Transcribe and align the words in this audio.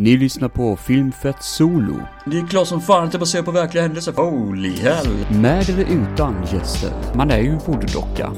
Ni 0.00 0.16
lyssnar 0.16 0.48
på 0.48 0.76
Filmfett 0.76 1.42
Solo. 1.42 2.00
Det 2.30 2.38
är 2.38 2.46
klart 2.46 2.68
som 2.68 2.80
fan 2.80 3.04
att 3.04 3.12
det 3.12 3.18
baserar 3.18 3.42
på 3.42 3.50
verkliga 3.50 3.82
händelser. 3.82 4.12
Holy 4.12 4.76
hell. 4.76 5.06
Med 5.30 5.68
eller 5.70 5.84
utan 5.84 6.34
gäster. 6.52 6.90
Man 7.14 7.30
är 7.30 7.38
ju 7.38 7.48
en 7.50 7.58
voodoo-docka. 7.58 8.32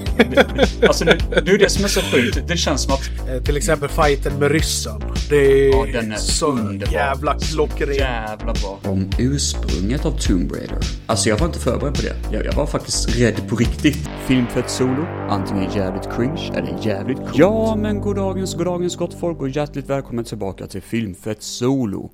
Alltså 0.89 1.05
det, 1.05 1.19
det 1.45 1.51
är 1.53 1.59
det 1.59 1.71
som 1.71 1.85
är 1.85 1.89
så 1.89 2.01
sjukt. 2.01 2.49
Det 2.49 2.57
känns 2.57 2.83
som 2.83 2.95
att... 2.95 3.29
Eh, 3.29 3.43
Till 3.43 3.57
exempel 3.57 3.89
fighten 3.89 4.39
med 4.39 4.51
ryssen. 4.51 5.01
Det 5.29 5.37
är, 5.37 5.71
Ja, 5.71 5.87
den 6.01 6.13
är 6.13 6.17
så 6.17 6.47
underbar. 6.47 6.93
jävla 6.93 7.39
klockren. 7.39 7.95
Jävla 7.95 8.53
bra. 8.53 8.79
Om 8.85 9.11
ursprunget 9.19 10.05
av 10.07 10.11
Tomb 10.19 10.53
Raider. 10.53 10.79
Alltså 11.07 11.29
jag 11.29 11.39
var 11.39 11.47
inte 11.47 11.59
förberedd 11.59 11.95
på 11.95 12.03
det. 12.03 12.17
Jag, 12.37 12.45
jag 12.47 12.53
var 12.53 12.67
faktiskt 12.67 13.19
rädd 13.19 13.49
på 13.49 13.57
riktigt. 13.57 14.09
Filmfett 14.27 14.71
Solo. 14.71 15.07
Antingen 15.29 15.71
jävligt 15.73 16.09
cringe 16.17 16.51
eller 16.55 16.77
jävligt 16.87 17.19
coolt. 17.19 17.31
Ja, 17.35 17.77
men 17.77 18.01
goddagens, 18.01 18.55
goddagens 18.55 18.97
gott 18.97 19.15
folk 19.21 19.41
och 19.41 19.49
hjärtligt 19.49 19.91
välkommen 19.91 20.25
tillbaka 20.25 20.67
till 20.67 20.83
Filmfett 20.83 21.43
Solo. 21.43 22.11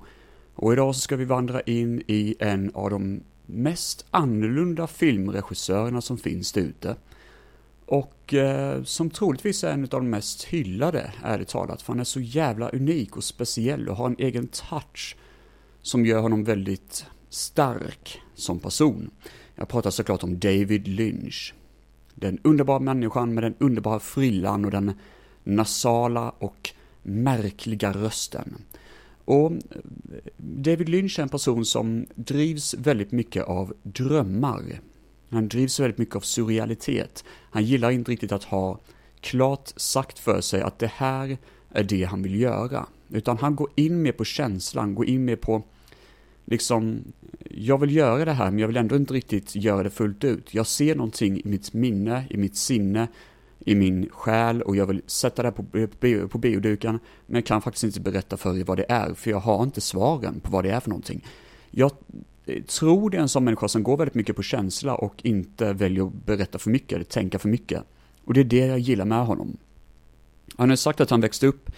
Och 0.57 0.73
idag 0.73 0.95
så 0.95 1.01
ska 1.01 1.15
vi 1.15 1.25
vandra 1.25 1.61
in 1.61 2.03
i 2.07 2.35
en 2.39 2.71
av 2.73 2.89
de 2.89 3.21
mest 3.45 4.05
annorlunda 4.11 4.87
filmregissörerna 4.87 6.01
som 6.01 6.17
finns 6.17 6.51
där 6.51 6.61
ute. 6.61 6.95
Och 7.85 8.33
eh, 8.33 8.83
som 8.83 9.09
troligtvis 9.09 9.63
är 9.63 9.71
en 9.71 9.83
av 9.83 9.89
de 9.89 10.09
mest 10.09 10.43
hyllade, 10.43 11.11
ärligt 11.23 11.47
talat. 11.47 11.81
För 11.81 11.93
han 11.93 11.99
är 11.99 12.03
så 12.03 12.19
jävla 12.19 12.69
unik 12.69 13.17
och 13.17 13.23
speciell 13.23 13.89
och 13.89 13.95
har 13.95 14.07
en 14.07 14.15
egen 14.19 14.47
touch 14.47 15.15
som 15.81 16.05
gör 16.05 16.19
honom 16.19 16.43
väldigt 16.43 17.05
stark 17.29 18.21
som 18.35 18.59
person. 18.59 19.09
Jag 19.55 19.67
pratar 19.67 19.89
såklart 19.89 20.23
om 20.23 20.39
David 20.39 20.87
Lynch. 20.87 21.53
Den 22.15 22.39
underbara 22.43 22.79
människan 22.79 23.33
med 23.33 23.43
den 23.43 23.55
underbara 23.59 23.99
frillan 23.99 24.65
och 24.65 24.71
den 24.71 24.93
nasala 25.43 26.29
och 26.29 26.69
märkliga 27.03 27.91
rösten. 27.91 28.55
Och 29.27 29.51
eh, 29.51 29.59
David 30.37 30.89
Lynch 30.89 31.19
är 31.19 31.23
en 31.23 31.29
person 31.29 31.65
som 31.65 32.05
drivs 32.15 32.73
väldigt 32.73 33.11
mycket 33.11 33.43
av 33.43 33.73
drömmar. 33.83 34.79
Han 35.29 35.47
drivs 35.47 35.79
väldigt 35.79 35.97
mycket 35.97 36.15
av 36.15 36.19
surrealitet. 36.19 37.23
Han 37.51 37.63
gillar 37.63 37.91
inte 37.91 38.11
riktigt 38.11 38.31
att 38.31 38.43
ha 38.43 38.79
klart 39.19 39.73
sagt 39.75 40.19
för 40.19 40.41
sig 40.41 40.61
att 40.61 40.79
det 40.79 40.91
här 40.95 41.37
är 41.69 41.83
det 41.83 42.03
han 42.03 42.23
vill 42.23 42.41
göra. 42.41 42.85
Utan 43.09 43.37
han 43.37 43.55
går 43.55 43.69
in 43.75 44.01
mer 44.01 44.11
på 44.11 44.25
känslan, 44.25 44.95
går 44.95 45.05
in 45.05 45.25
mer 45.25 45.35
på 45.35 45.63
liksom, 46.45 46.99
jag 47.49 47.77
vill 47.77 47.95
göra 47.95 48.25
det 48.25 48.33
här 48.33 48.51
men 48.51 48.59
jag 48.59 48.67
vill 48.67 48.77
ändå 48.77 48.95
inte 48.95 49.13
riktigt 49.13 49.55
göra 49.55 49.83
det 49.83 49.89
fullt 49.89 50.23
ut. 50.23 50.53
Jag 50.53 50.67
ser 50.67 50.95
någonting 50.95 51.37
i 51.37 51.47
mitt 51.47 51.73
minne, 51.73 52.27
i 52.29 52.37
mitt 52.37 52.57
sinne, 52.57 53.07
i 53.59 53.75
min 53.75 54.09
själ 54.11 54.61
och 54.61 54.75
jag 54.75 54.85
vill 54.85 55.01
sätta 55.05 55.43
det 55.43 55.51
på, 55.51 55.63
på, 55.63 55.87
bio- 55.99 56.27
på 56.27 56.37
bioduken 56.37 56.99
men 57.25 57.35
jag 57.35 57.45
kan 57.45 57.61
faktiskt 57.61 57.83
inte 57.83 57.99
berätta 57.99 58.37
för 58.37 58.57
er 58.57 58.63
vad 58.63 58.77
det 58.77 58.85
är 58.89 59.13
för 59.13 59.31
jag 59.31 59.39
har 59.39 59.63
inte 59.63 59.81
svaren 59.81 60.39
på 60.39 60.51
vad 60.51 60.63
det 60.63 60.71
är 60.71 60.79
för 60.79 60.89
någonting. 60.89 61.25
Jag 61.71 61.91
eh, 62.45 62.63
tror 62.63 63.09
det 63.09 63.17
är 63.17 63.21
en 63.21 63.29
sån 63.29 63.43
människa 63.43 63.67
som 63.67 63.83
går 63.83 63.97
väldigt 63.97 64.15
mycket 64.15 64.35
på 64.35 64.43
känsla 64.43 64.95
och 64.95 65.25
inte 65.25 65.73
väljer 65.73 66.07
att 66.07 66.25
berätta 66.25 66.59
för 66.59 66.69
mycket 66.69 66.93
eller 66.93 67.05
tänka 67.05 67.39
för 67.39 67.49
mycket. 67.49 67.83
Och 68.25 68.33
det 68.33 68.39
är 68.39 68.43
det 68.43 68.65
jag 68.65 68.79
gillar 68.79 69.05
med 69.05 69.25
honom. 69.25 69.57
Han 70.57 70.69
har 70.69 70.75
sagt 70.75 71.01
att 71.01 71.09
han 71.09 71.21
växte 71.21 71.47
upp 71.47 71.71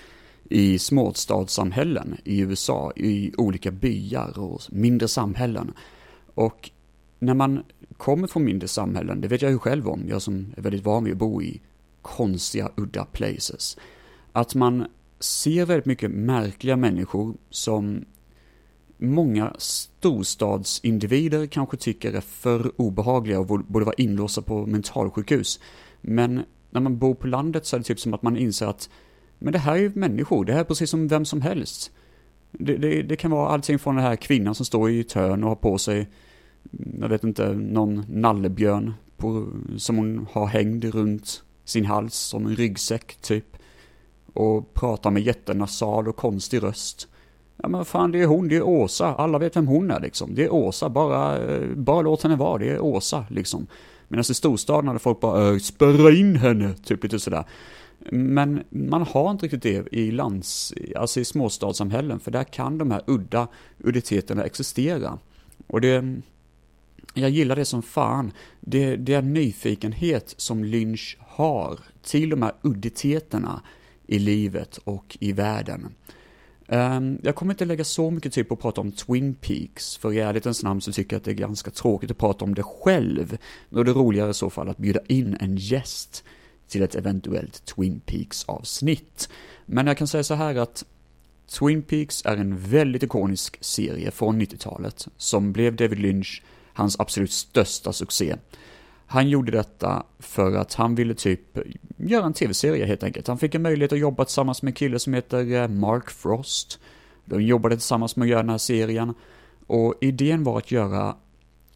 i 0.49 0.79
småstadssamhällen 0.79 2.17
i 2.23 2.39
USA, 2.39 2.91
i 2.95 3.33
olika 3.37 3.71
byar 3.71 4.39
och 4.39 4.61
mindre 4.69 5.07
samhällen. 5.07 5.73
Och 6.33 6.69
när 7.19 7.33
man 7.33 7.63
kommer 7.97 8.27
från 8.27 8.45
mindre 8.45 8.67
samhällen, 8.67 9.21
det 9.21 9.27
vet 9.27 9.41
jag 9.41 9.51
ju 9.51 9.59
själv 9.59 9.87
om, 9.87 10.03
jag 10.09 10.21
som 10.21 10.53
är 10.57 10.61
väldigt 10.61 10.83
van 10.83 11.03
vid 11.03 11.13
att 11.13 11.19
bo 11.19 11.41
i 11.41 11.61
konstiga, 12.01 12.71
udda 12.77 13.05
places, 13.05 13.77
att 14.31 14.55
man 14.55 14.87
ser 15.19 15.65
väldigt 15.65 15.85
mycket 15.85 16.11
märkliga 16.11 16.75
människor 16.75 17.33
som 17.49 18.05
många 18.97 19.55
storstadsindivider 19.57 21.47
kanske 21.47 21.77
tycker 21.77 22.13
är 22.13 22.21
för 22.21 22.81
obehagliga 22.81 23.39
och 23.39 23.45
borde 23.45 23.85
vara 23.85 23.95
inlåsta 23.97 24.41
på 24.41 24.65
mentalsjukhus. 24.65 25.59
Men 26.01 26.41
när 26.69 26.81
man 26.81 26.97
bor 26.97 27.13
på 27.13 27.27
landet 27.27 27.65
så 27.65 27.75
är 27.75 27.79
det 27.79 27.83
typ 27.83 27.99
som 27.99 28.13
att 28.13 28.21
man 28.21 28.37
inser 28.37 28.65
att 28.65 28.89
men 29.39 29.53
det 29.53 29.59
här 29.59 29.73
är 29.73 29.77
ju 29.77 29.91
människor, 29.95 30.45
det 30.45 30.53
här 30.53 30.59
är 30.59 30.63
precis 30.63 30.89
som 30.89 31.07
vem 31.07 31.25
som 31.25 31.41
helst. 31.41 31.91
Det, 32.51 32.77
det, 32.77 33.01
det 33.01 33.15
kan 33.15 33.31
vara 33.31 33.49
allting 33.49 33.79
från 33.79 33.95
den 33.95 34.03
här 34.03 34.15
kvinnan 34.15 34.55
som 34.55 34.65
står 34.65 34.89
i 34.89 34.99
ett 34.99 35.13
hörn 35.13 35.43
och 35.43 35.49
har 35.49 35.55
på 35.55 35.77
sig, 35.77 36.09
jag 36.99 37.09
vet 37.09 37.23
inte, 37.23 37.53
någon 37.53 38.05
nallebjörn 38.09 38.93
på, 39.17 39.47
som 39.77 39.97
hon 39.97 40.27
har 40.31 40.45
hängd 40.45 40.85
runt 40.85 41.43
sin 41.69 41.85
hals 41.85 42.15
som 42.15 42.45
en 42.45 42.55
ryggsäck 42.55 43.15
typ. 43.21 43.45
Och 44.33 44.73
pratar 44.73 45.11
med 45.11 45.23
jättenasal 45.23 46.07
och 46.07 46.15
konstig 46.15 46.63
röst. 46.63 47.07
Ja 47.57 47.67
men 47.67 47.85
fan 47.85 48.11
det 48.11 48.21
är 48.21 48.25
hon, 48.25 48.47
det 48.47 48.55
är 48.55 48.63
Åsa, 48.63 49.15
alla 49.15 49.37
vet 49.37 49.55
vem 49.55 49.67
hon 49.67 49.91
är 49.91 49.99
liksom. 49.99 50.35
Det 50.35 50.43
är 50.43 50.53
Åsa, 50.53 50.89
bara, 50.89 51.37
eh, 51.37 51.67
bara 51.75 52.01
låt 52.01 52.23
henne 52.23 52.35
vara, 52.35 52.57
det 52.57 52.69
är 52.69 52.79
Åsa 52.79 53.25
liksom. 53.29 53.67
Medan 54.07 54.25
i 54.29 54.33
storstaden 54.33 54.87
hade 54.87 54.99
folk 54.99 55.19
bara 55.19 55.49
äh, 55.49 55.57
spärra 55.57 56.11
in 56.11 56.35
henne, 56.35 56.73
typ 56.83 57.03
lite 57.03 57.19
sådär. 57.19 57.43
Men 58.11 58.63
man 58.69 59.01
har 59.01 59.31
inte 59.31 59.45
riktigt 59.45 59.63
det 59.63 59.87
i 59.91 60.11
lands, 60.11 60.73
alltså 60.95 61.19
i 61.19 61.25
småstadssamhällen, 61.25 62.19
för 62.19 62.31
där 62.31 62.43
kan 62.43 62.77
de 62.77 62.91
här 62.91 63.01
udda 63.07 63.47
udditeterna 63.77 64.43
existera. 64.43 65.19
Och 65.67 65.81
det, 65.81 66.21
jag 67.13 67.29
gillar 67.29 67.55
det 67.55 67.65
som 67.65 67.81
fan. 67.81 68.31
Det, 68.59 68.95
det 68.95 69.13
är 69.13 69.21
nyfikenhet 69.21 70.33
som 70.37 70.63
Lynch 70.63 71.17
har 71.39 71.79
till 72.01 72.29
de 72.29 72.41
här 72.41 72.53
udditeterna 72.61 73.61
i 74.07 74.19
livet 74.19 74.77
och 74.77 75.17
i 75.19 75.31
världen. 75.31 75.95
Ehm, 76.67 77.19
jag 77.23 77.35
kommer 77.35 77.53
inte 77.53 77.65
lägga 77.65 77.83
så 77.83 78.11
mycket 78.11 78.33
tid 78.33 78.47
på 78.47 78.53
att 78.53 78.61
prata 78.61 78.81
om 78.81 78.91
Twin 78.91 79.35
Peaks, 79.35 79.97
för 79.97 80.13
i 80.13 80.19
ärlighetens 80.19 80.63
namn 80.63 80.81
så 80.81 80.91
tycker 80.91 81.15
jag 81.15 81.19
att 81.19 81.25
det 81.25 81.31
är 81.31 81.35
ganska 81.35 81.71
tråkigt 81.71 82.11
att 82.11 82.17
prata 82.17 82.45
om 82.45 82.55
det 82.55 82.63
själv. 82.63 83.37
Då 83.69 83.79
är 83.79 83.83
det 83.83 83.91
roligare 83.91 84.29
i 84.29 84.33
så 84.33 84.49
fall 84.49 84.69
att 84.69 84.77
bjuda 84.77 84.99
in 85.07 85.37
en 85.39 85.57
gäst 85.57 86.23
till 86.67 86.81
ett 86.81 86.95
eventuellt 86.95 87.65
Twin 87.65 87.99
Peaks-avsnitt. 88.05 89.29
Men 89.65 89.87
jag 89.87 89.97
kan 89.97 90.07
säga 90.07 90.23
så 90.23 90.33
här 90.33 90.55
att 90.55 90.85
Twin 91.47 91.81
Peaks 91.81 92.25
är 92.25 92.37
en 92.37 92.57
väldigt 92.57 93.03
ikonisk 93.03 93.57
serie 93.61 94.11
från 94.11 94.41
90-talet 94.41 95.07
som 95.17 95.51
blev 95.51 95.75
David 95.75 95.99
Lynch 95.99 96.43
hans 96.73 96.99
absolut 96.99 97.31
största 97.31 97.93
succé. 97.93 98.35
Han 99.11 99.29
gjorde 99.29 99.51
detta 99.51 100.03
för 100.19 100.55
att 100.55 100.73
han 100.73 100.95
ville 100.95 101.13
typ 101.13 101.57
göra 101.97 102.25
en 102.25 102.33
tv-serie 102.33 102.85
helt 102.85 103.03
enkelt. 103.03 103.27
Han 103.27 103.37
fick 103.37 103.55
en 103.55 103.61
möjlighet 103.61 103.93
att 103.93 103.99
jobba 103.99 104.25
tillsammans 104.25 104.61
med 104.61 104.71
en 104.71 104.75
kille 104.75 104.99
som 104.99 105.13
heter 105.13 105.51
eh, 105.51 105.67
Mark 105.67 106.09
Frost. 106.09 106.79
De 107.25 107.43
jobbade 107.43 107.75
tillsammans 107.75 108.15
med 108.15 108.25
att 108.25 108.29
göra 108.29 108.41
den 108.41 108.49
här 108.49 108.57
serien. 108.57 109.13
Och 109.67 109.93
idén 110.01 110.43
var 110.43 110.57
att 110.57 110.71
göra 110.71 111.15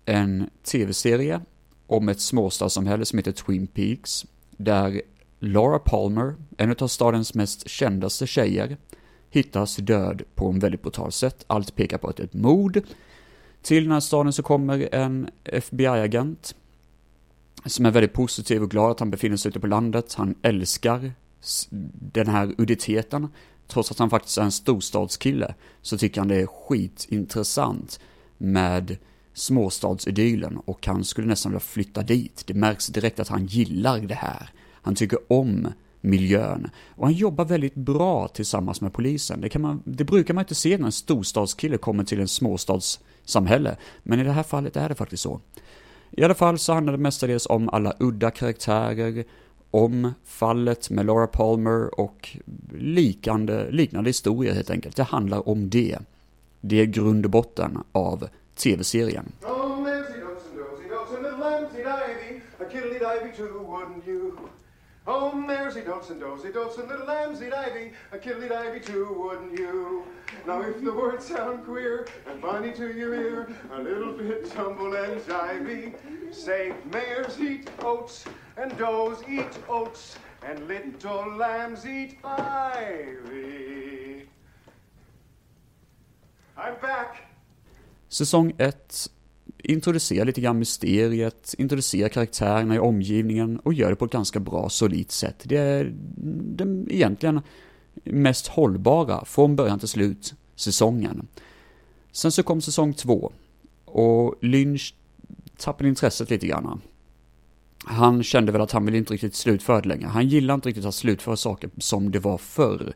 en 0.06 0.50
tv-serie 0.64 1.42
om 1.88 2.10
ett 2.10 2.22
småstadssamhälle 2.22 3.06
som 3.06 3.20
heter 3.20 3.32
Twin 3.32 3.68
Peaks. 3.68 4.26
Där 4.52 5.02
Laura 5.40 5.80
Palmer, 5.80 6.36
en 6.58 6.76
av 6.80 6.88
stadens 6.88 7.34
mest 7.34 7.70
kändaste 7.70 8.28
tjejer, 8.28 8.78
hittas 9.30 9.76
död 9.76 10.22
på 10.36 10.50
en 10.50 10.60
väldigt 10.60 10.82
brutal 10.82 11.12
sätt. 11.12 11.44
Allt 11.48 11.76
pekar 11.76 11.98
på 11.98 12.08
att 12.08 12.18
det 12.18 12.24
är 12.24 12.28
ett 12.28 12.34
mord. 12.34 12.82
Till 13.62 13.84
den 13.84 13.92
här 13.92 14.00
staden 14.00 14.34
så 14.34 14.44
kommer 14.44 14.96
en 14.96 15.30
FBI-agent 15.44 16.56
som 17.66 17.86
är 17.86 17.92
väldigt 17.92 18.14
positiv 18.14 18.64
och 18.64 18.72
glad 18.72 18.92
att 18.92 19.00
han 19.00 19.12
befinner 19.12 19.38
sig 19.38 19.50
ute 19.50 19.60
på 19.60 19.68
landet. 19.68 20.14
Han 20.14 20.36
älskar 20.42 21.12
den 22.12 22.28
här 22.28 22.56
udditeten. 22.58 23.28
Trots 23.68 23.92
att 23.92 24.00
han 24.00 24.10
faktiskt 24.10 24.38
är 24.38 24.42
en 24.42 24.52
storstadskille 24.52 25.56
så 25.82 25.98
tycker 25.98 26.22
han 26.22 26.28
det 26.28 26.42
är 26.42 26.48
skitintressant 26.48 28.00
med 28.38 28.98
småstadsidylen. 29.34 30.58
och 30.58 30.88
han 30.88 31.04
skulle 31.04 31.28
nästan 31.28 31.52
vilja 31.52 31.60
flytta 31.60 32.02
dit. 32.02 32.44
Det 32.48 32.54
märks 32.54 32.88
direkt 32.88 33.20
att 33.20 33.28
han 33.28 33.46
gillar 33.46 34.00
det 34.00 34.16
här. 34.16 34.50
Han 34.82 34.96
tycker 34.96 35.20
om 35.28 35.68
miljön. 36.02 36.70
Och 36.96 37.06
han 37.06 37.14
jobbar 37.14 37.46
väldigt 37.46 37.76
bra 37.76 38.28
tillsammans 38.28 38.82
med 38.82 38.94
polisen. 38.94 39.42
Det, 39.42 39.50
kan 39.50 39.62
man, 39.62 39.82
det 39.86 40.04
brukar 40.04 40.34
man 40.34 40.42
inte 40.42 40.56
se 40.56 40.78
när 40.78 40.86
en 40.86 40.92
storstadskille 40.92 41.78
kommer 41.78 42.04
till 42.04 42.20
en 42.20 42.28
småstadssamhälle. 42.28 43.78
Men 44.04 44.20
i 44.20 44.24
det 44.24 44.32
här 44.32 44.44
fallet 44.44 44.76
är 44.76 44.90
det 44.90 44.96
faktiskt 44.96 45.24
så. 45.24 45.42
I 46.18 46.24
alla 46.24 46.34
fall 46.34 46.60
så 46.60 46.74
handlar 46.74 46.94
det 46.94 47.00
mestadels 47.00 47.48
om 47.50 47.70
alla 47.70 47.94
udda 48.00 48.32
karaktärer, 48.32 49.24
om 49.72 50.14
fallet 50.26 50.90
med 50.90 51.06
Laura 51.06 51.28
Palmer 51.28 52.00
och 52.00 52.38
liknande, 52.74 53.72
liknande 53.72 54.10
historier 54.10 54.54
helt 54.54 54.70
enkelt. 54.70 54.96
Det 54.96 55.04
handlar 55.04 55.50
om 55.50 55.70
det. 55.70 55.98
Det 56.62 56.82
är 56.82 56.86
grund 56.86 57.26
och 57.26 57.32
botten 57.32 57.78
av 57.92 58.28
tv-serien. 58.56 59.32
Oh, 59.42 59.64
Oh, 65.06 65.34
Mersey 65.34 65.82
Dawson, 65.82 66.18
Dozy 66.18 66.50
Dawson, 66.50 66.88
little 66.88 67.06
lambsy 67.06 67.52
divey, 67.52 67.92
a 68.14 68.18
kiddly 68.18 68.48
divey 68.48 68.86
too, 68.86 69.14
wouldn't 69.20 69.60
you? 69.60 70.06
Now, 70.48 70.62
if 70.62 70.82
the 70.82 70.94
words 70.94 71.26
sound 71.26 71.66
queer 71.66 72.08
and 72.26 72.42
funny 72.42 72.72
to 72.72 72.94
your 72.94 73.14
ear, 73.14 73.50
a 73.74 73.82
little 73.82 74.14
bit 74.14 74.50
tumble 74.52 74.96
and 74.96 75.20
jivey, 75.22 75.94
say 76.34 76.74
mares 76.90 77.38
eat 77.42 77.70
oats 77.80 78.24
and 78.56 78.78
does 78.78 79.22
eat 79.28 79.52
oats 79.68 80.16
and 80.42 80.66
little 80.70 81.36
lambs 81.36 81.86
eat 81.86 82.18
ivy. 82.24 84.30
I'm 86.56 86.76
back. 86.82 87.28
Säsong 88.10 88.54
1 88.58 88.72
introducerar 89.64 90.26
lite 90.26 90.42
grann 90.42 90.60
mysteriet, 90.60 91.56
introducerar 91.58 92.10
karaktärerna 92.10 92.76
i 92.76 92.80
omgivningen 92.80 93.60
och 93.60 93.74
gör 93.74 93.90
det 93.90 93.96
på 93.96 94.06
ett 94.06 94.12
ganska 94.12 94.40
bra, 94.40 94.70
solidt 94.70 95.12
sätt. 95.12 95.36
Det 95.44 95.58
är 95.58 95.94
den 96.56 96.88
egentligen 96.90 97.42
mest 98.04 98.48
hållbara, 98.48 99.26
från 99.26 99.56
början 99.56 99.80
till 99.80 99.88
slut, 99.88 100.34
säsongen. 100.56 101.28
Sen 102.12 102.32
så 102.32 102.44
kom 102.44 102.62
säsong 102.62 102.94
två 102.94 103.32
och 103.86 104.36
Lynch 104.42 104.96
tappade 105.58 105.90
intresset 105.90 106.30
lite 106.30 106.48
grann. 106.48 106.82
Han 107.86 108.24
kände 108.24 108.52
väl 108.52 108.62
att 108.62 108.72
han 108.72 108.86
vill 108.86 108.96
inte 108.96 109.14
riktigt 109.14 109.36
slutföra 109.36 109.82
det 109.82 109.90
längre. 109.90 110.08
Han 110.08 110.28
gillar 110.28 110.54
inte 110.54 110.70
riktigt 110.70 110.86
att 110.86 110.96
slutföra 110.96 111.38
saker 111.38 111.70
som 111.78 112.12
det 112.12 112.20
var 112.20 112.38
förr. 112.38 112.94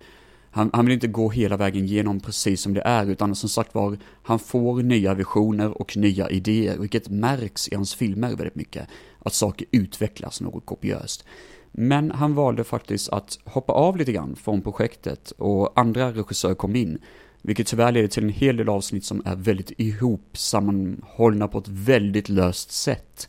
Han, 0.52 0.70
han, 0.74 0.86
vill 0.86 0.94
inte 0.94 1.08
gå 1.08 1.30
hela 1.30 1.58
vägen 1.58 1.86
genom 1.86 2.20
precis 2.20 2.62
som 2.62 2.74
det 2.74 2.82
är, 2.82 3.06
utan 3.06 3.36
som 3.36 3.50
sagt 3.50 3.76
var, 3.76 3.98
han 4.24 4.40
får 4.40 4.84
nya 4.84 5.14
visioner 5.14 5.82
och 5.82 5.98
nya 5.98 6.30
idéer, 6.30 6.78
vilket 6.78 7.10
märks 7.10 7.68
i 7.68 7.76
hans 7.76 7.96
filmer 7.96 8.30
väldigt 8.30 8.56
mycket. 8.56 8.88
Att 9.20 9.34
saker 9.34 9.68
utvecklas 9.72 10.42
något 10.42 10.66
kopiöst. 10.66 11.26
Men 11.72 12.12
han 12.12 12.36
valde 12.36 12.64
faktiskt 12.64 13.10
att 13.10 13.40
hoppa 13.46 13.74
av 13.74 13.98
lite 13.98 14.12
grann 14.12 14.36
från 14.36 14.62
projektet 14.62 15.32
och 15.32 15.80
andra 15.80 16.12
regissörer 16.12 16.56
kom 16.56 16.76
in. 16.76 16.98
Vilket 17.42 17.68
tyvärr 17.68 17.92
leder 17.92 18.08
till 18.08 18.24
en 18.24 18.30
hel 18.30 18.58
del 18.58 18.70
avsnitt 18.70 19.06
som 19.06 19.22
är 19.26 19.36
väldigt 19.36 19.72
ihop 19.78 20.38
sammanhållna 20.38 21.48
på 21.48 21.58
ett 21.58 21.68
väldigt 21.68 22.30
löst 22.30 22.72
sätt. 22.72 23.28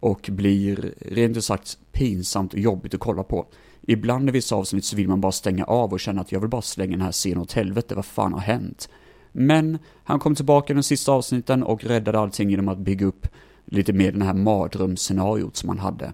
Och 0.00 0.28
blir 0.32 0.94
rent 1.00 1.36
ut 1.36 1.44
sagt 1.44 1.78
pinsamt 1.92 2.52
och 2.52 2.58
jobbigt 2.58 2.94
att 2.94 3.00
kolla 3.00 3.22
på. 3.22 3.46
Ibland 3.86 4.28
i 4.28 4.32
vissa 4.32 4.56
avsnitt 4.56 4.84
så 4.84 4.96
vill 4.96 5.08
man 5.08 5.20
bara 5.20 5.32
stänga 5.32 5.64
av 5.64 5.92
och 5.92 6.00
känna 6.00 6.20
att 6.20 6.32
jag 6.32 6.40
vill 6.40 6.50
bara 6.50 6.62
slänga 6.62 6.90
den 6.96 7.04
här 7.04 7.12
scenen 7.12 7.38
åt 7.38 7.52
helvete, 7.52 7.94
vad 7.94 8.04
fan 8.04 8.32
har 8.32 8.40
hänt? 8.40 8.88
Men 9.32 9.78
han 10.04 10.18
kom 10.18 10.34
tillbaka 10.34 10.72
i 10.72 10.74
den 10.74 10.82
sista 10.82 11.12
avsnitten 11.12 11.62
och 11.62 11.84
räddade 11.84 12.18
allting 12.18 12.50
genom 12.50 12.68
att 12.68 12.78
bygga 12.78 13.06
upp 13.06 13.28
lite 13.64 13.92
mer 13.92 14.12
den 14.12 14.22
här 14.22 14.34
mardrömsscenariot 14.34 15.56
som 15.56 15.68
han 15.68 15.78
hade. 15.78 16.12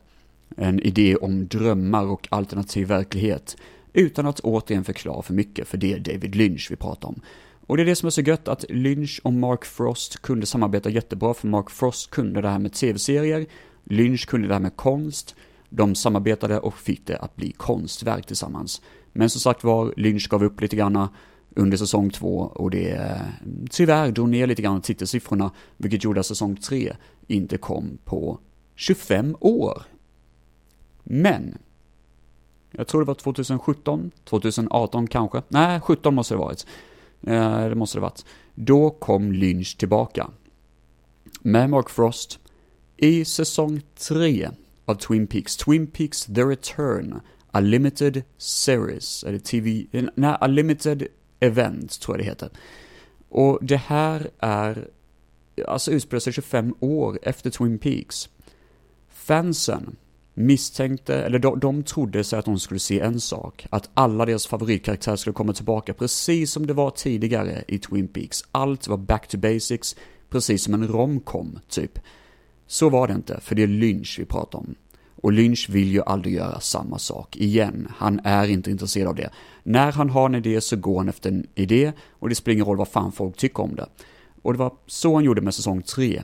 En 0.56 0.80
idé 0.80 1.16
om 1.16 1.48
drömmar 1.48 2.06
och 2.06 2.28
alternativ 2.30 2.88
verklighet. 2.88 3.56
Utan 3.92 4.26
att 4.26 4.40
återigen 4.40 4.84
förklara 4.84 5.22
för 5.22 5.34
mycket, 5.34 5.68
för 5.68 5.78
det 5.78 5.92
är 5.92 5.98
David 5.98 6.34
Lynch 6.34 6.68
vi 6.70 6.76
pratar 6.76 7.08
om. 7.08 7.20
Och 7.66 7.76
det 7.76 7.82
är 7.82 7.86
det 7.86 7.96
som 7.96 8.06
är 8.06 8.10
så 8.10 8.20
gött, 8.20 8.48
att 8.48 8.64
Lynch 8.68 9.20
och 9.24 9.32
Mark 9.32 9.64
Frost 9.64 10.22
kunde 10.22 10.46
samarbeta 10.46 10.90
jättebra, 10.90 11.34
för 11.34 11.48
Mark 11.48 11.70
Frost 11.70 12.10
kunde 12.10 12.40
det 12.40 12.48
här 12.48 12.58
med 12.58 12.72
tv-serier, 12.72 13.46
Lynch 13.84 14.26
kunde 14.26 14.48
det 14.48 14.54
här 14.54 14.60
med 14.60 14.76
konst, 14.76 15.36
de 15.70 15.94
samarbetade 15.94 16.58
och 16.58 16.74
fick 16.74 17.06
det 17.06 17.16
att 17.16 17.36
bli 17.36 17.52
konstverk 17.52 18.26
tillsammans. 18.26 18.82
Men 19.12 19.30
som 19.30 19.40
sagt 19.40 19.64
var, 19.64 19.94
Lynch 19.96 20.28
gav 20.28 20.44
upp 20.44 20.60
lite 20.60 20.76
grann 20.76 21.08
under 21.56 21.76
säsong 21.76 22.10
två 22.10 22.38
och 22.54 22.70
det 22.70 22.90
eh, 22.90 23.20
tyvärr 23.70 24.10
drog 24.10 24.28
ner 24.28 24.46
lite 24.46 24.62
grann 24.62 24.80
titelsiffrorna, 24.80 25.50
vilket 25.76 26.04
gjorde 26.04 26.20
att 26.20 26.26
säsong 26.26 26.56
tre 26.56 26.96
inte 27.26 27.58
kom 27.58 27.98
på 28.04 28.38
25 28.74 29.36
år. 29.40 29.82
Men, 31.02 31.58
jag 32.70 32.86
tror 32.86 33.00
det 33.00 33.06
var 33.06 33.14
2017, 33.14 34.10
2018 34.24 35.06
kanske, 35.06 35.42
nej 35.48 35.80
17 35.80 36.14
måste 36.14 36.34
det 36.34 36.38
varit. 36.38 36.66
Eh, 37.26 37.68
det 37.68 37.74
måste 37.74 37.98
det 37.98 38.02
varit. 38.02 38.24
Då 38.54 38.90
kom 38.90 39.32
Lynch 39.32 39.76
tillbaka. 39.78 40.30
Med 41.40 41.70
Mark 41.70 41.90
Frost 41.90 42.38
i 42.96 43.24
säsong 43.24 43.80
3 44.08 44.50
av 44.90 44.94
Twin 44.94 45.26
Peaks. 45.26 45.56
Twin 45.56 45.86
Peaks 45.86 46.24
The 46.24 46.42
Return. 46.42 47.20
A 47.52 47.60
Limited 47.60 48.22
Series. 48.38 49.24
Eller 49.24 49.38
TV... 49.38 49.86
Nej, 50.14 50.36
A 50.40 50.46
Limited 50.46 51.06
Event 51.40 52.00
tror 52.00 52.16
jag 52.16 52.24
det 52.24 52.30
heter. 52.30 52.50
Och 53.28 53.58
det 53.62 53.76
här 53.76 54.30
är... 54.38 54.88
Alltså 55.68 55.90
utspelar 55.90 56.20
sig 56.20 56.32
25 56.32 56.74
år 56.80 57.18
efter 57.22 57.50
Twin 57.50 57.78
Peaks. 57.78 58.28
Fansen 59.08 59.96
misstänkte, 60.34 61.14
eller 61.14 61.38
de, 61.38 61.60
de 61.60 61.82
trodde 61.82 62.24
sig 62.24 62.38
att 62.38 62.44
de 62.44 62.58
skulle 62.58 62.80
se 62.80 63.00
en 63.00 63.20
sak. 63.20 63.66
Att 63.70 63.90
alla 63.94 64.26
deras 64.26 64.46
favoritkaraktärer 64.46 65.16
skulle 65.16 65.34
komma 65.34 65.52
tillbaka 65.52 65.94
precis 65.94 66.52
som 66.52 66.66
det 66.66 66.72
var 66.72 66.90
tidigare 66.90 67.64
i 67.68 67.78
Twin 67.78 68.08
Peaks. 68.08 68.44
Allt 68.52 68.88
var 68.88 68.96
back 68.96 69.28
to 69.28 69.38
basics, 69.38 69.96
precis 70.30 70.64
som 70.64 70.74
en 70.74 70.88
romcom, 70.88 71.58
typ. 71.68 71.98
Så 72.66 72.88
var 72.88 73.08
det 73.08 73.14
inte, 73.14 73.40
för 73.40 73.54
det 73.54 73.62
är 73.62 73.66
Lynch 73.66 74.16
vi 74.18 74.24
pratar 74.24 74.58
om. 74.58 74.74
Och 75.20 75.32
Lynch 75.32 75.68
vill 75.70 75.92
ju 75.92 76.02
aldrig 76.02 76.34
göra 76.34 76.60
samma 76.60 76.98
sak 76.98 77.36
igen. 77.36 77.88
Han 77.96 78.20
är 78.24 78.48
inte 78.48 78.70
intresserad 78.70 79.08
av 79.08 79.14
det. 79.14 79.30
När 79.62 79.92
han 79.92 80.10
har 80.10 80.26
en 80.26 80.34
idé 80.34 80.60
så 80.60 80.76
går 80.76 80.98
han 80.98 81.08
efter 81.08 81.30
en 81.30 81.46
idé 81.54 81.92
och 82.10 82.28
det 82.28 82.34
spelar 82.34 82.54
ingen 82.54 82.66
roll 82.66 82.76
vad 82.76 82.88
fan 82.88 83.12
folk 83.12 83.36
tycker 83.36 83.62
om 83.62 83.76
det. 83.76 83.86
Och 84.42 84.52
det 84.52 84.58
var 84.58 84.72
så 84.86 85.14
han 85.14 85.24
gjorde 85.24 85.40
med 85.40 85.54
säsong 85.54 85.82
3 85.82 86.22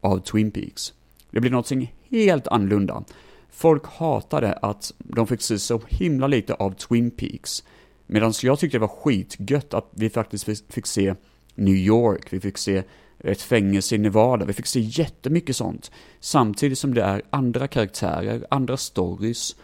av 0.00 0.18
Twin 0.18 0.50
Peaks. 0.50 0.92
Det 1.30 1.40
blev 1.40 1.52
någonting 1.52 1.94
helt 2.10 2.48
annorlunda. 2.48 3.04
Folk 3.50 3.86
hatade 3.86 4.52
att 4.52 4.92
de 4.98 5.26
fick 5.26 5.42
se 5.42 5.58
så 5.58 5.80
himla 5.88 6.26
lite 6.26 6.54
av 6.54 6.70
Twin 6.70 7.10
Peaks. 7.10 7.64
Medan 8.06 8.32
jag 8.42 8.58
tyckte 8.58 8.78
det 8.78 8.80
var 8.80 8.88
skitgött 8.88 9.74
att 9.74 9.90
vi 9.90 10.10
faktiskt 10.10 10.72
fick 10.72 10.86
se 10.86 11.14
New 11.54 11.74
York, 11.74 12.32
vi 12.32 12.40
fick 12.40 12.58
se 12.58 12.82
ett 13.24 13.42
fängelse 13.42 13.94
i 13.94 13.98
Nevada. 13.98 14.44
Vi 14.44 14.52
fick 14.52 14.66
se 14.66 14.80
jättemycket 14.80 15.56
sånt. 15.56 15.90
Samtidigt 16.20 16.78
som 16.78 16.94
det 16.94 17.02
är 17.02 17.22
andra 17.30 17.68
karaktärer, 17.68 18.46
andra 18.50 18.76
stories. 18.76 19.56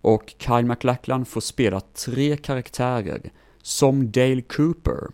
Och 0.00 0.34
Kyle 0.38 0.66
MacLachlan 0.66 1.24
får 1.24 1.40
spela 1.40 1.80
tre 1.80 2.36
karaktärer. 2.36 3.30
Som 3.62 4.10
Dale 4.10 4.42
Cooper, 4.42 5.06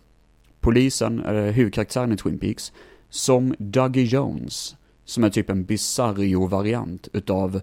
polisen, 0.59 1.19
eller 1.25 1.51
huvudkaraktären 1.51 2.11
i 2.11 2.17
Twin 2.17 2.39
Peaks. 2.39 2.71
Som 3.09 3.55
Dougie 3.59 4.03
Jones, 4.03 4.75
som 5.05 5.23
är 5.23 5.29
typ 5.29 5.49
en 5.49 5.65
bizarrio-variant 5.65 7.07
utav 7.13 7.61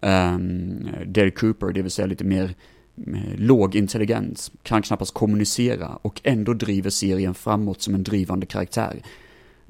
um, 0.00 0.88
Dale 1.06 1.30
Cooper, 1.30 1.72
det 1.72 1.82
vill 1.82 1.90
säga 1.90 2.06
lite 2.06 2.24
mer 2.24 2.54
eh, 3.06 3.36
låg 3.36 3.74
intelligens, 3.74 4.52
kan 4.62 4.82
knappast 4.82 5.14
kommunicera 5.14 5.98
och 6.02 6.20
ändå 6.24 6.52
driver 6.54 6.90
serien 6.90 7.34
framåt 7.34 7.82
som 7.82 7.94
en 7.94 8.02
drivande 8.02 8.46
karaktär. 8.46 9.02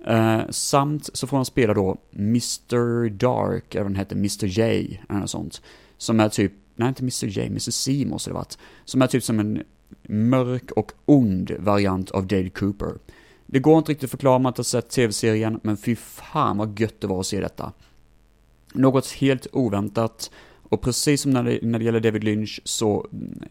Eh, 0.07 0.41
samt 0.51 1.11
så 1.13 1.27
får 1.27 1.37
han 1.37 1.47
spela 1.47 1.75
då 1.75 1.97
Mr 2.13 3.09
Dark, 3.09 3.75
eller 3.75 3.85
den 3.85 3.97
heter 3.97 4.17
Mr 4.17 4.47
J, 4.47 5.01
eller 5.09 5.21
något 5.21 5.31
sånt. 5.31 5.63
Som 5.97 6.21
är 6.21 6.29
typ, 6.29 6.53
nej 6.77 6.89
inte 6.89 7.03
Mr 7.03 7.27
J, 7.27 7.47
Mr 7.47 7.71
C 7.71 8.05
måste 8.07 8.31
det 8.31 8.35
varit. 8.35 8.59
Som 8.85 9.03
är 9.03 9.07
typ 9.07 9.25
som 9.25 9.41
en 9.41 9.63
mörk 10.09 10.71
och 10.71 10.93
ond 11.05 11.51
variant 11.59 12.11
av 12.11 12.27
Dale 12.27 12.51
Cooper. 12.51 12.95
Det 13.47 13.59
går 13.59 13.79
inte 13.79 13.93
riktigt 13.93 14.05
att 14.05 14.11
förklara 14.11 14.37
om 14.37 14.43
man 14.43 14.51
inte 14.51 14.59
har 14.59 14.65
sett 14.65 14.91
tv-serien, 14.91 15.61
men 15.63 15.77
fy 15.77 15.97
fan 15.97 16.59
vad 16.59 16.81
gött 16.81 17.01
det 17.01 17.07
var 17.07 17.21
att 17.21 17.27
se 17.27 17.41
detta. 17.41 17.73
Något 18.75 19.11
helt 19.11 19.47
oväntat, 19.53 20.31
och 20.63 20.81
precis 20.81 21.21
som 21.21 21.31
när 21.31 21.43
det, 21.43 21.59
när 21.63 21.79
det 21.79 21.85
gäller 21.85 22.01
David 22.01 22.25
Lynch 22.25 22.61
så 22.65 23.07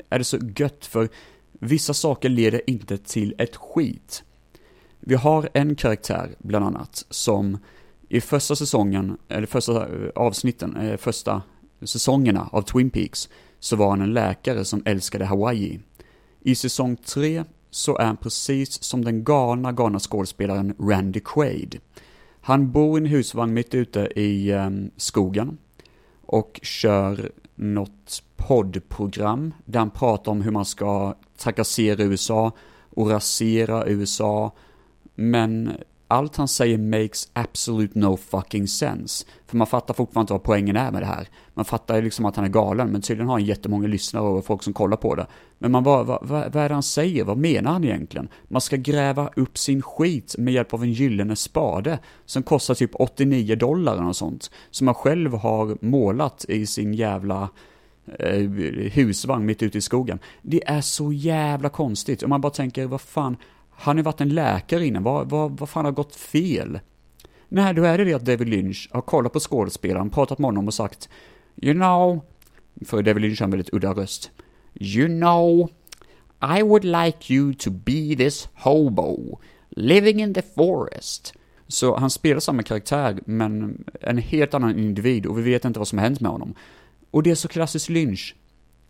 är 0.09 0.17
det 0.17 0.23
så 0.23 0.37
gött 0.57 0.85
för 0.85 1.09
vissa 1.51 1.93
saker 1.93 2.29
leder 2.29 2.69
inte 2.69 2.97
till 2.97 3.35
ett 3.37 3.55
skit. 3.55 4.23
Vi 4.99 5.15
har 5.15 5.49
en 5.53 5.75
karaktär, 5.75 6.35
bland 6.39 6.65
annat, 6.65 7.05
som 7.09 7.57
i 8.09 8.21
första 8.21 8.55
säsongen, 8.55 9.17
eller 9.27 9.47
första 9.47 9.87
eh, 9.87 10.09
avsnitten, 10.15 10.75
eh, 10.77 10.97
första 10.97 11.41
säsongerna 11.81 12.49
av 12.51 12.61
Twin 12.61 12.89
Peaks, 12.89 13.29
så 13.59 13.75
var 13.75 13.89
han 13.89 14.01
en 14.01 14.13
läkare 14.13 14.65
som 14.65 14.81
älskade 14.85 15.25
Hawaii. 15.25 15.79
I 16.41 16.55
säsong 16.55 16.95
3 16.95 17.43
så 17.69 17.97
är 17.97 18.05
han 18.05 18.17
precis 18.17 18.83
som 18.83 19.05
den 19.05 19.23
galna, 19.23 19.71
galna 19.71 19.99
skådespelaren 19.99 20.75
Randy 20.79 21.19
Quaid. 21.19 21.79
Han 22.41 22.71
bor 22.71 22.99
i 22.99 23.01
en 23.01 23.05
husvagn 23.05 23.53
mitt 23.53 23.73
ute 23.73 23.99
i 24.15 24.53
um, 24.53 24.91
skogen 24.97 25.57
och 26.21 26.59
kör 26.63 27.31
något 27.55 28.23
poddprogram 28.35 29.53
där 29.65 29.79
han 29.79 29.89
pratar 29.89 30.31
om 30.31 30.41
hur 30.41 30.51
man 30.51 30.65
ska 30.65 31.15
trakassera 31.37 32.03
USA 32.03 32.51
och 32.89 33.09
rasera 33.09 33.87
USA 33.87 34.51
men 35.19 35.71
allt 36.07 36.35
han 36.35 36.47
säger 36.47 36.77
makes 36.77 37.29
absolute 37.33 37.99
no 37.99 38.17
fucking 38.17 38.67
sense. 38.67 39.25
För 39.47 39.57
man 39.57 39.67
fattar 39.67 39.93
fortfarande 39.93 40.23
inte 40.23 40.33
vad 40.33 40.43
poängen 40.43 40.75
är 40.75 40.91
med 40.91 41.01
det 41.01 41.05
här. 41.05 41.27
Man 41.53 41.65
fattar 41.65 41.95
ju 41.95 42.01
liksom 42.01 42.25
att 42.25 42.35
han 42.35 42.45
är 42.45 42.49
galen, 42.49 42.89
men 42.89 43.01
tydligen 43.01 43.27
har 43.27 43.35
han 43.35 43.45
jättemånga 43.45 43.87
lyssnare 43.87 44.23
och 44.23 44.45
folk 44.45 44.63
som 44.63 44.73
kollar 44.73 44.97
på 44.97 45.15
det. 45.15 45.27
Men 45.57 45.71
man 45.71 45.83
bara, 45.83 46.03
vad, 46.03 46.27
vad, 46.27 46.53
vad 46.53 46.63
är 46.63 46.69
det 46.69 46.75
han 46.75 46.83
säger? 46.83 47.23
Vad 47.23 47.37
menar 47.37 47.71
han 47.71 47.83
egentligen? 47.83 48.29
Man 48.47 48.61
ska 48.61 48.75
gräva 48.75 49.29
upp 49.35 49.57
sin 49.57 49.81
skit 49.81 50.35
med 50.37 50.53
hjälp 50.53 50.73
av 50.73 50.83
en 50.83 50.91
gyllene 50.91 51.35
spade 51.35 51.99
som 52.25 52.43
kostar 52.43 52.73
typ 52.73 52.91
89 52.93 53.55
dollar 53.55 54.07
och 54.07 54.15
sånt. 54.15 54.51
Som 54.71 54.85
man 54.85 54.95
själv 54.95 55.33
har 55.33 55.77
målat 55.81 56.45
i 56.47 56.65
sin 56.65 56.93
jävla 56.93 57.49
eh, 58.19 58.39
husvagn 58.91 59.45
mitt 59.45 59.63
ute 59.63 59.77
i 59.77 59.81
skogen. 59.81 60.19
Det 60.41 60.69
är 60.69 60.81
så 60.81 61.13
jävla 61.13 61.69
konstigt. 61.69 62.23
Och 62.23 62.29
man 62.29 62.41
bara 62.41 62.53
tänker, 62.53 62.85
vad 62.85 63.01
fan, 63.01 63.37
han 63.79 63.95
har 63.95 63.99
ju 63.99 64.03
varit 64.03 64.21
en 64.21 64.29
läkare 64.29 64.85
innan, 64.85 65.03
vad, 65.03 65.29
vad, 65.29 65.59
vad 65.59 65.69
fan 65.69 65.85
har 65.85 65.91
gått 65.91 66.15
fel? 66.15 66.79
Nej, 67.49 67.73
då 67.73 67.83
är 67.83 67.97
det 67.97 68.03
det 68.03 68.13
att 68.13 68.25
David 68.25 68.49
Lynch 68.49 68.89
har 68.91 69.01
kollat 69.01 69.33
på 69.33 69.39
skådespelaren, 69.39 70.09
pratat 70.09 70.39
med 70.39 70.47
honom 70.47 70.67
och 70.67 70.73
sagt 70.73 71.09
You 71.61 71.73
know, 71.73 72.21
för 72.85 73.01
David 73.03 73.21
Lynch 73.21 73.39
har 73.39 73.45
en 73.45 73.51
väldigt 73.51 73.73
udda 73.73 73.93
röst. 73.93 74.31
You 74.73 75.07
know, 75.07 75.69
I 76.57 76.61
would 76.61 76.83
like 76.83 77.33
you 77.33 77.53
to 77.53 77.71
be 77.71 78.15
this 78.17 78.49
hobo. 78.53 79.39
Living 79.69 80.21
in 80.21 80.33
the 80.33 80.41
Forest. 80.41 81.33
Så 81.67 81.97
han 81.97 82.09
spelar 82.09 82.39
samma 82.39 82.63
karaktär, 82.63 83.19
men 83.25 83.83
en 84.01 84.17
helt 84.17 84.53
annan 84.53 84.79
individ 84.79 85.25
och 85.25 85.37
vi 85.37 85.41
vet 85.41 85.65
inte 85.65 85.79
vad 85.79 85.87
som 85.87 85.97
har 85.97 86.05
hänt 86.05 86.19
med 86.19 86.31
honom. 86.31 86.55
Och 87.11 87.23
det 87.23 87.31
är 87.31 87.35
så 87.35 87.47
klassiskt 87.47 87.89
Lynch. 87.89 88.35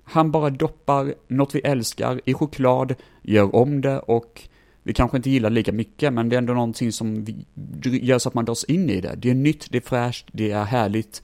Han 0.03 0.31
bara 0.31 0.49
doppar 0.49 1.13
något 1.27 1.55
vi 1.55 1.59
älskar 1.59 2.21
i 2.25 2.33
choklad, 2.33 2.95
gör 3.21 3.55
om 3.55 3.81
det 3.81 3.99
och 3.99 4.49
vi 4.83 4.93
kanske 4.93 5.17
inte 5.17 5.29
gillar 5.29 5.49
lika 5.49 5.71
mycket, 5.71 6.13
men 6.13 6.29
det 6.29 6.35
är 6.35 6.37
ändå 6.37 6.53
någonting 6.53 6.91
som 6.91 7.25
vi, 7.25 7.45
gör 7.83 8.19
så 8.19 8.29
att 8.29 8.35
man 8.35 8.45
dras 8.45 8.63
in 8.63 8.89
i 8.89 9.01
det. 9.01 9.15
Det 9.17 9.29
är 9.29 9.33
nytt, 9.33 9.71
det 9.71 9.77
är 9.77 9.81
fräscht, 9.81 10.27
det 10.31 10.51
är 10.51 10.63
härligt. 10.63 11.23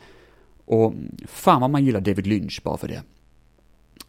Och 0.66 0.94
fan 1.28 1.62
vad 1.62 1.70
man 1.70 1.86
gillar 1.86 2.02
David 2.02 2.28
Lynch 2.28 2.62
bara 2.64 2.78
för 2.78 2.88
det. 2.88 3.04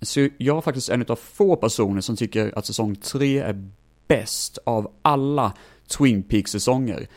Så 0.00 0.28
jag 0.38 0.56
är 0.56 0.60
faktiskt 0.60 0.88
en 0.88 1.04
av 1.08 1.16
få 1.16 1.56
personer 1.56 2.00
som 2.00 2.16
tycker 2.16 2.58
att 2.58 2.66
säsong 2.66 2.96
3 2.96 3.38
är 3.38 3.70
bäst 4.08 4.58
av 4.64 4.92
alla 5.02 5.52
Twin 5.86 6.22
Peaks-säsonger. 6.22 7.08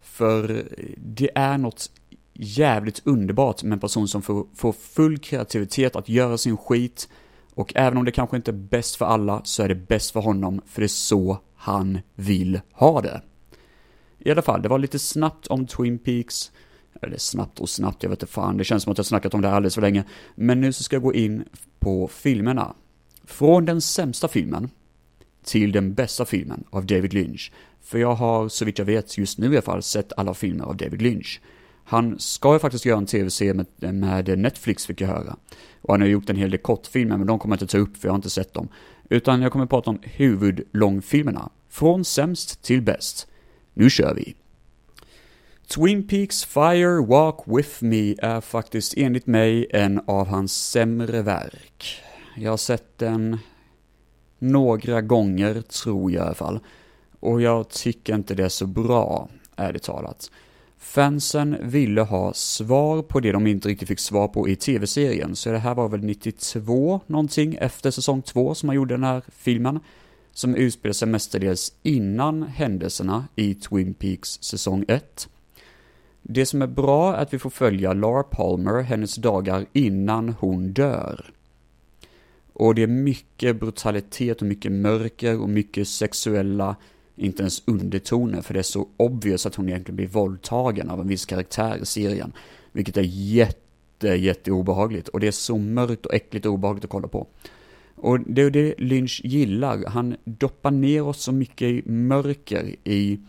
För 0.00 0.68
det 0.96 1.30
är 1.34 1.58
något 1.58 1.90
jävligt 2.32 3.02
underbart 3.04 3.62
med 3.62 3.72
en 3.72 3.80
person 3.80 4.08
som 4.08 4.22
får, 4.22 4.46
får 4.54 4.72
full 4.72 5.18
kreativitet 5.18 5.96
att 5.96 6.08
göra 6.08 6.38
sin 6.38 6.56
skit. 6.56 7.08
Och 7.54 7.72
även 7.76 7.98
om 7.98 8.04
det 8.04 8.12
kanske 8.12 8.36
inte 8.36 8.50
är 8.50 8.52
bäst 8.52 8.96
för 8.96 9.06
alla 9.06 9.40
så 9.44 9.62
är 9.62 9.68
det 9.68 9.74
bäst 9.74 10.10
för 10.10 10.20
honom, 10.20 10.60
för 10.66 10.80
det 10.80 10.86
är 10.86 10.88
så 10.88 11.38
han 11.58 11.98
vill 12.14 12.60
ha 12.72 13.00
det. 13.00 13.22
I 14.18 14.30
alla 14.30 14.42
fall, 14.42 14.62
det 14.62 14.68
var 14.68 14.78
lite 14.78 14.98
snabbt 14.98 15.46
om 15.46 15.66
Twin 15.66 15.98
Peaks. 15.98 16.52
Eller 17.02 17.18
snabbt 17.18 17.60
och 17.60 17.68
snabbt, 17.68 18.02
jag 18.02 18.10
vet 18.10 18.22
inte 18.22 18.32
fan, 18.32 18.56
det 18.56 18.64
känns 18.64 18.82
som 18.82 18.92
att 18.92 18.98
jag 18.98 19.06
snackat 19.06 19.34
om 19.34 19.40
det 19.40 19.48
här 19.48 19.56
alldeles 19.56 19.74
för 19.74 19.82
länge. 19.82 20.04
Men 20.34 20.60
nu 20.60 20.72
så 20.72 20.82
ska 20.82 20.96
jag 20.96 21.02
gå 21.02 21.14
in 21.14 21.44
på 21.78 22.08
filmerna. 22.08 22.74
Från 23.24 23.64
den 23.64 23.80
sämsta 23.80 24.28
filmen 24.28 24.70
till 25.44 25.72
den 25.72 25.94
bästa 25.94 26.24
filmen 26.24 26.64
av 26.70 26.86
David 26.86 27.14
Lynch. 27.14 27.52
För 27.80 27.98
jag 27.98 28.14
har, 28.14 28.48
så 28.48 28.64
vitt 28.64 28.78
jag 28.78 28.84
vet, 28.86 29.18
just 29.18 29.38
nu 29.38 29.46
i 29.46 29.48
alla 29.50 29.62
fall, 29.62 29.82
sett 29.82 30.12
alla 30.16 30.34
filmer 30.34 30.64
av 30.64 30.76
David 30.76 31.02
Lynch. 31.02 31.40
Han 31.90 32.18
ska 32.18 32.52
ju 32.52 32.58
faktiskt 32.58 32.84
göra 32.84 32.98
en 32.98 33.06
tv-serie 33.06 33.54
med, 33.54 33.94
med, 33.94 34.38
Netflix 34.38 34.86
fick 34.86 35.00
jag 35.00 35.08
höra. 35.08 35.36
Och 35.82 35.94
han 35.94 36.00
har 36.00 36.08
gjort 36.08 36.30
en 36.30 36.36
hel 36.36 36.50
del 36.50 36.60
kortfilmer, 36.60 37.16
men 37.16 37.26
de 37.26 37.38
kommer 37.38 37.56
jag 37.56 37.62
inte 37.62 37.72
ta 37.72 37.78
upp 37.78 37.96
för 37.96 38.08
jag 38.08 38.12
har 38.12 38.16
inte 38.16 38.30
sett 38.30 38.54
dem. 38.54 38.68
Utan 39.08 39.42
jag 39.42 39.52
kommer 39.52 39.64
att 39.64 39.70
prata 39.70 39.90
om 39.90 39.98
huvudlångfilmerna. 40.02 41.50
Från 41.68 42.04
sämst 42.04 42.62
till 42.62 42.82
bäst. 42.82 43.26
Nu 43.74 43.90
kör 43.90 44.14
vi! 44.14 44.34
Twin 45.66 46.08
Peaks 46.08 46.44
Fire 46.44 47.06
Walk 47.06 47.36
With 47.44 47.84
Me 47.84 48.14
är 48.18 48.40
faktiskt 48.40 48.94
enligt 48.96 49.26
mig 49.26 49.66
en 49.70 50.00
av 50.06 50.26
hans 50.26 50.70
sämre 50.70 51.22
verk. 51.22 52.02
Jag 52.36 52.50
har 52.50 52.56
sett 52.56 52.98
den 52.98 53.38
några 54.38 55.00
gånger, 55.00 55.60
tror 55.60 56.12
jag 56.12 56.22
i 56.22 56.26
alla 56.26 56.34
fall. 56.34 56.60
Och 57.20 57.42
jag 57.42 57.68
tycker 57.68 58.14
inte 58.14 58.34
det 58.34 58.44
är 58.44 58.48
så 58.48 58.66
bra, 58.66 59.28
ärligt 59.56 59.82
talat. 59.82 60.30
Fansen 60.78 61.56
ville 61.62 62.00
ha 62.00 62.34
svar 62.34 63.02
på 63.02 63.20
det 63.20 63.32
de 63.32 63.46
inte 63.46 63.68
riktigt 63.68 63.88
fick 63.88 63.98
svar 63.98 64.28
på 64.28 64.48
i 64.48 64.56
tv-serien, 64.56 65.36
så 65.36 65.50
det 65.50 65.58
här 65.58 65.74
var 65.74 65.88
väl 65.88 66.04
92 66.04 67.00
någonting 67.06 67.54
efter 67.60 67.90
säsong 67.90 68.22
2 68.22 68.54
som 68.54 68.66
man 68.66 68.76
gjorde 68.76 68.94
den 68.94 69.04
här 69.04 69.22
filmen, 69.28 69.80
som 70.32 70.54
utspelar 70.54 70.92
sig 70.92 71.08
mestadels 71.08 71.72
innan 71.82 72.42
händelserna 72.42 73.28
i 73.36 73.54
Twin 73.54 73.94
Peaks 73.94 74.42
säsong 74.42 74.84
1. 74.88 75.28
Det 76.22 76.46
som 76.46 76.62
är 76.62 76.66
bra 76.66 77.16
är 77.16 77.22
att 77.22 77.34
vi 77.34 77.38
får 77.38 77.50
följa 77.50 77.92
Laura 77.92 78.22
Palmer 78.22 78.82
hennes 78.82 79.14
dagar 79.16 79.66
innan 79.72 80.28
hon 80.28 80.72
dör. 80.72 81.30
Och 82.52 82.74
det 82.74 82.82
är 82.82 82.86
mycket 82.86 83.60
brutalitet 83.60 84.40
och 84.40 84.48
mycket 84.48 84.72
mörker 84.72 85.40
och 85.40 85.48
mycket 85.48 85.88
sexuella 85.88 86.76
inte 87.18 87.42
ens 87.42 87.62
undertoner, 87.66 88.42
för 88.42 88.54
det 88.54 88.60
är 88.60 88.62
så 88.62 88.88
obvious 88.96 89.46
att 89.46 89.54
hon 89.54 89.68
egentligen 89.68 89.96
blir 89.96 90.06
våldtagen 90.06 90.90
av 90.90 91.00
en 91.00 91.08
viss 91.08 91.26
karaktär 91.26 91.78
i 91.82 91.86
serien. 91.86 92.32
Vilket 92.72 92.96
är 92.96 93.02
jätte, 93.06 94.08
jätte 94.08 94.52
obehagligt. 94.52 95.08
Och 95.08 95.20
det 95.20 95.26
är 95.26 95.32
så 95.32 95.58
mörkt 95.58 96.06
och 96.06 96.14
äckligt 96.14 96.46
och 96.46 96.52
obehagligt 96.52 96.84
att 96.84 96.90
kolla 96.90 97.08
på. 97.08 97.26
Och 97.94 98.20
det 98.20 98.42
är 98.42 98.50
det 98.50 98.74
Lynch 98.78 99.20
gillar. 99.24 99.84
Han 99.86 100.16
doppar 100.24 100.70
ner 100.70 101.02
oss 101.02 101.22
så 101.22 101.32
mycket 101.32 101.68
i 101.68 101.82
mörker 101.90 102.74
i 102.84 103.20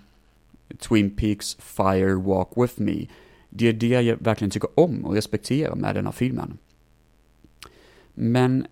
Twin 0.80 1.16
Peaks 1.16 1.56
Fire 1.56 2.16
Walk 2.16 2.50
With 2.56 2.82
Me. 2.82 3.06
Det 3.50 3.68
är 3.68 3.74
det 3.74 3.88
jag 3.88 4.18
verkligen 4.18 4.52
tycker 4.52 4.80
om 4.80 5.06
och 5.06 5.14
respekterar 5.14 5.76
med 5.76 5.96
den 5.96 6.06
här 6.06 6.12
filmen. 6.12 6.58
Men 8.14 8.68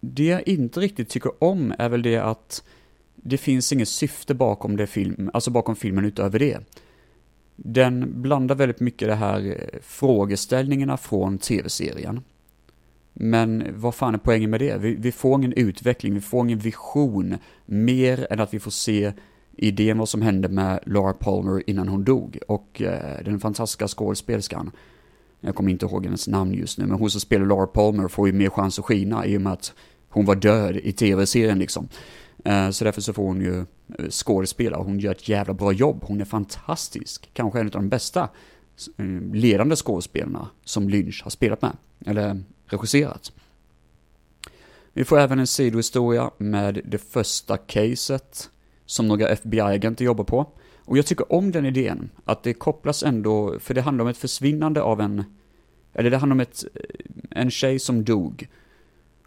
det 0.00 0.24
jag 0.24 0.48
inte 0.48 0.80
riktigt 0.80 1.08
tycker 1.08 1.44
om 1.44 1.74
är 1.78 1.88
väl 1.88 2.02
det 2.02 2.16
att 2.16 2.64
det 3.22 3.38
finns 3.38 3.72
inget 3.72 3.88
syfte 3.88 4.34
bakom, 4.34 4.76
det 4.76 4.86
film, 4.86 5.30
alltså 5.32 5.50
bakom 5.50 5.76
filmen 5.76 6.04
utöver 6.04 6.38
det. 6.38 6.58
Den 7.56 8.22
blandar 8.22 8.54
väldigt 8.54 8.80
mycket 8.80 9.08
det 9.08 9.14
här 9.14 9.46
eh, 9.46 9.78
frågeställningarna 9.82 10.96
från 10.96 11.38
tv-serien. 11.38 12.20
Men 13.12 13.64
vad 13.74 13.94
fan 13.94 14.14
är 14.14 14.18
poängen 14.18 14.50
med 14.50 14.60
det? 14.60 14.78
Vi, 14.78 14.94
vi, 14.94 15.12
får 15.12 15.38
ingen 15.38 15.52
utveckling, 15.52 16.14
vi 16.14 16.20
får 16.20 16.44
ingen 16.44 16.58
vision, 16.58 17.36
mer 17.66 18.26
än 18.30 18.40
att 18.40 18.54
vi 18.54 18.60
får 18.60 18.70
se 18.70 19.12
idén 19.56 19.98
vad 19.98 20.08
som 20.08 20.22
hände 20.22 20.48
med 20.48 20.80
Laura 20.86 21.12
Palmer 21.12 21.62
innan 21.70 21.88
hon 21.88 22.04
dog. 22.04 22.38
Och 22.48 22.82
eh, 22.82 23.24
den 23.24 23.40
fantastiska 23.40 23.88
skådespelerskan, 23.88 24.70
jag 25.40 25.54
kommer 25.54 25.70
inte 25.70 25.86
ihåg 25.86 26.04
hennes 26.04 26.28
namn 26.28 26.54
just 26.54 26.78
nu, 26.78 26.86
men 26.86 26.98
hon 26.98 27.10
som 27.10 27.20
spelar 27.20 27.46
Laura 27.46 27.66
Palmer 27.66 28.08
får 28.08 28.26
ju 28.26 28.32
mer 28.32 28.50
chans 28.50 28.78
att 28.78 28.84
skina 28.84 29.26
i 29.26 29.36
och 29.36 29.42
med 29.42 29.52
att 29.52 29.74
hon 30.08 30.24
var 30.24 30.34
död 30.34 30.76
i 30.76 30.92
tv-serien 30.92 31.58
liksom. 31.58 31.88
Eh, 32.44 32.70
så 32.70 32.84
därför 32.84 33.00
så 33.00 33.12
får 33.12 33.22
hon 33.22 33.40
ju 33.40 33.58
eh, 33.98 34.08
skådespela 34.10 34.78
och 34.78 34.84
hon 34.84 34.98
gör 34.98 35.12
ett 35.12 35.28
jävla 35.28 35.54
bra 35.54 35.72
jobb. 35.72 36.04
Hon 36.06 36.20
är 36.20 36.24
fantastisk. 36.24 37.30
Kanske 37.32 37.60
en 37.60 37.66
av 37.66 37.72
de 37.72 37.88
bästa 37.88 38.28
eh, 38.98 39.06
ledande 39.32 39.76
skådespelarna 39.76 40.48
som 40.64 40.88
Lynch 40.88 41.20
har 41.24 41.30
spelat 41.30 41.62
med, 41.62 41.76
eller 42.06 42.42
regisserat. 42.66 43.32
Vi 44.92 45.04
får 45.04 45.18
även 45.18 45.38
en 45.38 45.46
sidohistoria 45.46 46.30
med 46.38 46.80
det 46.84 46.98
första 46.98 47.56
caset 47.56 48.50
som 48.86 49.08
några 49.08 49.28
FBI-agenter 49.28 50.04
jobbar 50.04 50.24
på. 50.24 50.46
Och 50.88 50.98
jag 50.98 51.06
tycker 51.06 51.32
om 51.32 51.52
den 51.52 51.66
idén, 51.66 52.10
att 52.24 52.42
det 52.42 52.54
kopplas 52.54 53.02
ändå, 53.02 53.58
för 53.60 53.74
det 53.74 53.80
handlar 53.80 54.04
om 54.04 54.10
ett 54.10 54.16
försvinnande 54.16 54.82
av 54.82 55.00
en, 55.00 55.24
eller 55.92 56.10
det 56.10 56.16
handlar 56.16 56.34
om 56.34 56.40
ett, 56.40 56.64
en 57.30 57.50
tjej 57.50 57.78
som 57.78 58.04
dog. 58.04 58.48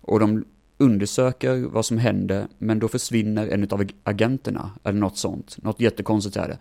Och 0.02 0.20
de 0.20 0.46
undersöker 0.82 1.58
vad 1.58 1.86
som 1.86 1.98
hände, 1.98 2.48
men 2.58 2.80
då 2.80 2.88
försvinner 2.88 3.48
en 3.48 3.68
av 3.70 3.86
agenterna, 4.04 4.72
eller 4.84 5.00
något 5.00 5.18
sånt. 5.18 5.58
Något 5.64 5.80
jättekonstigt 5.80 6.38
är 6.38 6.48
det. 6.48 6.58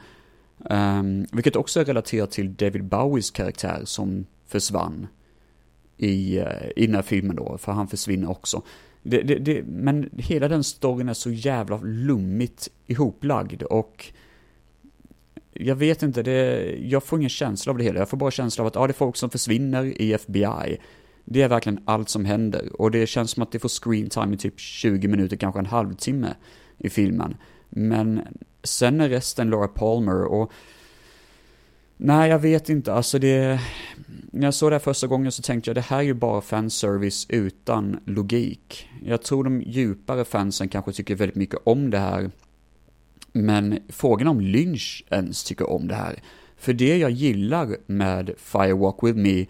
Um, 0.74 1.26
vilket 1.32 1.56
också 1.56 1.80
är 1.80 1.84
relaterat 1.84 2.30
till 2.30 2.54
David 2.54 2.84
Bowies 2.84 3.30
karaktär 3.30 3.82
som 3.84 4.26
försvann 4.46 5.06
i, 5.96 6.38
uh, 6.38 6.46
i 6.76 6.86
den 6.86 6.94
här 6.94 7.02
filmen 7.02 7.36
då, 7.36 7.58
för 7.58 7.72
han 7.72 7.88
försvinner 7.88 8.30
också. 8.30 8.62
Det, 9.02 9.22
det, 9.22 9.38
det, 9.38 9.62
men 9.62 10.10
hela 10.16 10.48
den 10.48 10.64
storyn 10.64 11.08
är 11.08 11.14
så 11.14 11.30
jävla 11.30 11.80
lummigt 11.82 12.68
ihoplagd 12.86 13.62
och 13.62 14.12
jag 15.52 15.76
vet 15.76 16.02
inte, 16.02 16.22
det, 16.22 16.76
jag 16.76 17.04
får 17.04 17.18
ingen 17.18 17.30
känsla 17.30 17.70
av 17.70 17.78
det 17.78 17.84
hela. 17.84 17.98
Jag 17.98 18.08
får 18.08 18.16
bara 18.16 18.30
känsla 18.30 18.62
av 18.62 18.68
att 18.68 18.74
ja, 18.74 18.86
det 18.86 18.90
är 18.90 18.94
folk 18.94 19.16
som 19.16 19.30
försvinner 19.30 19.84
i 20.02 20.12
FBI. 20.12 20.78
Det 21.32 21.42
är 21.42 21.48
verkligen 21.48 21.80
allt 21.84 22.08
som 22.08 22.24
händer 22.24 22.80
och 22.80 22.90
det 22.90 23.06
känns 23.06 23.30
som 23.30 23.42
att 23.42 23.52
det 23.52 23.58
får 23.58 23.68
screen 23.68 24.08
time 24.08 24.34
i 24.34 24.38
typ 24.38 24.60
20 24.60 25.08
minuter, 25.08 25.36
kanske 25.36 25.60
en 25.60 25.66
halvtimme 25.66 26.34
i 26.78 26.90
filmen. 26.90 27.36
Men 27.68 28.22
sen 28.62 29.00
är 29.00 29.08
resten 29.08 29.50
Laura 29.50 29.68
Palmer 29.68 30.24
och 30.24 30.52
Nej, 31.96 32.30
jag 32.30 32.38
vet 32.38 32.68
inte. 32.68 32.92
Alltså 32.92 33.18
det... 33.18 33.60
När 34.30 34.46
jag 34.46 34.54
såg 34.54 34.70
det 34.70 34.74
här 34.74 34.80
första 34.80 35.06
gången 35.06 35.32
så 35.32 35.42
tänkte 35.42 35.70
jag 35.70 35.76
det 35.76 35.80
här 35.80 35.98
är 35.98 36.02
ju 36.02 36.14
bara 36.14 36.40
fanservice 36.40 37.26
utan 37.28 38.00
logik. 38.04 38.88
Jag 39.04 39.22
tror 39.22 39.44
de 39.44 39.62
djupare 39.62 40.24
fansen 40.24 40.68
kanske 40.68 40.92
tycker 40.92 41.14
väldigt 41.14 41.36
mycket 41.36 41.60
om 41.64 41.90
det 41.90 41.98
här. 41.98 42.30
Men 43.32 43.78
frågan 43.88 44.28
om 44.28 44.40
Lynch 44.40 45.04
ens 45.10 45.44
tycker 45.44 45.70
om 45.70 45.88
det 45.88 45.94
här. 45.94 46.22
För 46.56 46.72
det 46.72 46.98
jag 46.98 47.10
gillar 47.10 47.76
med 47.86 48.30
Firewalk 48.38 49.02
With 49.02 49.18
Me 49.18 49.46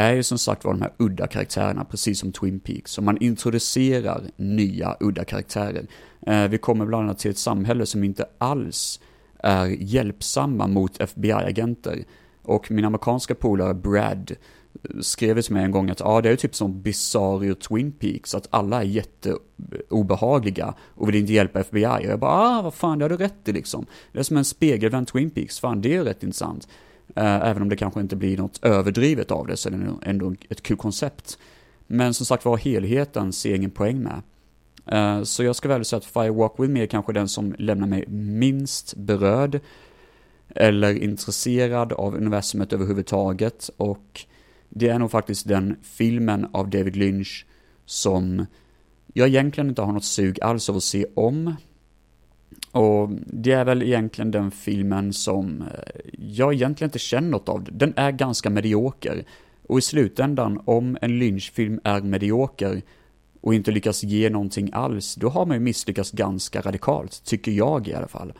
är 0.00 0.14
ju 0.14 0.22
som 0.22 0.38
sagt 0.38 0.64
var 0.64 0.72
de 0.72 0.82
här 0.82 0.92
udda 0.98 1.26
karaktärerna, 1.26 1.84
precis 1.84 2.20
som 2.20 2.32
Twin 2.32 2.60
Peaks. 2.60 2.92
Så 2.92 3.02
man 3.02 3.16
introducerar 3.16 4.22
nya 4.36 4.96
udda 5.00 5.24
karaktärer. 5.24 5.86
Eh, 6.26 6.48
vi 6.48 6.58
kommer 6.58 6.86
bland 6.86 7.04
annat 7.04 7.18
till 7.18 7.30
ett 7.30 7.38
samhälle 7.38 7.86
som 7.86 8.04
inte 8.04 8.26
alls 8.38 9.00
är 9.38 9.66
hjälpsamma 9.66 10.66
mot 10.66 11.00
FBI-agenter. 11.00 12.04
Och 12.42 12.70
min 12.70 12.84
amerikanska 12.84 13.34
polare 13.34 13.74
Brad 13.74 14.30
eh, 14.30 15.00
skrev 15.00 15.42
till 15.42 15.54
mig 15.54 15.64
en 15.64 15.70
gång 15.70 15.90
att 15.90 16.00
ja, 16.00 16.20
det 16.20 16.30
är 16.30 16.36
typ 16.36 16.54
som 16.54 16.82
Bizarro 16.82 17.54
Twin 17.54 17.92
Peaks, 17.92 18.34
att 18.34 18.48
alla 18.50 18.80
är 18.80 18.86
jätteobehagliga 18.86 20.74
och 20.80 21.08
vill 21.08 21.14
inte 21.14 21.32
hjälpa 21.32 21.60
FBI. 21.60 21.84
Och 21.84 22.04
jag 22.04 22.20
bara, 22.20 22.32
ah, 22.32 22.62
vad 22.62 22.74
fan, 22.74 22.98
det 22.98 23.04
har 23.04 23.10
du 23.10 23.16
rätt 23.16 23.48
i 23.48 23.52
liksom. 23.52 23.86
Det 24.12 24.18
är 24.18 24.22
som 24.22 24.36
en 24.36 24.44
spegelvänd 24.44 25.08
Twin 25.08 25.30
Peaks, 25.30 25.60
fan 25.60 25.80
det 25.80 25.88
är 25.88 25.92
ju 25.92 26.04
rätt 26.04 26.22
intressant. 26.22 26.68
Eh, 27.16 27.48
även 27.48 27.62
om 27.62 27.68
det 27.68 27.76
kanske 27.76 28.00
inte 28.00 28.16
blir 28.16 28.38
något 28.38 28.64
överdrivet 28.64 29.30
av 29.30 29.46
det, 29.46 29.56
så 29.56 29.68
är 29.68 29.72
det 29.72 30.10
ändå 30.10 30.34
ett 30.48 30.62
kul 30.62 30.76
koncept. 30.76 31.38
Men 31.86 32.14
som 32.14 32.26
sagt 32.26 32.44
var, 32.44 32.56
helheten 32.56 33.32
ser 33.32 33.54
ingen 33.54 33.70
poäng 33.70 34.02
med. 34.02 34.22
Eh, 34.86 35.22
så 35.22 35.44
jag 35.44 35.56
ska 35.56 35.68
väl 35.68 35.84
säga 35.84 35.98
att 35.98 36.04
Firewalk 36.04 36.52
With 36.58 36.72
Me 36.72 36.82
är 36.82 36.86
kanske 36.86 37.12
den 37.12 37.28
som 37.28 37.54
lämnar 37.58 37.86
mig 37.86 38.04
minst 38.08 38.94
berörd 38.96 39.60
eller 40.48 41.02
intresserad 41.02 41.92
av 41.92 42.14
universumet 42.14 42.72
överhuvudtaget 42.72 43.70
och 43.76 44.24
det 44.68 44.88
är 44.88 44.98
nog 44.98 45.10
faktiskt 45.10 45.48
den 45.48 45.76
filmen 45.82 46.46
av 46.52 46.70
David 46.70 46.96
Lynch 46.96 47.46
som 47.84 48.46
jag 49.14 49.28
egentligen 49.28 49.68
inte 49.68 49.82
har 49.82 49.92
något 49.92 50.04
sug 50.04 50.42
alls 50.42 50.68
av 50.68 50.76
att 50.76 50.82
se 50.82 51.06
om. 51.14 51.54
Och 52.72 53.10
det 53.26 53.52
är 53.52 53.64
väl 53.64 53.82
egentligen 53.82 54.30
den 54.30 54.50
filmen 54.50 55.12
som 55.12 55.62
eh, 55.62 56.00
jag 56.18 56.54
egentligen 56.54 56.88
inte 56.88 56.98
känner 56.98 57.28
något 57.28 57.48
av. 57.48 57.68
Den 57.72 57.92
är 57.96 58.10
ganska 58.10 58.50
medioker. 58.50 59.24
Och 59.66 59.78
i 59.78 59.82
slutändan, 59.82 60.62
om 60.64 60.98
en 61.00 61.18
lynchfilm 61.18 61.80
är 61.84 62.00
medioker 62.00 62.82
och 63.40 63.54
inte 63.54 63.70
lyckas 63.70 64.02
ge 64.02 64.30
någonting 64.30 64.70
alls, 64.72 65.14
då 65.14 65.28
har 65.28 65.46
man 65.46 65.56
ju 65.56 65.60
misslyckats 65.60 66.10
ganska 66.10 66.60
radikalt, 66.60 67.24
tycker 67.24 67.52
jag 67.52 67.88
i 67.88 67.94
alla 67.94 68.08
fall. 68.08 68.32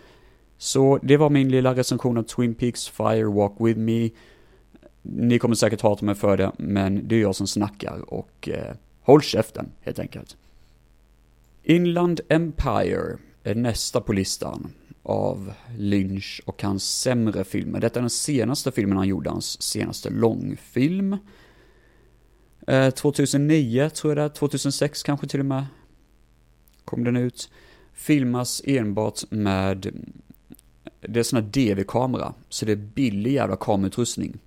Så 0.58 0.98
det 1.02 1.16
var 1.16 1.30
min 1.30 1.48
lilla 1.48 1.74
recension 1.74 2.18
av 2.18 2.22
Twin 2.22 2.54
Peaks 2.54 2.88
Fire 2.88 3.24
Walk 3.24 3.52
With 3.58 3.78
Me. 3.78 4.10
Ni 5.02 5.38
kommer 5.38 5.54
säkert 5.54 5.80
hata 5.80 6.04
mig 6.04 6.14
för 6.14 6.36
det, 6.36 6.52
men 6.58 7.08
det 7.08 7.16
är 7.16 7.20
jag 7.20 7.34
som 7.34 7.46
snackar 7.46 8.14
och 8.14 8.48
eh, 8.48 8.74
håll 9.02 9.22
käften 9.22 9.68
helt 9.80 9.98
enkelt. 9.98 10.36
Inland 11.62 12.20
Empire 12.28 13.16
Eh, 13.42 13.56
nästa 13.56 14.00
på 14.00 14.12
listan 14.12 14.72
av 15.02 15.52
Lynch 15.78 16.42
och 16.46 16.62
hans 16.62 17.00
sämre 17.00 17.44
filmer. 17.44 17.80
Detta 17.80 17.98
är 17.98 18.02
den 18.02 18.10
senaste 18.10 18.72
filmen 18.72 18.96
han 18.96 19.08
gjorde, 19.08 19.30
hans 19.30 19.62
senaste 19.62 20.10
långfilm. 20.10 21.16
Eh, 22.66 22.90
2009 22.90 23.90
tror 23.90 24.10
jag 24.10 24.16
det 24.16 24.22
är, 24.22 24.28
2006 24.28 25.02
kanske 25.02 25.26
till 25.26 25.40
och 25.40 25.46
med. 25.46 25.66
Kom 26.84 27.04
den 27.04 27.16
ut. 27.16 27.50
Filmas 27.92 28.62
enbart 28.64 29.30
med, 29.30 30.04
det 31.00 31.20
är 31.20 31.24
sån 31.24 31.42
här 31.42 31.50
DV-kamera, 31.50 32.34
så 32.48 32.66
det 32.66 32.72
är 32.72 32.76
billig 32.76 33.32
jävla 33.32 33.56
kamerautrustning. 33.56 34.38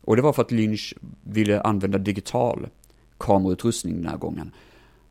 Och 0.00 0.16
det 0.16 0.22
var 0.22 0.32
för 0.32 0.42
att 0.42 0.50
Lynch 0.50 0.94
ville 1.22 1.60
använda 1.60 1.98
digital 1.98 2.68
kamerautrustning 3.18 3.96
den 3.96 4.06
här 4.06 4.16
gången. 4.16 4.52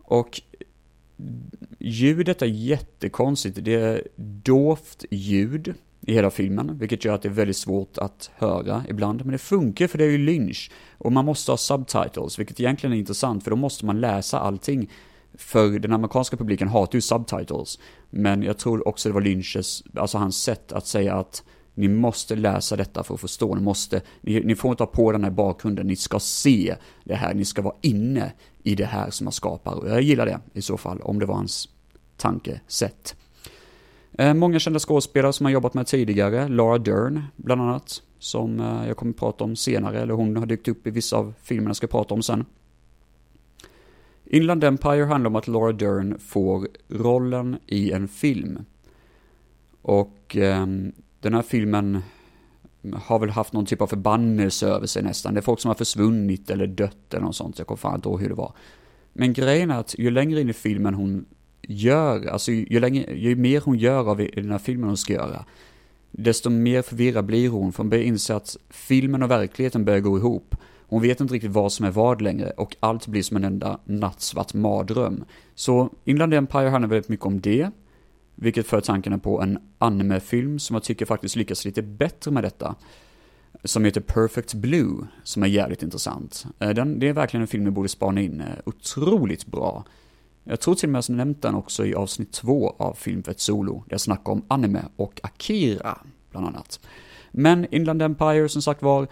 Och 0.01 0.41
ljudet 1.79 2.41
är 2.41 2.45
jättekonstigt. 2.45 3.59
Det 3.61 3.73
är 3.73 4.07
dovt 4.43 5.05
ljud 5.11 5.73
i 6.01 6.13
hela 6.13 6.31
filmen, 6.31 6.77
vilket 6.77 7.05
gör 7.05 7.13
att 7.13 7.21
det 7.21 7.27
är 7.27 7.33
väldigt 7.33 7.57
svårt 7.57 7.97
att 7.97 8.31
höra 8.35 8.83
ibland. 8.89 9.25
Men 9.25 9.31
det 9.31 9.37
funkar 9.37 9.87
för 9.87 9.97
det 9.97 10.05
är 10.05 10.09
ju 10.09 10.17
Lynch. 10.17 10.71
Och 10.97 11.11
man 11.11 11.25
måste 11.25 11.51
ha 11.51 11.57
subtitles, 11.57 12.39
vilket 12.39 12.59
egentligen 12.59 12.93
är 12.93 12.97
intressant, 12.97 13.43
för 13.43 13.51
då 13.51 13.57
måste 13.57 13.85
man 13.85 14.01
läsa 14.01 14.39
allting. 14.39 14.91
För 15.33 15.79
den 15.79 15.93
amerikanska 15.93 16.37
publiken 16.37 16.67
hatar 16.67 16.95
ju 16.95 17.01
subtitles. 17.01 17.79
Men 18.09 18.43
jag 18.43 18.57
tror 18.57 18.87
också 18.87 19.09
det 19.09 19.13
var 19.13 19.21
Lynches, 19.21 19.83
alltså 19.95 20.17
hans 20.17 20.43
sätt 20.43 20.71
att 20.71 20.87
säga 20.87 21.15
att 21.15 21.43
ni 21.75 21.87
måste 21.87 22.35
läsa 22.35 22.75
detta 22.75 23.03
för 23.03 23.13
att 23.13 23.21
förstå. 23.21 23.55
Ni, 23.55 23.61
måste, 23.61 24.01
ni, 24.21 24.39
ni 24.39 24.55
får 24.55 24.71
inte 24.71 24.83
ha 24.83 24.87
på 24.87 25.11
den 25.11 25.23
här 25.23 25.31
bakgrunden, 25.31 25.87
ni 25.87 25.95
ska 25.95 26.19
se 26.19 26.75
det 27.03 27.15
här, 27.15 27.33
ni 27.33 27.45
ska 27.45 27.61
vara 27.61 27.75
inne 27.81 28.33
i 28.63 28.75
det 28.75 28.85
här 28.85 29.09
som 29.09 29.27
han 29.27 29.31
skapar. 29.31 29.73
Och 29.73 29.89
jag 29.89 30.01
gillar 30.01 30.25
det 30.25 30.39
i 30.53 30.61
så 30.61 30.77
fall, 30.77 31.01
om 31.01 31.19
det 31.19 31.25
var 31.25 31.35
hans 31.35 31.69
tankesätt. 32.17 33.15
Eh, 34.17 34.33
många 34.33 34.59
kända 34.59 34.79
skådespelare 34.79 35.33
som 35.33 35.45
har 35.45 35.51
jobbat 35.51 35.73
med 35.73 35.87
tidigare, 35.87 36.47
Laura 36.47 36.77
Dern 36.77 37.23
bland 37.35 37.61
annat, 37.61 38.01
som 38.19 38.59
eh, 38.59 38.87
jag 38.87 38.97
kommer 38.97 39.11
att 39.11 39.19
prata 39.19 39.43
om 39.43 39.55
senare, 39.55 40.01
eller 40.01 40.13
hon 40.13 40.37
har 40.37 40.45
dykt 40.45 40.67
upp 40.67 40.87
i 40.87 40.91
vissa 40.91 41.17
av 41.17 41.33
filmerna 41.41 41.69
jag 41.69 41.75
ska 41.75 41.87
prata 41.87 42.13
om 42.13 42.23
sen. 42.23 42.45
Inland 44.25 44.63
Empire 44.63 45.05
handlar 45.05 45.29
om 45.29 45.35
att 45.35 45.47
Laura 45.47 45.71
Dern 45.71 46.19
får 46.19 46.67
rollen 46.87 47.57
i 47.67 47.91
en 47.91 48.07
film. 48.07 48.65
Och 49.81 50.37
eh, 50.37 50.65
den 51.25 51.33
här 51.33 51.41
filmen 51.41 52.01
har 52.93 53.19
väl 53.19 53.29
haft 53.29 53.53
någon 53.53 53.65
typ 53.65 53.81
av 53.81 53.87
förbannelse 53.87 54.67
över 54.67 54.87
sig 54.87 55.03
nästan. 55.03 55.33
Det 55.33 55.39
är 55.39 55.41
folk 55.41 55.59
som 55.59 55.69
har 55.69 55.75
försvunnit 55.75 56.49
eller 56.49 56.67
dött 56.67 57.13
eller 57.13 57.25
något 57.25 57.35
sånt. 57.35 57.57
Jag 57.57 57.67
kommer 57.67 57.77
fan 57.77 57.95
inte 57.95 58.09
ihåg 58.09 58.21
hur 58.21 58.29
det 58.29 58.35
var. 58.35 58.53
Men 59.13 59.33
grejen 59.33 59.71
är 59.71 59.79
att 59.79 59.95
ju 59.97 60.09
längre 60.11 60.41
in 60.41 60.49
i 60.49 60.53
filmen 60.53 60.93
hon 60.93 61.25
gör, 61.61 62.27
alltså 62.27 62.51
ju, 62.51 62.79
längre, 62.79 63.17
ju 63.17 63.35
mer 63.35 63.61
hon 63.65 63.77
gör 63.77 64.09
av 64.09 64.17
den 64.17 64.51
här 64.51 64.57
filmen 64.57 64.87
hon 64.87 64.97
ska 64.97 65.13
göra, 65.13 65.45
desto 66.11 66.49
mer 66.49 66.81
förvirrad 66.81 67.25
blir 67.25 67.49
hon, 67.49 67.71
för 67.71 67.77
hon 67.83 67.89
börjar 67.89 68.03
inse 68.03 68.35
att 68.35 68.57
filmen 68.69 69.23
och 69.23 69.31
verkligheten 69.31 69.85
börjar 69.85 69.99
gå 69.99 70.17
ihop. 70.17 70.55
Hon 70.87 71.01
vet 71.01 71.21
inte 71.21 71.33
riktigt 71.33 71.51
vad 71.51 71.71
som 71.71 71.85
är 71.85 71.91
vad 71.91 72.21
längre 72.21 72.49
och 72.49 72.75
allt 72.79 73.07
blir 73.07 73.23
som 73.23 73.37
en 73.37 73.43
enda 73.43 73.79
nattsvart 73.85 74.53
mardröm. 74.53 75.23
Så 75.55 75.89
Inland 76.03 76.33
Empire 76.33 76.69
handlar 76.69 76.89
väldigt 76.89 77.09
mycket 77.09 77.25
om 77.25 77.41
det, 77.41 77.71
vilket 78.35 78.67
för 78.67 78.81
tankarna 78.81 79.17
på 79.17 79.41
en 79.41 79.59
anime-film 79.77 80.59
som 80.59 80.73
jag 80.73 80.83
tycker 80.83 81.05
faktiskt 81.05 81.35
lyckas 81.35 81.65
lite 81.65 81.81
bättre 81.81 82.31
med 82.31 82.43
detta. 82.43 82.75
Som 83.63 83.85
heter 83.85 84.01
Perfect 84.01 84.53
Blue, 84.53 85.07
som 85.23 85.43
är 85.43 85.47
jävligt 85.47 85.83
intressant. 85.83 86.45
Eh, 86.59 86.69
den, 86.69 86.99
det 86.99 87.07
är 87.07 87.13
verkligen 87.13 87.41
en 87.41 87.47
film 87.47 87.65
vi 87.65 87.71
borde 87.71 87.89
spana 87.89 88.21
in, 88.21 88.41
eh, 88.41 88.47
otroligt 88.65 89.45
bra. 89.45 89.85
Jag 90.43 90.59
tror 90.59 90.75
till 90.75 90.89
och 90.89 90.91
med 90.91 90.99
att 90.99 91.09
jag 91.09 91.15
nämnt 91.15 91.41
den 91.41 91.55
också 91.55 91.85
i 91.85 91.95
avsnitt 91.95 92.31
två 92.31 92.75
av 92.77 92.93
Film 92.93 93.23
för 93.23 93.31
ett 93.31 93.39
Solo, 93.39 93.73
där 93.73 93.93
jag 93.93 94.01
snackar 94.01 94.31
om 94.31 94.45
anime 94.47 94.81
och 94.95 95.19
Akira, 95.23 95.97
bland 96.31 96.47
annat. 96.47 96.79
Men 97.31 97.73
Inland 97.73 98.01
Empire, 98.01 98.49
som 98.49 98.61
sagt 98.61 98.81
var, 98.81 99.07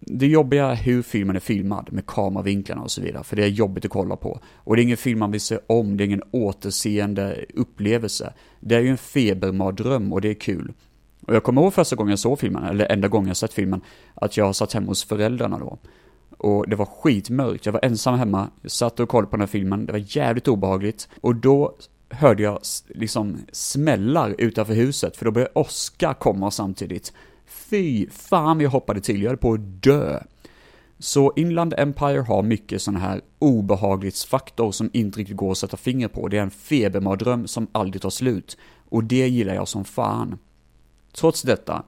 det 0.00 0.26
jobbiga 0.26 0.66
är 0.66 0.74
hur 0.74 1.02
filmen 1.02 1.36
är 1.36 1.40
filmad, 1.40 1.88
med 1.92 2.06
kameravinklarna 2.06 2.82
och 2.82 2.90
så 2.90 3.00
vidare, 3.00 3.24
för 3.24 3.36
det 3.36 3.44
är 3.44 3.48
jobbigt 3.48 3.84
att 3.84 3.90
kolla 3.90 4.16
på. 4.16 4.40
Och 4.54 4.76
det 4.76 4.82
är 4.82 4.84
ingen 4.84 4.96
film 4.96 5.18
man 5.18 5.30
vill 5.30 5.40
se 5.40 5.58
om, 5.66 5.96
det 5.96 6.04
är 6.04 6.06
ingen 6.06 6.22
återseende 6.30 7.44
upplevelse. 7.54 8.32
Det 8.60 8.74
är 8.74 8.80
ju 8.80 8.88
en 8.88 8.98
febermardröm 8.98 10.12
och 10.12 10.20
det 10.20 10.28
är 10.28 10.34
kul. 10.34 10.72
Och 11.26 11.34
jag 11.34 11.42
kommer 11.42 11.62
ihåg 11.62 11.74
första 11.74 11.96
gången 11.96 12.10
jag 12.10 12.18
såg 12.18 12.38
filmen, 12.38 12.64
eller 12.64 12.92
enda 12.92 13.08
gången 13.08 13.28
jag 13.28 13.36
sett 13.36 13.52
filmen, 13.52 13.80
att 14.14 14.36
jag 14.36 14.56
satt 14.56 14.72
hemma 14.72 14.86
hos 14.86 15.04
föräldrarna 15.04 15.58
då. 15.58 15.78
Och 16.38 16.68
det 16.68 16.76
var 16.76 16.86
skitmörkt, 16.86 17.66
jag 17.66 17.72
var 17.72 17.84
ensam 17.84 18.18
hemma, 18.18 18.50
jag 18.62 18.70
satt 18.70 19.00
och 19.00 19.08
kollade 19.08 19.30
på 19.30 19.36
den 19.36 19.40
här 19.40 19.46
filmen, 19.46 19.86
det 19.86 19.92
var 19.92 20.16
jävligt 20.16 20.48
obehagligt. 20.48 21.08
Och 21.20 21.34
då 21.34 21.76
hörde 22.10 22.42
jag 22.42 22.60
liksom 22.88 23.38
smällar 23.52 24.34
utanför 24.38 24.74
huset, 24.74 25.16
för 25.16 25.24
då 25.24 25.30
började 25.30 25.52
Oskar 25.54 26.14
komma 26.14 26.50
samtidigt. 26.50 27.12
Fy 27.70 28.06
fan 28.10 28.60
jag 28.60 28.70
hoppade 28.70 29.00
till, 29.00 29.22
jag 29.22 29.30
höll 29.30 29.36
på 29.36 29.52
att 29.52 29.82
dö. 29.82 30.22
Så 30.98 31.32
Inland 31.36 31.74
Empire 31.78 32.20
har 32.20 32.42
mycket 32.42 32.82
sån 32.82 32.96
här 32.96 33.20
obehaglighetsfaktor 33.38 34.72
som 34.72 34.90
inte 34.92 35.20
riktigt 35.20 35.36
går 35.36 35.52
att 35.52 35.58
sätta 35.58 35.76
finger 35.76 36.08
på. 36.08 36.28
Det 36.28 36.38
är 36.38 36.42
en 36.42 36.50
febermardröm 36.50 37.46
som 37.46 37.66
aldrig 37.72 38.02
tar 38.02 38.10
slut. 38.10 38.56
Och 38.88 39.04
det 39.04 39.28
gillar 39.28 39.54
jag 39.54 39.68
som 39.68 39.84
fan. 39.84 40.38
Trots 41.12 41.42
detta, 41.42 41.82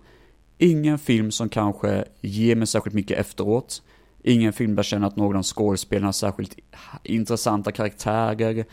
ingen 0.59 0.99
film 0.99 1.31
som 1.31 1.49
kanske 1.49 2.05
ger 2.21 2.57
mig 2.57 2.67
särskilt 2.67 2.95
mycket 2.95 3.19
efteråt. 3.19 3.83
Ingen 4.23 4.53
film 4.53 4.75
där 4.75 4.79
jag 4.79 4.87
känner 4.87 5.07
att 5.07 5.17
någon 5.17 5.37
av 5.37 5.43
skådespelarna 5.43 6.07
har 6.07 6.13
särskilt 6.13 6.57
intressanta 7.03 7.73
karaktärer. 7.73 8.65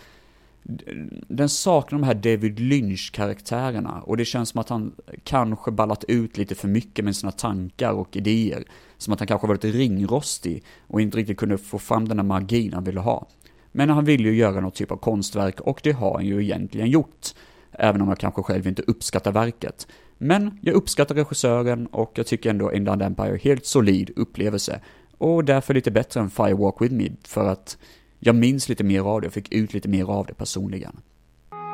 Den 1.28 1.50
saknar 1.50 2.00
de 2.00 2.06
här 2.06 2.14
David 2.14 2.60
Lynch-karaktärerna 2.60 4.02
och 4.02 4.18
det 4.18 4.26
känns 4.26 4.50
som 4.50 4.60
att 4.60 4.70
han 4.70 4.96
kanske 5.24 5.72
ballat 5.72 6.04
ut 6.04 6.38
lite 6.38 6.56
för 6.56 6.68
mycket 6.68 7.06
med 7.06 7.16
sina 7.16 7.32
tankar 7.32 7.92
och 7.92 8.16
idéer. 8.16 8.64
Som 8.98 9.14
att 9.14 9.20
han 9.20 9.28
kanske 9.28 9.48
varit 9.48 9.66
ringrostig 9.66 10.64
och 10.88 11.02
inte 11.02 11.18
riktigt 11.18 11.38
kunde 11.38 11.58
få 11.58 11.80
fram 11.80 12.08
den 12.08 12.20
här 12.20 12.26
magin 12.26 12.74
han 12.74 12.84
ville 12.84 13.00
ha. 13.00 13.28
Men 13.72 13.90
han 13.90 14.06
ville 14.06 14.30
ju 14.30 14.36
göra 14.36 14.62
något 14.62 14.76
typ 14.76 14.92
av 14.92 14.98
konstverk 14.98 15.62
och 15.62 15.80
det 15.84 15.92
har 15.92 16.14
han 16.14 16.26
ju 16.26 16.44
egentligen 16.44 16.90
gjort. 16.90 17.28
Även 17.72 18.02
om 18.02 18.10
jag 18.10 18.18
kanske 18.18 18.42
själv 18.42 18.68
inte 18.68 18.82
uppskattar 18.82 19.32
verket. 19.32 19.88
Men 20.18 20.60
jag 20.62 20.76
uppskattar 20.76 21.16
regissören 21.16 21.88
och 21.88 22.12
jag 22.16 22.28
tycker 22.28 22.50
ändå 22.50 22.74
Inland 22.74 23.02
Empire 23.02 23.40
helt 23.44 23.66
solid 23.66 24.12
upplevelse. 24.16 24.82
Och 25.18 25.46
därför 25.46 25.74
lite 25.74 25.92
bättre 25.92 26.20
än 26.20 26.30
Firewalk 26.30 26.82
With 26.82 26.94
Me, 26.94 27.10
för 27.24 27.48
att 27.48 27.78
jag 28.26 28.36
minns 28.36 28.70
lite 28.70 28.84
mer 28.84 29.00
av 29.02 29.22
det 29.22 29.28
och 29.28 29.34
fick 29.34 29.54
ut 29.54 29.74
lite 29.74 29.90
mer 29.90 30.12
av 30.12 30.26
det 30.26 30.34
personligen. 30.34 31.02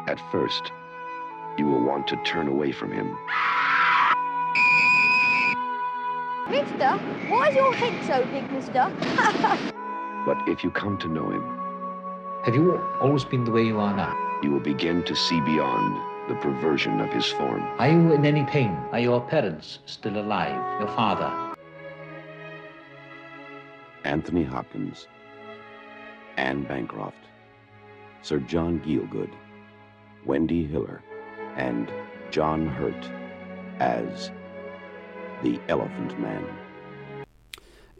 At 0.07 0.19
first, 0.31 0.63
you 1.59 1.67
will 1.71 1.85
want 1.87 2.07
to 2.07 2.15
turn 2.33 2.47
away 2.47 2.73
from 2.73 2.91
him. 2.91 3.07
Mister, 6.49 6.89
why 7.29 7.49
is 7.49 7.55
your 7.55 7.73
head 7.73 7.93
so 8.07 8.25
big, 8.33 8.43
mister? 8.51 8.85
But 10.25 10.37
if 10.47 10.63
you 10.63 10.71
come 10.71 10.97
to 10.97 11.07
know 11.07 11.31
him, 11.31 11.43
Have 12.45 12.55
you 12.55 12.79
always 13.01 13.25
been 13.25 13.45
the 13.45 13.51
way 13.51 13.63
you 13.63 13.79
are 13.79 13.95
now? 13.95 14.13
you 14.43 14.51
will 14.51 14.73
begin 14.73 15.03
to 15.03 15.15
see 15.15 15.39
beyond 15.41 15.95
the 16.27 16.35
perversion 16.35 16.99
of 16.99 17.09
his 17.13 17.25
form. 17.27 17.61
Are 17.79 17.87
you 17.89 18.13
in 18.13 18.25
any 18.25 18.43
pain? 18.45 18.71
Are 18.91 18.99
your 18.99 19.21
parents 19.21 19.79
still 19.85 20.17
alive? 20.17 20.79
Your 20.81 20.89
father? 20.95 21.31
Anthony 24.03 24.43
Hopkins, 24.43 25.07
Anne 26.37 26.67
Bancroft, 26.67 27.17
Sir 28.23 28.43
John 28.49 28.81
Gielgud, 28.85 29.29
Wendy 30.27 30.67
Hiller, 30.67 31.01
and 31.57 31.87
John 32.31 32.67
Hurt 32.67 33.11
as 33.79 34.31
the 35.43 35.59
Elephant 35.67 36.19
Man. 36.19 36.43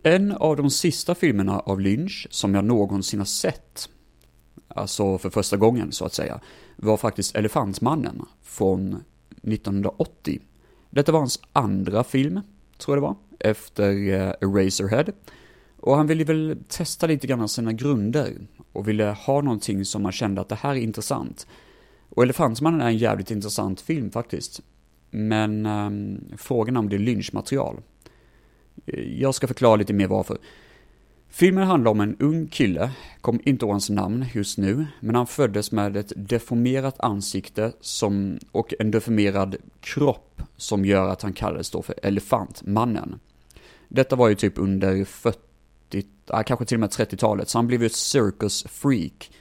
En 0.03 0.31
av 0.31 0.57
de 0.57 0.69
sista 0.69 1.15
filmerna 1.15 1.59
av 1.59 1.79
Lynch 1.79 2.27
som 2.29 2.55
jag 2.55 2.65
någonsin 2.65 3.19
har 3.19 3.25
sett 3.25 3.89
alltså 4.75 5.17
för 5.17 5.29
första 5.29 5.57
gången 5.57 5.91
så 5.91 6.05
att 6.05 6.13
säga, 6.13 6.39
var 6.75 6.97
faktiskt 6.97 7.35
Elefantmannen 7.35 8.25
från 8.43 9.03
1980. 9.43 10.41
Detta 10.89 11.11
var 11.11 11.19
hans 11.19 11.39
andra 11.53 12.03
film, 12.03 12.41
tror 12.77 12.97
jag 12.97 13.03
det 13.03 13.07
var, 13.07 13.15
efter 13.39 13.91
eh, 13.91 14.33
Eraserhead. 14.41 15.05
Och 15.81 15.95
han 15.95 16.07
ville 16.07 16.23
väl 16.23 16.57
testa 16.67 17.07
lite 17.07 17.27
grann 17.27 17.49
sina 17.49 17.73
grunder 17.73 18.33
och 18.73 18.87
ville 18.87 19.05
ha 19.05 19.41
någonting 19.41 19.85
som 19.85 20.03
man 20.03 20.11
kände 20.11 20.41
att 20.41 20.49
det 20.49 20.55
här 20.55 20.71
är 20.71 20.79
intressant. 20.79 21.47
Och 22.09 22.23
Elefantmannen 22.23 22.81
är 22.81 22.87
en 22.87 22.97
jävligt 22.97 23.31
intressant 23.31 23.81
film 23.81 24.11
faktiskt. 24.11 24.61
Men 25.09 25.65
eh, 25.65 26.37
frågan 26.37 26.77
om 26.77 26.89
det 26.89 26.95
är 26.95 26.99
lynchmaterial. 26.99 27.77
Jag 29.17 29.35
ska 29.35 29.47
förklara 29.47 29.75
lite 29.75 29.93
mer 29.93 30.07
varför. 30.07 30.37
Filmen 31.29 31.67
handlar 31.67 31.91
om 31.91 32.01
en 32.01 32.15
ung 32.19 32.47
kille, 32.47 32.91
kom 33.21 33.39
inte 33.43 33.65
ihåg 33.65 33.71
hans 33.71 33.89
namn 33.89 34.25
just 34.33 34.57
nu, 34.57 34.85
men 34.99 35.15
han 35.15 35.27
föddes 35.27 35.71
med 35.71 35.97
ett 35.97 36.13
deformerat 36.15 36.99
ansikte 36.99 37.71
som, 37.81 38.39
och 38.51 38.73
en 38.79 38.91
deformerad 38.91 39.55
kropp 39.79 40.41
som 40.57 40.85
gör 40.85 41.09
att 41.09 41.21
han 41.21 41.33
kallades 41.33 41.69
då 41.69 41.81
för 41.81 41.95
Elefantmannen. 42.03 43.19
Detta 43.87 44.15
var 44.15 44.29
ju 44.29 44.35
typ 44.35 44.53
under 44.57 45.05
40, 45.05 45.39
äh, 45.95 46.43
kanske 46.45 46.65
till 46.65 46.75
och 46.75 46.79
med 46.79 46.89
30-talet, 46.89 47.49
så 47.49 47.57
han 47.57 47.67
blev 47.67 47.81
ju 47.81 47.85
ett 47.85 47.95
circus 47.95 48.63
freak. 48.69 49.31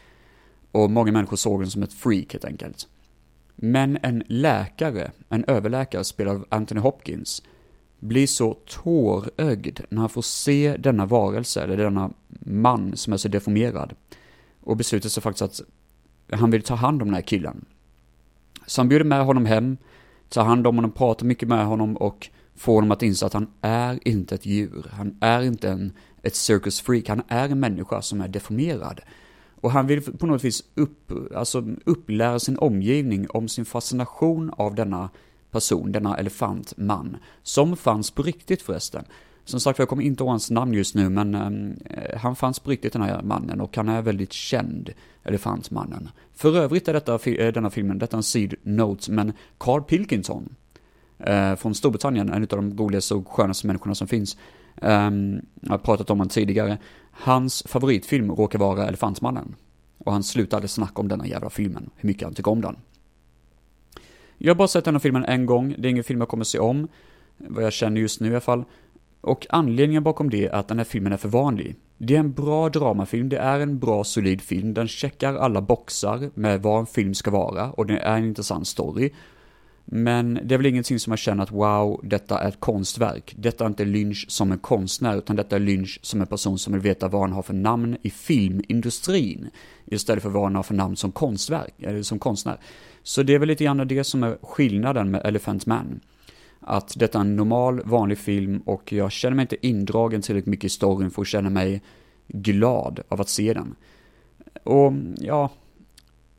Och 0.73 0.91
många 0.91 1.13
människor 1.13 1.37
såg 1.37 1.53
honom 1.53 1.71
som 1.71 1.83
ett 1.83 1.93
freak 1.93 2.33
helt 2.33 2.45
enkelt. 2.45 2.89
Men 3.57 3.99
en 4.03 4.23
läkare, 4.27 5.11
en 5.29 5.45
överläkare 5.45 6.05
spelad 6.05 6.37
av 6.37 6.47
Anthony 6.49 6.81
Hopkins, 6.81 7.43
blir 7.99 8.27
så 8.27 8.55
tårögd 8.55 9.81
när 9.89 10.01
han 10.01 10.09
får 10.09 10.23
se 10.23 10.77
denna 10.77 11.07
varelse, 11.07 11.63
eller 11.63 11.77
denna 11.77 12.11
man 12.41 12.97
som 12.97 13.13
är 13.13 13.17
så 13.17 13.29
deformerad. 13.29 13.95
Och 14.61 14.77
beslutar 14.77 15.09
sig 15.09 15.23
faktiskt 15.23 15.43
att 15.43 15.61
han 16.39 16.51
vill 16.51 16.63
ta 16.63 16.75
hand 16.75 17.03
om 17.03 17.09
den 17.09 17.15
här 17.15 17.23
killen. 17.23 17.65
Så 18.67 18.81
han 18.81 18.89
bjuder 18.89 19.05
med 19.05 19.25
honom 19.25 19.47
hem, 19.47 19.77
tar 20.29 20.45
hand 20.45 20.67
om 20.67 20.77
honom, 20.77 20.93
pratar 20.93 21.27
mycket 21.27 21.49
med 21.49 21.67
honom 21.67 21.97
och 21.97 22.29
får 22.55 22.75
honom 22.75 22.91
att 22.91 23.03
inse 23.03 23.27
att 23.27 23.33
han 23.33 23.51
är 23.61 24.09
inte 24.09 24.35
ett 24.35 24.47
djur. 24.47 24.87
Han 24.93 25.17
är 25.21 25.43
inte 25.43 25.71
en, 25.71 25.93
ett 26.23 26.37
circus 26.37 26.81
freak, 26.81 27.09
han 27.09 27.23
är 27.29 27.49
en 27.49 27.61
människa 27.61 28.03
som 28.03 28.21
är 28.21 28.29
deformerad. 28.29 29.01
Och 29.61 29.71
han 29.71 29.87
vill 29.87 30.03
på 30.03 30.27
något 30.27 30.45
vis 30.45 30.65
upp, 30.75 31.13
alltså 31.35 31.65
upplära 31.85 32.39
sin 32.39 32.59
omgivning 32.59 33.31
om 33.31 33.49
sin 33.49 33.65
fascination 33.65 34.51
av 34.57 34.75
denna 34.75 35.11
person, 35.51 35.93
denna 35.93 36.17
elefantman, 36.17 37.17
som 37.43 37.77
fanns 37.77 38.11
på 38.11 38.23
riktigt 38.23 38.63
förresten. 38.63 39.05
Som 39.45 39.61
sagt 39.61 39.79
jag 39.79 39.89
kommer 39.89 40.03
inte 40.03 40.23
ihåg 40.23 40.31
hans 40.31 40.51
namn 40.51 40.75
just 40.75 40.95
nu, 40.95 41.09
men 41.09 41.35
ehm, 41.35 41.77
eh, 41.85 42.19
han 42.19 42.37
fanns 42.37 42.59
på 42.59 42.71
riktigt 42.71 42.93
den 42.93 43.03
här 43.03 43.23
mannen 43.23 43.61
och 43.61 43.77
han 43.77 43.89
är 43.89 44.03
väldigt 44.03 44.33
känd, 44.33 44.91
Elefantmannen. 45.25 46.09
För 46.35 46.57
övrigt 46.57 46.89
är 46.89 46.93
detta, 46.93 47.31
eh, 47.31 47.53
denna 47.53 47.71
filmen, 47.71 47.99
detta 47.99 48.17
är 48.17 48.19
en 48.19 48.23
seed 48.23 48.55
note, 48.63 49.13
men 49.13 49.33
Carl 49.59 49.83
Pilkington 49.83 50.55
eh, 51.19 51.55
från 51.57 51.75
Storbritannien, 51.75 52.31
en 52.31 52.43
av 52.43 52.49
de 52.49 52.77
roligaste 52.77 53.15
och 53.15 53.29
skönaste 53.29 53.67
människorna 53.67 53.95
som 53.95 54.09
finns. 54.09 54.37
Um, 54.77 55.41
jag 55.61 55.71
har 55.71 55.79
pratat 55.79 56.11
om 56.11 56.19
honom 56.19 56.29
tidigare. 56.29 56.79
Hans 57.11 57.63
favoritfilm 57.67 58.31
råkar 58.31 58.59
vara 58.59 58.89
Elefantmannen. 58.89 59.55
Och 59.99 60.13
han 60.13 60.23
slutade 60.23 60.69
snacka 60.69 61.01
om 61.01 61.09
denna 61.09 61.27
jävla 61.27 61.51
filmen, 61.51 61.91
hur 61.97 62.07
mycket 62.07 62.23
han 62.23 62.35
tycker 62.35 62.51
om 62.51 62.61
den. 62.61 62.77
Jag 64.39 64.51
har 64.51 64.57
bara 64.57 64.69
sett 64.69 64.85
den 64.85 64.95
här 64.95 65.01
filmen 65.01 65.25
en 65.25 65.47
gång, 65.47 65.75
det 65.79 65.89
är 65.89 65.91
ingen 65.91 66.05
film 66.05 66.21
jag 66.21 66.29
kommer 66.29 66.45
se 66.45 66.59
om, 66.59 66.89
vad 67.37 67.65
jag 67.65 67.73
känner 67.73 68.01
just 68.01 68.21
nu 68.21 68.29
i 68.29 68.31
alla 68.31 68.41
fall. 68.41 68.65
Och 69.21 69.47
anledningen 69.51 70.03
bakom 70.03 70.31
det 70.31 70.47
är 70.47 70.55
att 70.55 70.69
den 70.69 70.79
här 70.79 70.85
filmen 70.85 71.13
är 71.13 71.17
för 71.17 71.29
vanlig. 71.29 71.77
Det 71.99 72.15
är 72.15 72.21
en 72.21 72.33
bra 72.33 72.69
dramafilm, 72.69 73.29
det 73.29 73.39
är 73.39 73.61
en 73.61 73.79
bra 73.79 74.05
solid 74.05 74.41
film, 74.41 74.75
den 74.75 74.89
checkar 74.89 75.35
alla 75.35 75.61
boxar 75.61 76.31
med 76.35 76.63
vad 76.63 76.81
en 76.81 76.87
film 76.87 77.15
ska 77.15 77.31
vara 77.31 77.71
och 77.71 77.87
det 77.87 77.99
är 77.99 78.17
en 78.17 78.25
intressant 78.25 78.69
story. 78.69 79.11
Men 79.93 80.41
det 80.45 80.55
är 80.55 80.57
väl 80.57 80.67
ingenting 80.67 80.99
som 80.99 81.11
jag 81.11 81.19
känner 81.19 81.43
att 81.43 81.53
wow, 81.53 82.01
detta 82.03 82.39
är 82.39 82.49
ett 82.49 82.61
konstverk. 82.61 83.35
Detta 83.39 83.65
är 83.65 83.69
inte 83.69 83.85
Lynch 83.85 84.25
som 84.29 84.53
en 84.53 84.59
konstnär, 84.59 85.17
utan 85.17 85.37
detta 85.37 85.57
är 85.57 85.61
Lynch 85.61 85.99
som 86.03 86.21
en 86.21 86.27
person 86.27 86.59
som 86.59 86.73
vill 86.73 86.83
veta 86.83 87.09
vad 87.09 87.21
han 87.21 87.33
har 87.33 87.43
för 87.43 87.55
namn 87.55 87.97
i 88.03 88.11
filmindustrin. 88.11 89.51
Istället 89.87 90.23
för 90.23 90.31
vad 90.31 90.43
han 90.43 90.55
har 90.55 90.63
för 90.63 90.75
namn 90.75 90.97
som 90.97 91.13
konstverk, 91.13 91.75
eller 91.79 92.03
som 92.03 92.19
konstnär. 92.19 92.59
Så 93.03 93.23
det 93.23 93.35
är 93.35 93.39
väl 93.39 93.49
lite 93.49 93.65
grann 93.65 93.89
det 93.89 94.05
som 94.05 94.23
är 94.23 94.39
skillnaden 94.43 95.11
med 95.11 95.27
Elephant 95.27 95.67
Man. 95.67 96.01
Att 96.61 96.95
detta 96.99 97.19
är 97.19 97.23
en 97.23 97.37
normal, 97.37 97.81
vanlig 97.85 98.19
film 98.19 98.63
och 98.67 98.93
jag 98.93 99.13
känner 99.13 99.37
mig 99.37 99.43
inte 99.43 99.67
indragen 99.67 100.23
tillräckligt 100.23 100.51
mycket 100.51 100.65
i 100.65 100.69
storyn 100.69 101.11
för 101.11 101.23
att 101.23 101.29
känna 101.29 101.51
mig 101.51 101.83
glad 102.29 103.01
av 103.09 103.21
att 103.21 103.29
se 103.29 103.55
den. 103.55 103.75
Och 104.65 104.93
ja, 105.17 105.51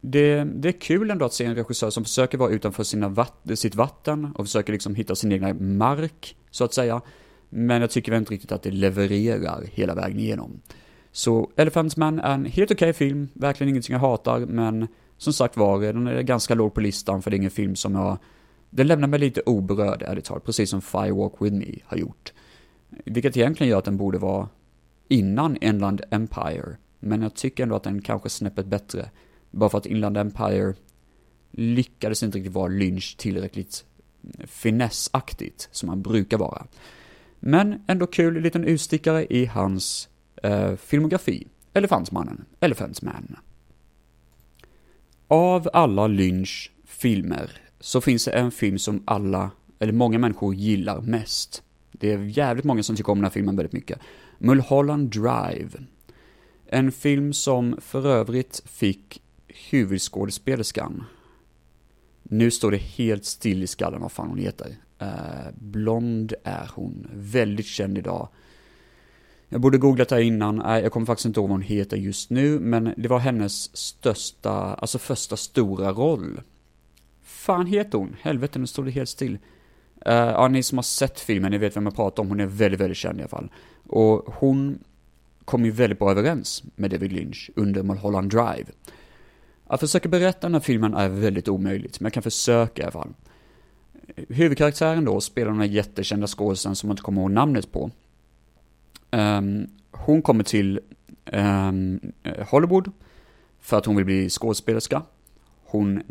det, 0.02 0.44
det 0.44 0.68
är 0.68 0.80
kul 0.80 1.12
ändå 1.12 1.26
att 1.26 1.34
se 1.34 1.46
en 1.46 1.56
regissör 1.56 1.90
som 1.90 2.04
försöker 2.04 2.38
vara 2.38 2.52
utanför 2.52 2.84
sina 2.84 3.10
vatt, 3.10 3.42
sitt 3.56 3.76
vatten 3.76 4.34
och 4.36 4.46
försöker 4.46 4.74
liksom 4.74 4.96
hitta 4.96 5.16
sin 5.16 5.32
egna 5.32 5.54
mark, 5.54 6.36
så 6.52 6.64
att 6.64 6.74
säga. 6.74 7.02
Men 7.50 7.82
jag 7.82 7.90
tycker 7.90 8.12
väl 8.12 8.20
inte 8.20 8.34
riktigt 8.34 8.52
att 8.52 8.64
det 8.64 8.72
levererar 8.72 9.64
hela 9.72 9.96
vägen 9.96 10.20
igenom. 10.20 10.62
Så 11.12 11.52
Elephant 11.56 11.98
Man 11.98 12.20
är 12.20 12.34
en 12.34 12.46
helt 12.46 12.72
okej 12.72 12.90
okay 12.90 12.94
film, 12.94 13.30
verkligen 13.34 13.70
ingenting 13.70 13.94
jag 13.94 14.00
hatar, 14.00 14.40
men 14.40 14.88
som 15.18 15.34
sagt 15.34 15.58
var, 15.58 15.82
den 15.82 16.08
är 16.08 16.22
ganska 16.22 16.56
låg 16.56 16.74
på 16.74 16.82
listan 16.82 17.22
för 17.22 17.32
det 17.32 17.36
är 17.36 17.38
ingen 17.38 17.52
film 17.52 17.76
som 17.76 17.96
jag... 17.96 18.18
Den 18.70 18.88
lämnar 18.88 19.08
mig 19.08 19.20
lite 19.20 19.42
oberörd, 19.46 20.02
ärligt 20.02 20.26
talat, 20.26 20.46
precis 20.46 20.70
som 20.70 20.82
Firewalk 20.82 21.34
With 21.40 21.56
Me 21.56 21.76
har 21.86 21.98
gjort. 21.98 22.34
Vilket 23.06 23.38
egentligen 23.38 23.72
gör 23.72 23.78
att 23.78 23.86
den 23.86 23.98
borde 23.98 24.18
vara 24.18 24.50
innan 25.08 25.58
Inland 25.62 26.02
Empire, 26.12 26.78
men 27.00 27.22
jag 27.22 27.36
tycker 27.36 27.64
ändå 27.64 27.76
att 27.76 27.84
den 27.84 28.02
kanske 28.02 28.28
är 28.28 28.30
snäppet 28.30 28.66
bättre. 28.66 29.10
Bara 29.52 29.70
för 29.70 29.78
att 29.78 29.86
Inland 29.86 30.18
Empire 30.18 30.74
lyckades 31.52 32.24
inte 32.24 32.38
riktigt 32.38 32.54
vara 32.54 32.68
Lynch 32.68 33.16
tillräckligt 33.18 33.86
finessaktigt, 34.46 35.70
som 35.72 35.90
han 35.90 36.02
brukar 36.02 36.38
vara. 36.38 36.66
Men 37.40 37.84
ändå 37.88 38.08
kul 38.08 38.42
liten 38.42 38.64
utstickare 38.64 39.26
i 39.30 39.46
hans 39.46 40.10
eh, 40.44 40.76
filmografi. 40.76 41.48
Elefantsmannen, 41.74 42.46
Elefantsman. 42.60 43.36
Av 45.28 45.70
alla 45.74 46.08
Lynch 46.08 46.72
filmer 46.86 47.52
så 47.80 48.02
finns 48.02 48.26
det 48.26 48.32
en 48.32 48.52
film 48.52 48.80
som 48.80 49.04
alla, 49.06 49.52
eller 49.80 49.94
många 49.94 50.20
människor 50.20 50.56
gillar 50.56 51.02
mest. 51.02 51.64
Det 51.92 52.12
är 52.12 52.18
jävligt 52.18 52.66
många 52.66 52.84
som 52.84 52.96
tycker 52.96 53.12
om 53.12 53.18
den 53.18 53.26
här 53.26 53.32
filmen 53.32 53.56
väldigt 53.56 53.74
mycket. 53.74 54.00
Mulholland 54.38 55.10
Drive. 55.10 55.70
En 56.66 56.92
film 56.92 57.34
som 57.34 57.78
för 57.82 58.08
övrigt 58.08 58.62
fick 58.66 59.22
huvudskådespelerskan. 59.74 61.04
Nu 62.24 62.52
står 62.52 62.72
det 62.72 62.78
helt 62.78 63.26
still 63.26 63.64
i 63.64 63.68
skallen 63.68 64.02
vad 64.02 64.12
fan 64.12 64.30
hon 64.30 64.38
heter. 64.38 64.76
Eh, 65.00 65.52
blond 65.60 66.34
är 66.44 66.72
hon, 66.76 67.08
väldigt 67.14 67.66
känd 67.66 67.98
idag. 67.98 68.30
Jag 69.50 69.62
borde 69.62 69.78
googlat 69.78 70.10
det 70.10 70.16
här 70.16 70.22
innan, 70.22 70.58
jag 70.66 70.92
kommer 70.92 71.06
faktiskt 71.06 71.26
inte 71.26 71.40
ihåg 71.40 71.50
vad 71.50 71.58
hon 71.58 71.62
heter 71.62 71.98
just 71.98 72.30
nu, 72.30 72.60
men 72.60 72.94
det 72.98 73.08
var 73.08 73.20
hennes 73.20 73.78
största, 73.78 74.52
alltså 74.52 75.00
första 75.00 75.38
stora 75.38 75.92
roll. 75.92 76.42
Fan 77.24 77.66
heter 77.66 77.98
hon? 77.98 78.16
Helvete, 78.22 78.60
nu 78.60 78.68
står 78.68 78.84
det 78.84 78.92
helt 78.92 79.10
still. 79.10 79.34
Uh, 80.08 80.14
ja, 80.14 80.48
ni 80.48 80.64
som 80.64 80.78
har 80.78 80.84
sett 80.84 81.20
filmen, 81.20 81.52
ni 81.52 81.58
vet 81.58 81.76
vem 81.76 81.86
jag 81.86 81.96
pratar 81.96 82.24
om, 82.24 82.30
hon 82.30 82.40
är 82.40 82.46
väldigt, 82.46 82.80
väldigt 82.80 82.98
känd 82.98 83.20
i 83.20 83.22
alla 83.22 83.30
fall. 83.30 83.52
Och 83.88 84.34
hon 84.34 84.80
kom 85.46 85.66
ju 85.66 85.72
väldigt 85.72 86.00
bra 86.00 86.12
överens 86.12 86.64
med 86.76 86.92
David 86.92 87.12
Lynch 87.12 87.52
under 87.56 87.84
Mulholland 87.84 88.30
Drive. 88.30 88.66
Att 89.72 89.80
försöka 89.80 90.10
berätta 90.10 90.48
den 90.48 90.54
här 90.54 90.62
filmen 90.62 90.94
är 90.94 91.10
väldigt 91.10 91.48
omöjligt, 91.48 92.00
men 92.00 92.06
jag 92.06 92.14
kan 92.14 92.24
försöka 92.24 92.82
i 92.82 92.86
alla 92.86 92.92
fall. 92.92 93.14
Huvudkaraktären 94.30 95.06
då 95.06 95.22
spelar 95.22 95.52
den 95.52 95.60
här 95.60 95.68
jättekända 95.68 96.28
skådespelaren 96.28 96.76
som 96.76 96.88
man 96.88 96.94
inte 96.94 97.04
kommer 97.04 97.22
ihåg 97.22 97.32
namnet 97.32 97.72
på. 97.72 97.92
Um, 99.12 99.68
hon 99.92 100.22
kommer 100.22 100.44
till 100.44 100.80
um, 101.26 102.00
Hollywood 102.50 102.92
för 103.60 103.78
att 103.78 103.86
hon 103.86 103.96
vill 103.96 104.06
bli 104.06 104.30
skådespelerska. 104.30 105.02
Hon 105.66 106.04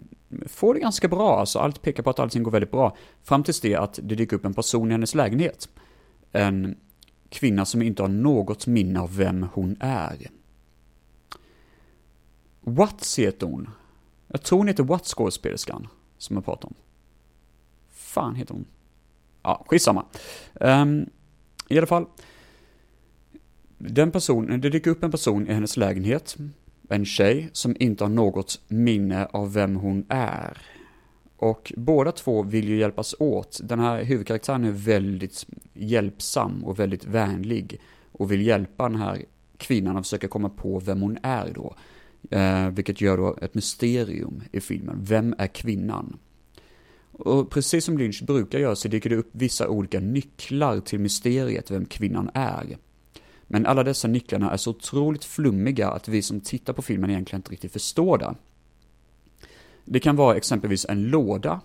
får 0.47 0.75
det 0.75 0.81
ganska 0.81 1.09
bra, 1.09 1.41
alltså 1.41 1.59
allt 1.59 1.83
pekar 1.83 2.03
på 2.03 2.11
att 2.11 2.19
allting 2.19 2.43
går 2.43 2.51
väldigt 2.51 2.71
bra. 2.71 2.97
Fram 3.23 3.43
tills 3.43 3.61
det 3.61 3.75
att 3.75 3.99
det 4.03 4.15
dyker 4.15 4.37
upp 4.37 4.45
en 4.45 4.55
person 4.55 4.89
i 4.89 4.93
hennes 4.93 5.15
lägenhet. 5.15 5.69
En 6.33 6.77
kvinna 7.29 7.65
som 7.65 7.83
inte 7.83 8.03
har 8.03 8.09
något 8.09 8.67
minne 8.67 9.01
av 9.01 9.17
vem 9.17 9.47
hon 9.53 9.77
är. 9.81 10.17
Watts 12.61 13.19
heter 13.19 13.47
hon. 13.47 13.69
Jag 14.29 14.43
tror 14.43 14.59
hon 14.59 14.69
heter 14.69 14.83
Watts 14.83 15.15
skådespelerskan, 15.15 15.89
som 16.19 16.37
jag 16.37 16.45
pratar 16.45 16.69
om. 16.69 16.75
Fan 17.89 18.35
heter 18.35 18.55
hon? 18.55 18.65
Ja, 19.43 19.65
skitsamma. 19.69 20.05
Um, 20.55 21.11
I 21.69 21.79
alla 21.79 21.87
fall, 21.87 22.07
den 23.79 24.11
personen, 24.11 24.61
det 24.61 24.71
dyker 24.71 24.91
upp 24.91 25.05
en 25.05 25.11
person 25.11 25.49
i 25.49 25.53
hennes 25.53 25.77
lägenhet, 25.77 26.37
en 26.89 27.05
tjej 27.05 27.51
som 27.53 27.77
inte 27.79 28.05
har 28.05 28.09
något 28.09 28.61
minne 28.69 29.27
av 29.27 29.53
vem 29.53 29.77
hon 29.77 30.07
är. 30.09 30.59
Och 31.37 31.73
båda 31.77 32.13
två 32.13 32.43
vill 32.43 32.69
ju 32.69 32.77
hjälpas 32.77 33.15
åt. 33.19 33.61
Den 33.63 33.81
här 33.81 34.05
huvudkaraktären 34.05 34.65
är 34.65 34.71
väldigt 34.71 35.47
hjälpsam 35.75 36.65
och 36.65 36.79
väldigt 36.79 37.05
vänlig 37.05 37.81
och 38.13 38.33
vill 38.33 38.47
hjälpa 38.47 38.89
den 38.89 38.99
här 38.99 39.25
kvinnan 39.57 39.97
att 39.97 40.07
försöka 40.07 40.29
komma 40.29 40.49
på 40.49 40.79
vem 40.79 41.01
hon 41.01 41.19
är 41.23 41.53
då. 41.55 41.75
Eh, 42.31 42.69
vilket 42.69 43.01
gör 43.01 43.17
då 43.17 43.37
ett 43.43 43.55
mysterium 43.55 44.43
i 44.53 44.61
filmen. 44.61 44.99
Vem 45.01 45.35
är 45.39 45.47
kvinnan? 45.47 46.19
Och 47.13 47.51
precis 47.51 47.85
som 47.85 47.99
Lynch 47.99 48.25
brukar 48.25 48.59
göra 48.59 48.77
så 48.77 48.89
dyker 48.89 49.11
det 49.11 49.17
upp 49.17 49.31
vissa 49.33 49.69
olika 49.69 50.01
nycklar 50.01 50.81
till 50.81 51.01
mysteriet 51.01 51.71
vem 51.71 51.85
kvinnan 51.85 52.31
är. 52.35 52.77
Men 53.47 53.67
alla 53.67 53.83
dessa 53.83 54.09
nycklarna 54.09 54.51
är 54.51 54.57
så 54.57 54.71
otroligt 54.71 55.25
flummiga 55.25 55.91
att 55.91 56.09
vi 56.09 56.23
som 56.23 56.41
tittar 56.41 56.73
på 56.73 56.83
filmen 56.83 57.11
egentligen 57.11 57.39
inte 57.39 57.53
riktigt 57.53 57.73
förstår 57.73 58.19
det. 58.19 58.35
Det 59.85 60.01
kan 60.01 60.17
vara 60.17 60.37
exempelvis 60.37 60.87
en 60.89 61.03
låda, 61.03 61.61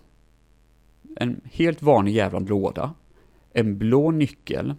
en 1.15 1.41
helt 1.43 1.81
vanlig 1.81 2.13
jävla 2.15 2.39
låda, 2.39 2.93
en 3.53 3.77
blå 3.77 4.11
nyckel 4.11 4.75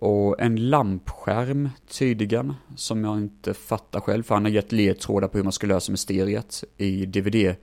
och 0.00 0.40
en 0.40 0.70
lampskärm 0.70 1.68
tydligen, 1.88 2.54
som 2.76 3.04
jag 3.04 3.18
inte 3.18 3.54
fattar 3.54 4.00
själv, 4.00 4.22
för 4.22 4.34
han 4.34 4.44
har 4.44 4.52
gett 4.52 4.72
ledtrådar 4.72 5.28
på 5.28 5.38
hur 5.38 5.42
man 5.44 5.52
ska 5.52 5.66
lösa 5.66 5.92
mysteriet 5.92 6.64
i 6.76 7.06
DVD, 7.06 7.54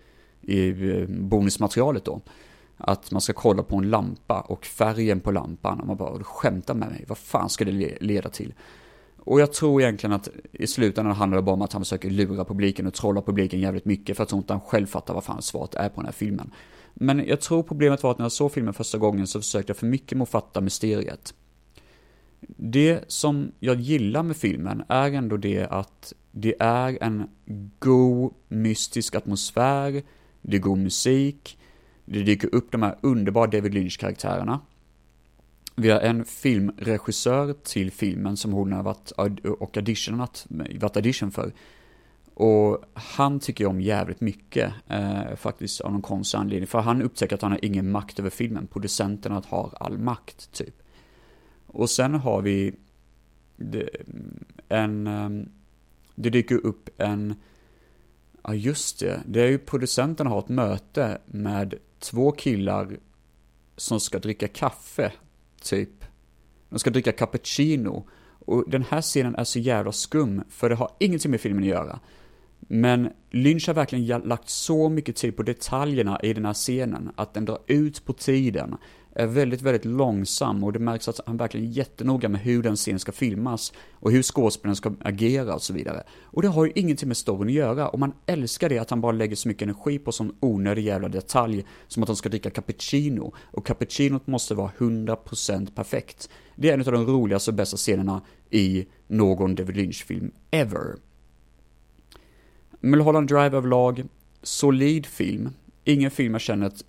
i 0.41 0.69
eh, 0.69 1.07
bonusmaterialet 1.07 2.05
då. 2.05 2.21
Att 2.77 3.11
man 3.11 3.21
ska 3.21 3.33
kolla 3.33 3.63
på 3.63 3.75
en 3.75 3.89
lampa 3.89 4.41
och 4.41 4.65
färgen 4.65 5.19
på 5.19 5.31
lampan 5.31 5.79
och 5.79 5.87
man 5.87 5.97
bara 5.97 6.23
skämtar 6.23 6.73
med 6.73 6.89
mig, 6.89 7.05
vad 7.07 7.17
fan 7.17 7.49
ska 7.49 7.65
det 7.65 8.01
leda 8.01 8.29
till? 8.29 8.53
Och 9.17 9.41
jag 9.41 9.53
tror 9.53 9.81
egentligen 9.81 10.13
att 10.13 10.29
i 10.51 10.67
slutändan 10.67 11.15
handlar 11.15 11.35
det 11.35 11.41
bara 11.41 11.53
om 11.53 11.61
att 11.61 11.73
han 11.73 11.81
försöker 11.81 12.09
lura 12.09 12.45
publiken 12.45 12.87
och 12.87 12.93
trolla 12.93 13.21
publiken 13.21 13.59
jävligt 13.59 13.85
mycket 13.85 14.17
för 14.17 14.23
att 14.23 14.29
tror 14.29 14.39
inte 14.39 14.53
han 14.53 14.61
själv 14.61 14.85
fattar 14.85 15.13
vad 15.13 15.23
fan 15.23 15.41
svaret 15.41 15.75
är 15.75 15.89
på 15.89 15.95
den 15.95 16.05
här 16.05 16.13
filmen. 16.13 16.51
Men 16.93 17.27
jag 17.27 17.41
tror 17.41 17.63
problemet 17.63 18.03
var 18.03 18.11
att 18.11 18.17
när 18.17 18.25
jag 18.25 18.31
såg 18.31 18.51
filmen 18.51 18.73
första 18.73 18.97
gången 18.97 19.27
så 19.27 19.39
försökte 19.39 19.69
jag 19.69 19.77
för 19.77 19.85
mycket 19.85 20.17
med 20.17 20.23
att 20.23 20.29
fatta 20.29 20.61
mysteriet. 20.61 21.33
Det 22.57 23.03
som 23.07 23.51
jag 23.59 23.79
gillar 23.79 24.23
med 24.23 24.37
filmen 24.37 24.83
är 24.87 25.11
ändå 25.11 25.37
det 25.37 25.67
att 25.67 26.13
det 26.31 26.55
är 26.59 26.97
en 27.03 27.29
god 27.79 28.33
mystisk 28.47 29.15
atmosfär, 29.15 30.03
det 30.41 30.57
är 30.57 30.61
god 30.61 30.77
musik, 30.77 31.59
det 32.05 32.23
dyker 32.23 32.55
upp 32.55 32.71
de 32.71 32.83
här 32.83 32.97
underbara 33.01 33.47
David 33.47 33.73
Lynch-karaktärerna. 33.73 34.59
Vi 35.75 35.89
har 35.89 35.99
en 35.99 36.25
filmregissör 36.25 37.53
till 37.53 37.91
filmen 37.91 38.37
som 38.37 38.53
hon 38.53 38.71
har 38.71 38.83
varit 38.83 39.11
och 39.59 39.77
auditionat, 39.77 40.45
varit 40.79 40.95
audition 40.95 41.31
för. 41.31 41.51
Och 42.33 42.83
han 42.93 43.39
tycker 43.39 43.63
jag 43.63 43.71
om 43.71 43.81
jävligt 43.81 44.21
mycket, 44.21 44.73
eh, 44.87 45.35
faktiskt 45.35 45.81
av 45.81 45.91
någon 45.91 46.01
konstig 46.01 46.37
anledning. 46.37 46.67
För 46.67 46.79
han 46.79 47.01
upptäcker 47.01 47.35
att 47.35 47.41
han 47.41 47.51
har 47.51 47.65
ingen 47.65 47.91
makt 47.91 48.19
över 48.19 48.29
filmen. 48.29 48.67
Producenterna 48.67 49.43
har 49.47 49.73
all 49.79 49.97
makt, 49.97 50.51
typ. 50.51 50.75
Och 51.77 51.89
sen 51.89 52.13
har 52.13 52.41
vi 52.41 52.75
en, 54.69 55.07
ehm, 55.07 55.49
det 56.15 56.29
dyker 56.29 56.65
upp 56.65 56.89
en, 56.97 57.35
ja 58.43 58.53
just 58.53 58.99
det, 58.99 59.21
det 59.25 59.41
är 59.41 59.47
ju 59.47 59.57
producenten 59.57 60.27
har 60.27 60.39
ett 60.39 60.49
möte 60.49 61.21
med 61.25 61.75
två 61.99 62.31
killar 62.31 62.97
som 63.75 63.99
ska 63.99 64.19
dricka 64.19 64.47
kaffe, 64.47 65.11
typ. 65.61 66.05
De 66.69 66.79
ska 66.79 66.89
dricka 66.89 67.11
cappuccino. 67.11 68.07
Och 68.39 68.69
den 68.69 68.83
här 68.89 69.01
scenen 69.01 69.35
är 69.35 69.43
så 69.43 69.59
jävla 69.59 69.91
skum, 69.91 70.43
för 70.49 70.69
det 70.69 70.75
har 70.75 70.91
ingenting 70.99 71.31
med 71.31 71.41
filmen 71.41 71.63
att 71.63 71.69
göra. 71.69 71.99
Men 72.59 73.09
Lynch 73.31 73.67
har 73.67 73.73
verkligen 73.73 74.21
lagt 74.21 74.49
så 74.49 74.89
mycket 74.89 75.15
tid 75.15 75.37
på 75.37 75.43
detaljerna 75.43 76.19
i 76.23 76.33
den 76.33 76.45
här 76.45 76.53
scenen, 76.53 77.11
att 77.15 77.33
den 77.33 77.45
drar 77.45 77.59
ut 77.67 78.05
på 78.05 78.13
tiden 78.13 78.75
är 79.19 79.27
väldigt, 79.27 79.61
väldigt 79.61 79.85
långsam 79.85 80.63
och 80.63 80.73
det 80.73 80.79
märks 80.79 81.07
att 81.07 81.19
han 81.25 81.37
verkligen 81.37 81.67
är 81.67 81.71
jättenoga 81.71 82.29
med 82.29 82.41
hur 82.41 82.63
den 82.63 82.75
scenen 82.75 82.99
ska 82.99 83.11
filmas 83.11 83.73
och 83.91 84.11
hur 84.11 84.23
skådespelaren 84.23 84.75
ska 84.75 84.93
agera 85.01 85.55
och 85.55 85.61
så 85.61 85.73
vidare. 85.73 86.03
Och 86.23 86.41
det 86.41 86.47
har 86.47 86.65
ju 86.65 86.71
ingenting 86.75 87.07
med 87.07 87.17
storyn 87.17 87.47
att 87.47 87.53
göra 87.53 87.89
och 87.89 87.99
man 87.99 88.13
älskar 88.25 88.69
det 88.69 88.79
att 88.79 88.89
han 88.89 89.01
bara 89.01 89.11
lägger 89.11 89.35
så 89.35 89.47
mycket 89.47 89.61
energi 89.61 89.99
på 89.99 90.11
sån 90.11 90.35
onödig 90.39 90.83
jävla 90.83 91.09
detalj 91.09 91.65
som 91.87 92.03
att 92.03 92.07
de 92.07 92.15
ska 92.15 92.29
dricka 92.29 92.49
cappuccino 92.49 93.33
och 93.51 93.65
cappuccinot 93.65 94.27
måste 94.27 94.55
vara 94.55 94.71
100% 94.77 95.75
perfekt. 95.75 96.29
Det 96.55 96.69
är 96.69 96.73
en 96.73 96.79
av 96.79 96.91
de 96.91 97.05
roligaste 97.05 97.51
och 97.51 97.55
bästa 97.55 97.77
scenerna 97.77 98.21
i 98.49 98.87
någon 99.07 99.55
David 99.55 99.75
Lynch-film 99.77 100.31
ever. 100.51 100.95
Mulholland 102.79 103.27
Drive 103.27 103.57
överlag, 103.57 104.03
solid 104.41 105.05
film. 105.05 105.49
Ingen 105.83 106.11
film 106.11 106.33
jag 106.33 106.41
känner 106.41 106.67
ett 106.67 106.83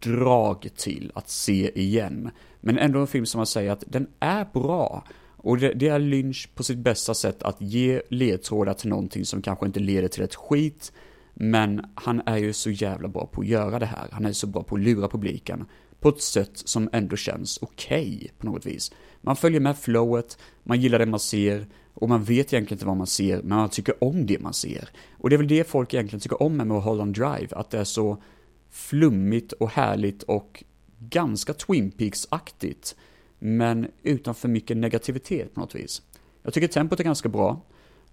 drag 0.00 0.68
till 0.76 1.12
att 1.14 1.28
se 1.28 1.80
igen. 1.80 2.30
Men 2.60 2.78
ändå 2.78 3.00
en 3.00 3.06
film 3.06 3.26
som 3.26 3.38
man 3.38 3.46
säger 3.46 3.70
att 3.70 3.84
den 3.86 4.06
är 4.20 4.46
bra. 4.52 5.04
Och 5.36 5.58
det, 5.58 5.72
det, 5.74 5.88
är 5.88 5.98
Lynch 5.98 6.48
på 6.54 6.62
sitt 6.62 6.78
bästa 6.78 7.14
sätt 7.14 7.42
att 7.42 7.60
ge 7.60 8.02
ledtrådar 8.10 8.74
till 8.74 8.88
någonting 8.88 9.24
som 9.24 9.42
kanske 9.42 9.66
inte 9.66 9.80
leder 9.80 10.08
till 10.08 10.22
ett 10.22 10.34
skit. 10.34 10.92
Men 11.34 11.84
han 11.94 12.22
är 12.26 12.36
ju 12.36 12.52
så 12.52 12.70
jävla 12.70 13.08
bra 13.08 13.26
på 13.26 13.40
att 13.40 13.46
göra 13.46 13.78
det 13.78 13.86
här. 13.86 14.08
Han 14.12 14.24
är 14.24 14.32
så 14.32 14.46
bra 14.46 14.62
på 14.62 14.74
att 14.74 14.80
lura 14.80 15.08
publiken. 15.08 15.66
På 16.00 16.08
ett 16.08 16.22
sätt 16.22 16.50
som 16.54 16.88
ändå 16.92 17.16
känns 17.16 17.58
okej 17.62 18.16
okay, 18.16 18.28
på 18.38 18.46
något 18.46 18.66
vis. 18.66 18.92
Man 19.20 19.36
följer 19.36 19.60
med 19.60 19.78
flowet, 19.78 20.38
man 20.62 20.80
gillar 20.80 20.98
det 20.98 21.06
man 21.06 21.20
ser 21.20 21.66
och 21.94 22.08
man 22.08 22.24
vet 22.24 22.52
egentligen 22.52 22.76
inte 22.76 22.86
vad 22.86 22.96
man 22.96 23.06
ser, 23.06 23.42
men 23.42 23.58
man 23.58 23.68
tycker 23.68 24.04
om 24.04 24.26
det 24.26 24.40
man 24.40 24.54
ser. 24.54 24.88
Och 25.18 25.30
det 25.30 25.36
är 25.36 25.38
väl 25.38 25.48
det 25.48 25.68
folk 25.68 25.94
egentligen 25.94 26.20
tycker 26.20 26.42
om 26.42 26.56
med 26.56 26.66
Mulholland 26.66 27.14
Drive, 27.14 27.48
att 27.50 27.70
det 27.70 27.78
är 27.78 27.84
så 27.84 28.22
flummigt 28.70 29.52
och 29.52 29.70
härligt 29.70 30.22
och 30.22 30.64
ganska 30.98 31.54
Twin 31.54 31.90
Peaks-aktigt. 31.90 32.94
Men 33.38 33.88
utan 34.02 34.34
för 34.34 34.48
mycket 34.48 34.76
negativitet 34.76 35.54
på 35.54 35.60
något 35.60 35.74
vis. 35.74 36.02
Jag 36.42 36.54
tycker 36.54 36.68
tempot 36.68 37.00
är 37.00 37.04
ganska 37.04 37.28
bra. 37.28 37.60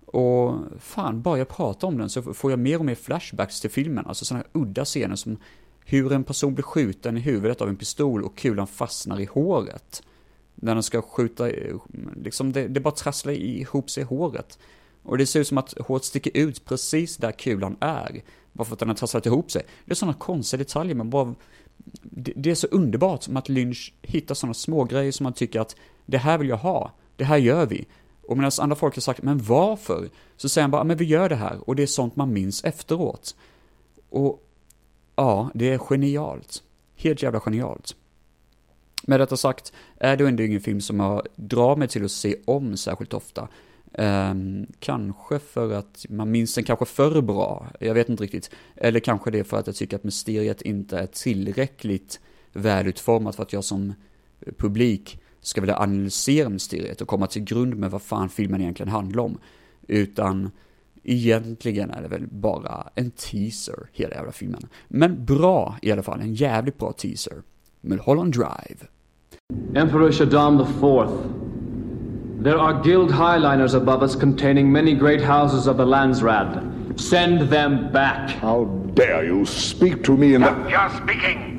Och 0.06 0.56
fan, 0.80 1.22
bara 1.22 1.38
jag 1.38 1.48
pratar 1.48 1.88
om 1.88 1.98
den 1.98 2.10
så 2.10 2.34
får 2.34 2.52
jag 2.52 2.60
mer 2.60 2.80
och 2.80 2.86
mer 2.86 2.96
flashbacks 2.96 3.62
till 3.62 3.70
filmen. 3.70 4.06
Alltså 4.06 4.26
sådana 4.26 4.44
här 4.44 4.62
udda 4.62 4.86
scener 4.86 5.16
som 5.16 5.38
hur 5.86 6.14
en 6.14 6.24
person 6.24 6.54
blir 6.54 6.64
skjuten 6.64 7.18
i 7.18 7.20
huvudet 7.20 7.62
av 7.62 7.70
en 7.70 7.76
pistol 7.76 8.24
och 8.24 8.38
kulan 8.38 8.68
fastnar 8.68 9.20
i 9.20 9.26
håret. 9.26 10.04
När 10.56 10.74
den 10.74 10.84
ska 10.84 11.02
skjuta, 11.02 11.50
liksom 12.16 12.52
det, 12.52 12.68
det 12.68 12.80
bara 12.80 12.94
trasslar 12.94 13.34
ihop 13.34 13.90
sig 13.90 14.04
i 14.04 14.06
håret. 14.06 14.60
Och 15.04 15.18
det 15.18 15.26
ser 15.26 15.40
ut 15.40 15.48
som 15.48 15.58
att 15.58 15.74
håret 15.80 16.04
sticker 16.04 16.32
ut 16.34 16.66
precis 16.66 17.18
där 17.18 17.32
kulan 17.32 17.78
är. 17.80 18.22
Bara 18.56 18.66
för 18.66 18.74
att 18.74 18.80
den 18.80 18.88
har 18.88 18.96
trasslat 18.96 19.26
ihop 19.26 19.52
sig. 19.52 19.66
Det 19.86 19.92
är 19.92 19.96
sådana 19.96 20.18
konstiga 20.18 20.58
detaljer, 20.58 20.96
men 20.96 21.10
bara... 21.10 21.36
Det, 22.02 22.34
det 22.36 22.52
är 22.52 22.56
så 22.56 22.68
underbart 22.68 23.24
som 23.24 23.38
att 23.38 23.50
Lynch 23.50 23.94
hittar 24.02 24.36
sådana 24.36 24.54
små 24.54 24.84
grejer 24.84 25.12
som 25.12 25.24
man 25.24 25.34
tycker 25.34 25.60
att 25.60 25.76
det 26.06 26.18
här 26.18 26.38
vill 26.38 26.50
jag 26.50 26.58
ha, 26.58 26.92
det 27.16 27.24
här 27.24 27.38
gör 27.38 27.66
vi. 27.66 27.88
Och 28.22 28.38
medan 28.38 28.52
andra 28.60 28.76
folk 28.76 28.96
har 28.96 29.02
sagt, 29.02 29.22
men 29.22 29.38
varför? 29.38 30.10
Så 30.38 30.50
säger 30.50 30.64
han 30.64 30.72
bara, 30.72 30.84
men 30.84 30.98
vi 30.98 31.06
gör 31.06 31.30
det 31.30 31.36
här, 31.36 31.70
och 31.70 31.76
det 31.76 31.84
är 31.84 31.88
sånt 31.88 32.16
man 32.16 32.34
minns 32.34 32.64
efteråt. 32.64 33.36
Och 34.10 34.44
ja, 35.16 35.50
det 35.54 35.74
är 35.74 35.78
genialt. 35.78 36.64
Helt 36.96 37.24
jävla 37.24 37.40
genialt. 37.40 37.96
Med 39.04 39.20
detta 39.20 39.38
sagt 39.38 39.74
är 39.98 40.18
det 40.18 40.28
ändå 40.28 40.44
ingen 40.44 40.62
film 40.62 40.82
som 40.82 41.00
jag 41.00 41.28
drar 41.36 41.76
mig 41.76 41.88
till 41.88 42.06
att 42.06 42.12
se 42.12 42.36
om 42.46 42.78
särskilt 42.78 43.14
ofta. 43.14 43.48
Um, 43.98 44.68
kanske 44.80 45.40
för 45.40 45.74
att 45.74 46.06
man 46.10 46.32
minns 46.32 46.56
den 46.56 46.64
kanske 46.64 46.86
för 46.86 47.22
bra, 47.22 47.68
jag 47.80 47.94
vet 47.94 48.10
inte 48.10 48.24
riktigt. 48.24 48.50
Eller 48.76 49.00
kanske 49.00 49.32
det 49.32 49.40
är 49.40 49.44
för 49.44 49.58
att 49.58 49.68
jag 49.68 49.76
tycker 49.76 49.96
att 49.96 50.04
mysteriet 50.04 50.62
inte 50.62 50.98
är 50.98 51.06
tillräckligt 51.06 52.20
välutformat 52.54 53.36
för 53.36 53.44
att 53.44 53.54
jag 53.54 53.64
som 53.64 53.94
publik 54.58 55.22
ska 55.42 55.62
vilja 55.62 55.80
analysera 55.80 56.50
mysteriet 56.50 57.02
och 57.02 57.08
komma 57.08 57.28
till 57.28 57.44
grund 57.44 57.76
med 57.76 57.92
vad 57.92 58.02
fan 58.02 58.30
filmen 58.30 58.62
egentligen 58.62 58.92
handlar 58.92 59.24
om. 59.24 59.38
Utan 59.88 60.52
egentligen 61.04 61.92
är 61.92 62.02
det 62.02 62.08
väl 62.08 62.28
bara 62.28 62.90
en 62.96 63.12
teaser, 63.12 63.90
hela 63.92 64.16
jävla 64.16 64.32
filmen. 64.32 64.68
Men 64.88 65.26
bra 65.26 65.78
i 65.82 65.92
alla 65.92 66.04
fall, 66.04 66.22
en 66.22 66.34
jävligt 66.34 66.78
bra 66.78 66.92
teaser. 66.92 67.42
Mulholland 67.82 68.34
Drive. 68.34 68.88
Emperor 69.76 70.12
Shaddam 70.12 70.58
the 70.58 70.74
Fourth 70.80 71.14
There 72.38 72.58
are 72.60 72.74
guild 72.82 73.12
highliners 73.12 73.74
above 73.76 74.04
us 74.04 74.16
containing 74.16 74.72
many 74.72 74.94
great 74.94 75.22
houses 75.22 75.68
of 75.68 75.78
the 75.78 75.86
Landsrad. 75.86 77.00
Send 77.00 77.50
them 77.50 77.92
back. 77.92 78.30
How 78.30 78.66
dare 78.94 79.26
you 79.26 79.46
speak 79.46 80.04
to 80.04 80.16
me 80.16 80.36
in 80.36 80.42
that... 80.42 80.70
You're 80.70 80.90
speaking. 81.02 81.54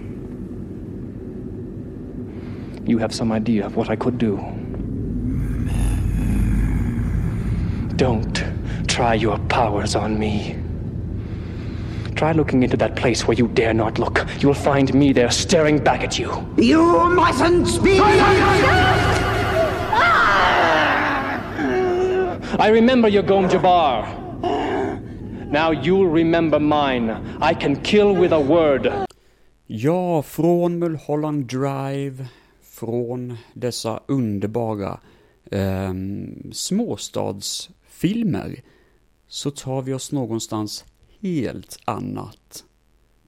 You 2.87 2.99
have 2.99 3.12
some 3.15 3.33
idea 3.33 3.67
of 3.67 3.75
what 3.77 3.91
I 3.91 3.97
could 3.97 4.19
do. 4.19 4.37
Don't 7.97 8.45
try 8.87 9.15
your 9.15 9.39
powers 9.49 9.97
on 9.97 10.19
me. 10.19 10.57
Try 12.15 12.33
looking 12.33 12.62
into 12.62 12.77
that 12.77 12.97
place 12.97 13.27
where 13.27 13.37
you 13.37 13.49
dare 13.49 13.75
not 13.75 13.99
look. 13.99 14.27
You'll 14.39 14.55
find 14.55 14.95
me 14.95 15.12
there 15.12 15.31
staring 15.31 15.83
back 15.83 16.03
at 16.03 16.19
you. 16.19 16.47
You 16.57 17.11
mustn't 17.11 17.67
speak! 17.67 18.01
I 22.59 22.70
remember 22.70 23.09
your 23.09 23.22
Gom 23.22 23.48
Jabbar. 23.48 24.06
Now 25.50 25.72
you'll 25.72 26.11
remember 26.11 26.59
mine. 26.59 27.16
I 27.40 27.54
can 27.54 27.76
kill 27.76 28.14
with 28.14 28.32
a 28.32 28.40
word. 28.40 28.92
Ja, 29.66 30.22
från 30.22 30.78
Mulholland 30.78 31.46
Drive, 31.46 32.26
från 32.62 33.37
dessa 33.54 34.00
underbara 34.06 35.00
eh, 35.50 35.92
småstadsfilmer 36.52 38.61
så 39.28 39.50
tar 39.50 39.82
vi 39.82 39.94
oss 39.94 40.12
någonstans 40.12 40.85
helt 41.20 41.78
annat. 41.85 42.64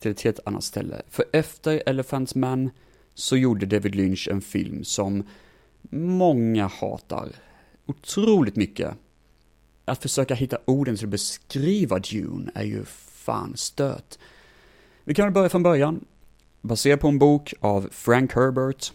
Till 0.01 0.11
ett 0.11 0.23
helt 0.23 0.41
annat 0.45 0.65
ställe. 0.65 1.03
För 1.09 1.25
efter 1.33 1.83
Elephant 1.87 2.35
Man 2.35 2.71
så 3.15 3.37
gjorde 3.37 3.67
David 3.67 3.95
Lynch 3.95 4.29
en 4.31 4.41
film 4.41 4.85
som 4.85 5.23
många 5.91 6.67
hatar 6.67 7.29
otroligt 7.87 8.57
mycket. 8.57 8.95
Att 9.85 10.03
försöka 10.03 10.35
hitta 10.35 10.59
orden 10.65 10.97
till 10.97 11.07
att 11.07 11.11
beskriva 11.11 11.99
Dune 11.99 12.51
är 12.55 12.65
ju 12.65 12.85
fan 12.85 13.57
stöt. 13.57 14.19
Vi 15.05 15.15
kan 15.15 15.27
väl 15.27 15.35
börja 15.35 15.49
från 15.49 15.63
början. 15.63 16.05
Baserad 16.61 17.01
på 17.01 17.09
en 17.09 17.19
bok 17.19 17.55
av 17.61 17.89
Frank 17.93 18.35
Herbert, 18.35 18.93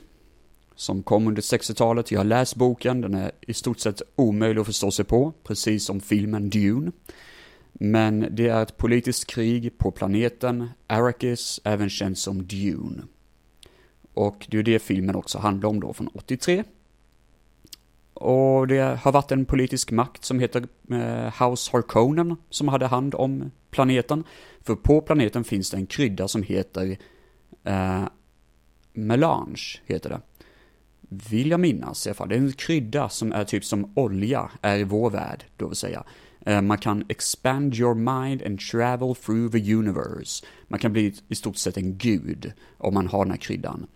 som 0.76 1.04
kom 1.04 1.28
under 1.28 1.41
60-talet. 1.41 2.12
Jag 2.12 2.19
har 2.19 2.26
läst 2.26 2.56
boken, 2.56 3.02
den 3.02 3.13
är 3.13 3.32
i 3.41 3.54
stort 3.54 3.80
sett 3.80 4.02
omöjlig 4.15 4.62
att 4.62 4.67
förstå 4.67 4.91
sig 4.91 5.06
på, 5.06 5.34
precis 5.43 5.86
som 5.86 6.02
filmen 6.02 6.50
Dune. 6.50 6.91
Men 7.74 8.28
det 8.32 8.48
är 8.48 8.63
ett 8.63 8.78
politiskt 8.78 9.26
krig 9.26 9.78
på 9.78 9.91
planeten 9.91 10.69
Arrakis, 10.88 11.62
även 11.63 11.89
känd 11.89 12.17
som 12.17 12.48
Dune. 12.48 13.02
Och 14.13 14.45
det 14.49 14.60
är 14.60 14.63
det 14.63 14.80
filmen 14.80 15.15
också 15.15 15.39
handlar 15.39 15.69
om 15.69 15.80
då, 15.80 15.93
från 15.93 16.08
83. 16.08 16.63
Och 18.13 18.67
det 18.67 18.99
har 19.02 19.12
varit 19.12 19.32
en 19.32 19.45
politisk 19.45 19.91
makt 19.91 20.26
som 20.26 20.39
heter 20.39 20.67
eh, 20.91 21.43
House 21.43 21.71
Harkonnen 21.73 22.36
som 22.49 22.67
hade 22.67 22.88
hand 22.88 23.15
om 23.15 23.52
planeten. 23.69 24.23
För 24.62 24.76
på 24.76 25.02
planeten 25.02 25.43
finns 25.43 25.71
det 25.71 25.78
en 25.78 25.86
krydda 25.86 26.28
som 26.28 26.43
heter 26.43 26.97
eh, 27.63 28.04
melange, 28.93 29.82
heter 29.86 30.10
det. 30.10 30.21
Vill 31.30 31.52
jag 31.52 31.60
minnas 31.60 32.06
i 32.06 32.10
alla 32.10 32.15
fall. 32.15 32.30
Det 32.30 32.36
är 32.36 32.39
en 32.39 32.52
krydda 32.52 33.10
som 33.10 33.32
är 33.32 33.43
typ 33.43 33.65
som 33.65 33.93
olja 33.95 34.49
är 34.62 34.78
i 34.78 34.84
vår 34.84 35.10
värld, 35.10 35.43
då 35.58 35.67
vill 35.67 35.78
säga. 35.78 36.04
Eh, 36.45 36.62
man 36.62 36.77
kan 36.77 37.03
expand 37.10 37.75
your 37.75 37.95
mind 37.95 38.41
and 38.41 38.60
travel 38.60 39.15
through 39.15 39.51
the 39.51 39.73
universe. 39.73 40.45
Man 40.67 40.79
kan 40.79 40.93
bli 40.93 41.13
i 41.27 41.36
stort 41.36 41.58
sett 41.58 41.77
en 41.77 41.97
gud 41.97 42.53
om 42.77 42.93
man 42.93 43.08
har 43.08 43.25
den 43.25 43.32
här 43.32 43.38
kryddan. 43.38 43.88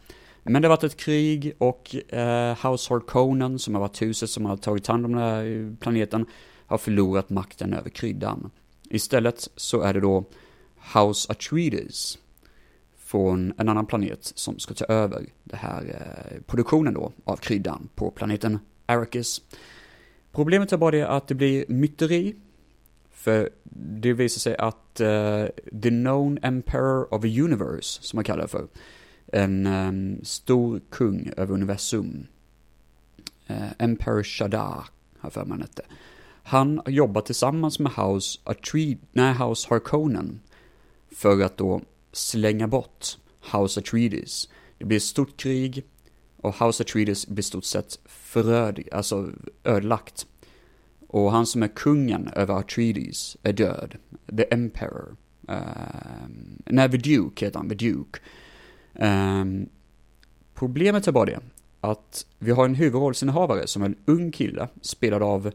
Men 0.44 0.62
det 0.62 0.68
har 0.68 0.76
varit 0.76 0.84
ett 0.84 0.98
krig 0.98 1.54
och 1.58 1.96
eh, 2.14 2.68
House 2.68 2.94
Harkonnen, 2.94 3.60
som 3.60 3.74
har 3.76 3.82
varit 3.82 4.02
huset 4.02 4.30
som 4.30 4.46
har 4.46 4.58
tagit 4.58 4.88
hand 4.88 5.06
om 5.06 5.12
den 5.12 5.22
här 5.22 5.46
eh, 5.46 5.76
planeten, 5.80 6.26
har 6.66 6.78
förlorat 6.78 7.30
makten 7.30 7.74
över 7.74 7.90
kryddan. 7.90 8.50
Istället 8.90 9.50
så 9.56 9.82
är 9.82 9.94
det 9.94 10.00
då 10.00 10.26
House 10.94 11.32
Atreides 11.32 12.18
från 12.98 13.54
en 13.58 13.70
annan 13.70 13.86
planet 13.86 14.32
som 14.36 14.60
ska 14.60 14.74
ta 14.74 14.86
över 14.86 15.26
det 15.44 15.56
här 15.56 15.84
eh, 15.84 16.42
produktionen 16.42 16.94
då 16.94 17.12
av 17.24 17.36
kryddan 17.36 17.90
på 17.96 18.12
planeten 18.12 18.60
Arrakis. 18.86 19.42
Problemet 20.38 20.74
är 20.74 20.78
bara 20.78 20.92
det 20.92 21.08
att 21.08 21.28
det 21.28 21.36
blir 21.36 21.66
myteri. 21.68 22.36
För 23.12 23.50
det 23.74 24.14
visar 24.14 24.40
sig 24.40 24.58
att 24.58 25.02
uh, 25.02 25.46
the 25.82 25.90
known 25.90 26.40
emperor 26.42 27.14
of 27.14 27.22
the 27.22 27.42
universe, 27.42 28.00
som 28.02 28.18
man 28.18 28.24
kallar 28.24 28.42
det 28.42 28.48
för, 28.48 28.68
en 29.28 29.68
um, 29.68 30.20
stor 30.24 30.82
kung 30.90 31.32
över 31.38 31.54
universum, 31.54 32.28
uh, 33.50 33.72
Emperor 33.80 34.24
Shaddaa, 34.24 34.84
har 35.20 35.30
för 35.30 35.46
mig 35.46 35.60
hette. 35.60 35.82
Han 36.44 36.82
har 36.86 36.92
jobbat 36.92 37.26
tillsammans 37.26 37.80
med 37.80 37.92
House 37.92 38.40
Atreides, 38.44 39.04
nej, 39.12 39.34
House 39.34 39.68
Harkonnen, 39.70 40.40
för 41.12 41.42
att 41.42 41.58
då 41.58 41.82
slänga 42.12 42.68
bort 42.68 43.18
House 43.54 43.80
Atreides. 43.80 44.50
Det 44.78 44.86
blir 44.86 44.98
ett 44.98 45.04
stort 45.04 45.38
krig 45.38 45.84
och 46.48 46.66
House 46.66 46.84
Atreides 46.84 47.28
blir 47.28 47.44
stort 47.44 47.66
sett 47.66 48.00
föröd, 48.06 48.80
alltså 48.92 49.30
ödelagt. 49.64 50.28
Och 51.08 51.32
han 51.32 51.46
som 51.46 51.64
är 51.64 51.68
kungen 51.68 52.28
över 52.28 52.54
Atreides 52.54 53.38
är 53.44 53.54
död. 53.54 53.96
The 54.38 54.54
Emperor. 54.54 55.16
Uh, 55.50 55.58
nej, 56.66 56.92
The 56.92 56.98
Duke 56.98 57.46
heter 57.46 57.60
han, 57.60 57.70
The 57.70 57.76
Duke. 57.76 58.20
Um, 58.94 59.70
problemet 60.54 61.08
är 61.08 61.12
bara 61.12 61.26
det, 61.26 61.40
att 61.82 62.26
vi 62.40 62.52
har 62.52 62.66
en 62.66 62.76
huvudrollsinnehavare 62.76 63.68
som 63.68 63.82
är 63.82 63.86
en 63.86 63.96
ung 64.06 64.32
kille, 64.32 64.68
spelad 64.82 65.24
av 65.24 65.52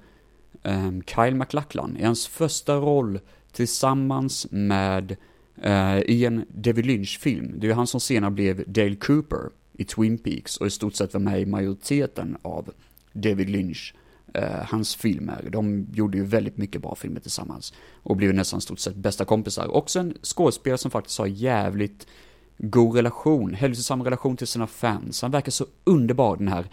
um, 0.63 1.03
Kyle 1.03 1.35
MacLachlan, 1.35 1.97
i 1.97 2.05
hans 2.05 2.27
första 2.27 2.77
roll 2.77 3.21
tillsammans 3.53 4.47
med 4.51 5.17
eh, 5.63 5.97
uh, 5.97 6.01
i 6.01 6.25
en 6.25 6.45
David 6.49 6.87
Lynch-film. 6.87 7.53
Det 7.57 7.67
är 7.67 7.69
ju 7.69 7.75
han 7.75 7.87
som 7.87 8.01
senare 8.01 8.31
blev 8.31 8.65
Dale 8.67 8.97
Cooper 8.97 9.51
i 9.83 9.85
Twin 9.85 10.19
Peaks 10.19 10.57
och 10.57 10.67
i 10.67 10.71
stort 10.71 10.95
sett 10.95 11.15
var 11.15 11.21
med 11.21 11.41
i 11.41 11.47
majoriteten 11.47 12.37
av 12.43 12.71
David 13.13 13.51
Lynch 13.51 13.95
eh, 14.35 14.65
hans 14.65 14.95
filmer. 14.95 15.49
De 15.53 15.87
gjorde 15.93 16.19
ju 16.19 16.25
väldigt 16.25 16.57
mycket 16.57 16.83
bra 16.83 16.95
filmer 16.95 17.21
tillsammans 17.21 17.73
och 18.03 18.17
blev 18.17 18.35
nästan 18.35 18.61
stort 18.61 18.79
sett 18.79 18.97
bästa 18.97 19.25
kompisar. 19.25 19.77
Också 19.77 19.99
en 20.01 20.15
skådespelare 20.23 20.79
som 20.79 20.91
faktiskt 20.91 21.19
har 21.19 21.27
jävligt 21.27 22.07
god 22.59 22.97
relation, 22.97 23.55
hälsosam 23.55 24.03
relation 24.03 24.37
till 24.37 24.47
sina 24.47 24.67
fans. 24.67 25.23
Han 25.23 25.31
verkar 25.31 25.51
så 25.51 25.67
underbar, 25.85 26.37
den 26.37 26.49
här 26.49 26.67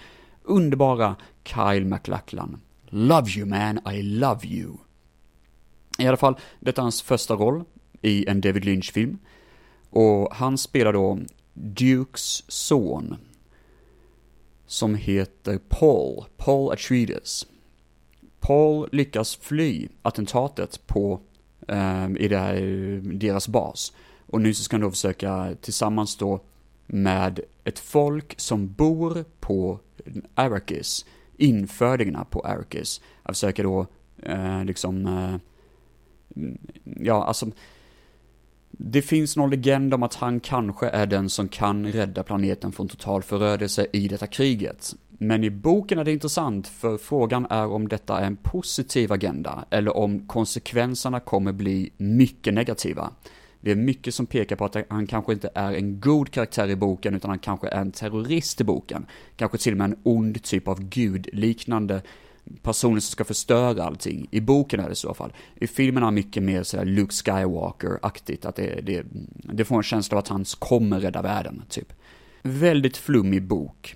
underbara 0.43 1.15
Kyle 1.43 1.85
MacLachlan. 1.85 2.61
Love 2.85 3.29
you 3.37 3.45
man, 3.45 3.79
I 3.93 4.01
love 4.01 4.47
you. 4.47 4.77
I 5.97 6.07
alla 6.07 6.17
fall, 6.17 6.35
detta 6.59 6.81
är 6.81 6.83
hans 6.83 7.01
första 7.01 7.33
roll 7.33 7.63
i 8.01 8.29
en 8.29 8.41
David 8.41 8.65
Lynch-film. 8.65 9.17
Och 9.89 10.35
han 10.35 10.57
spelar 10.57 10.93
då 10.93 11.19
Dukes 11.61 12.43
son, 12.47 13.15
som 14.65 14.95
heter 14.95 15.59
Paul, 15.69 16.25
Paul 16.37 16.71
Atreides. 16.73 17.47
Paul 18.39 18.89
lyckas 18.91 19.35
fly 19.35 19.87
attentatet 20.01 20.87
på, 20.87 21.19
eh, 21.67 22.09
i 22.17 22.27
det 22.27 22.37
här, 22.37 22.61
deras 23.03 23.47
bas. 23.47 23.93
Och 24.25 24.41
nu 24.41 24.53
så 24.53 24.63
ska 24.63 24.75
han 24.75 24.81
då 24.81 24.91
försöka 24.91 25.55
tillsammans 25.61 26.17
då 26.17 26.41
med 26.85 27.39
ett 27.63 27.79
folk 27.79 28.39
som 28.39 28.73
bor 28.73 29.25
på 29.39 29.79
Arrakis, 30.35 31.05
infödingarna 31.37 32.25
på 32.25 32.41
Arrakis, 32.41 33.01
att 33.23 33.35
försöka 33.35 33.63
då 33.63 33.87
eh, 34.23 34.65
liksom, 34.65 35.05
eh, 35.05 35.35
mm, 36.35 36.57
ja 36.83 37.23
alltså, 37.23 37.51
det 38.91 39.01
finns 39.01 39.37
någon 39.37 39.49
legend 39.49 39.93
om 39.93 40.03
att 40.03 40.15
han 40.15 40.39
kanske 40.39 40.87
är 40.87 41.05
den 41.05 41.29
som 41.29 41.47
kan 41.47 41.91
rädda 41.91 42.23
planeten 42.23 42.71
från 42.71 42.87
total 42.87 43.23
förödelse 43.23 43.87
i 43.93 44.07
detta 44.07 44.27
kriget. 44.27 44.95
Men 45.09 45.43
i 45.43 45.49
boken 45.49 45.99
är 45.99 46.03
det 46.03 46.11
intressant, 46.11 46.67
för 46.67 46.97
frågan 46.97 47.47
är 47.49 47.65
om 47.65 47.87
detta 47.87 48.19
är 48.19 48.25
en 48.25 48.35
positiv 48.35 49.11
agenda, 49.11 49.65
eller 49.69 49.97
om 49.97 50.27
konsekvenserna 50.27 51.19
kommer 51.19 51.51
bli 51.51 51.91
mycket 51.97 52.53
negativa. 52.53 53.11
Det 53.61 53.71
är 53.71 53.75
mycket 53.75 54.15
som 54.15 54.25
pekar 54.25 54.55
på 54.55 54.65
att 54.65 54.75
han 54.89 55.07
kanske 55.07 55.33
inte 55.33 55.49
är 55.55 55.73
en 55.73 55.99
god 55.99 56.31
karaktär 56.31 56.67
i 56.67 56.75
boken, 56.75 57.15
utan 57.15 57.29
han 57.29 57.39
kanske 57.39 57.67
är 57.67 57.81
en 57.81 57.91
terrorist 57.91 58.61
i 58.61 58.63
boken. 58.63 59.05
Kanske 59.35 59.57
till 59.57 59.73
och 59.73 59.77
med 59.77 59.85
en 59.85 59.99
ond 60.03 60.43
typ 60.43 60.67
av 60.67 60.89
gudliknande 60.89 62.01
personen 62.61 63.01
som 63.01 63.11
ska 63.11 63.23
förstöra 63.23 63.83
allting. 63.83 64.27
I 64.31 64.41
boken 64.41 64.79
är 64.79 64.85
det 64.85 64.91
i 64.91 64.95
så 64.95 65.13
fall. 65.13 65.33
I 65.55 65.67
filmen 65.67 66.03
är 66.03 66.11
mycket 66.11 66.43
mer 66.43 66.63
sådär 66.63 66.85
Luke 66.85 67.13
Skywalker-aktigt, 67.13 68.45
att 68.45 68.55
det, 68.55 68.81
det, 68.81 69.05
det 69.53 69.65
får 69.65 69.75
en 69.75 69.83
känsla 69.83 70.17
av 70.17 70.19
att 70.19 70.27
han 70.27 70.45
kommer 70.59 70.99
rädda 70.99 71.21
världen, 71.21 71.63
typ. 71.69 71.93
Väldigt 72.41 72.97
flummig 72.97 73.43
bok. 73.43 73.95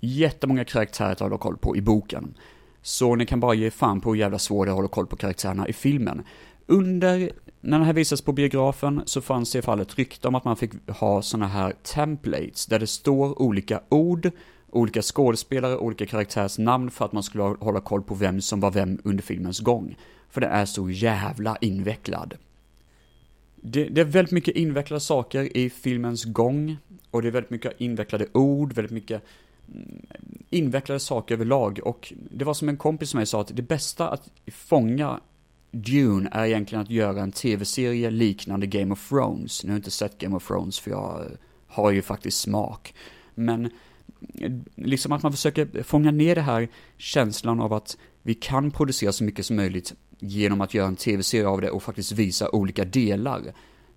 Jättemånga 0.00 0.64
karaktärer 0.64 1.12
att 1.12 1.20
hålla 1.20 1.38
koll 1.38 1.56
på 1.56 1.76
i 1.76 1.80
boken. 1.80 2.34
Så 2.82 3.14
ni 3.14 3.26
kan 3.26 3.40
bara 3.40 3.54
ge 3.54 3.70
fan 3.70 4.00
på 4.00 4.10
hur 4.10 4.20
jävla 4.20 4.38
svårt 4.38 4.66
det 4.66 4.68
är 4.68 4.72
att 4.72 4.76
hålla 4.76 4.88
koll 4.88 5.06
på 5.06 5.16
karaktärerna 5.16 5.68
i 5.68 5.72
filmen. 5.72 6.22
Under, 6.66 7.32
när 7.60 7.78
den 7.78 7.86
här 7.86 7.92
visades 7.92 8.22
på 8.22 8.32
biografen 8.32 9.02
så 9.06 9.20
fanns 9.20 9.52
det 9.52 9.58
i 9.58 9.62
fallet 9.62 9.98
rykte 9.98 10.28
om 10.28 10.34
att 10.34 10.44
man 10.44 10.56
fick 10.56 10.72
ha 10.88 11.22
sådana 11.22 11.48
här 11.48 11.74
templates, 11.82 12.66
där 12.66 12.78
det 12.78 12.86
står 12.86 13.42
olika 13.42 13.80
ord, 13.88 14.30
olika 14.72 15.02
skådespelare, 15.02 15.76
olika 15.76 16.06
karaktärers 16.06 16.58
namn 16.58 16.90
för 16.90 17.04
att 17.04 17.12
man 17.12 17.22
skulle 17.22 17.42
hålla 17.42 17.80
koll 17.80 18.02
på 18.02 18.14
vem 18.14 18.40
som 18.40 18.60
var 18.60 18.70
vem 18.70 18.98
under 19.04 19.22
filmens 19.22 19.60
gång. 19.60 19.96
För 20.30 20.40
den 20.40 20.50
är 20.50 20.64
så 20.64 20.90
jävla 20.90 21.56
invecklad. 21.60 22.34
Det, 23.56 23.84
det, 23.84 24.00
är 24.00 24.04
väldigt 24.04 24.32
mycket 24.32 24.56
invecklade 24.56 25.00
saker 25.00 25.56
i 25.56 25.70
filmens 25.70 26.24
gång, 26.24 26.76
och 27.10 27.22
det 27.22 27.28
är 27.28 27.32
väldigt 27.32 27.50
mycket 27.50 27.80
invecklade 27.80 28.26
ord, 28.32 28.72
väldigt 28.72 28.92
mycket 28.92 29.22
mm, 29.74 30.06
invecklade 30.50 31.00
saker 31.00 31.34
överlag. 31.34 31.80
Och 31.84 32.12
det 32.30 32.44
var 32.44 32.54
som 32.54 32.68
en 32.68 32.76
kompis 32.76 33.10
som 33.10 33.18
mig 33.18 33.26
sa 33.26 33.40
att 33.40 33.56
det 33.56 33.62
bästa 33.62 34.08
att 34.08 34.30
fånga 34.46 35.20
Dune 35.70 36.28
är 36.32 36.44
egentligen 36.46 36.82
att 36.82 36.90
göra 36.90 37.22
en 37.22 37.32
tv-serie 37.32 38.10
liknande 38.10 38.66
Game 38.66 38.92
of 38.92 39.08
Thrones. 39.08 39.64
Nu 39.64 39.70
har 39.70 39.74
jag 39.74 39.78
inte 39.78 39.90
sett 39.90 40.18
Game 40.18 40.36
of 40.36 40.46
Thrones 40.46 40.80
för 40.80 40.90
jag 40.90 41.26
har 41.66 41.90
ju 41.90 42.02
faktiskt 42.02 42.40
smak. 42.40 42.94
Men 43.34 43.70
liksom 44.74 45.12
att 45.12 45.22
man 45.22 45.32
försöker 45.32 45.82
fånga 45.82 46.10
ner 46.10 46.34
det 46.34 46.40
här 46.40 46.68
känslan 46.96 47.60
av 47.60 47.72
att 47.72 47.96
vi 48.22 48.34
kan 48.34 48.70
producera 48.70 49.12
så 49.12 49.24
mycket 49.24 49.46
som 49.46 49.56
möjligt 49.56 49.94
genom 50.18 50.60
att 50.60 50.74
göra 50.74 50.86
en 50.86 50.96
tv-serie 50.96 51.46
av 51.46 51.60
det 51.60 51.70
och 51.70 51.82
faktiskt 51.82 52.12
visa 52.12 52.48
olika 52.50 52.84
delar. 52.84 53.42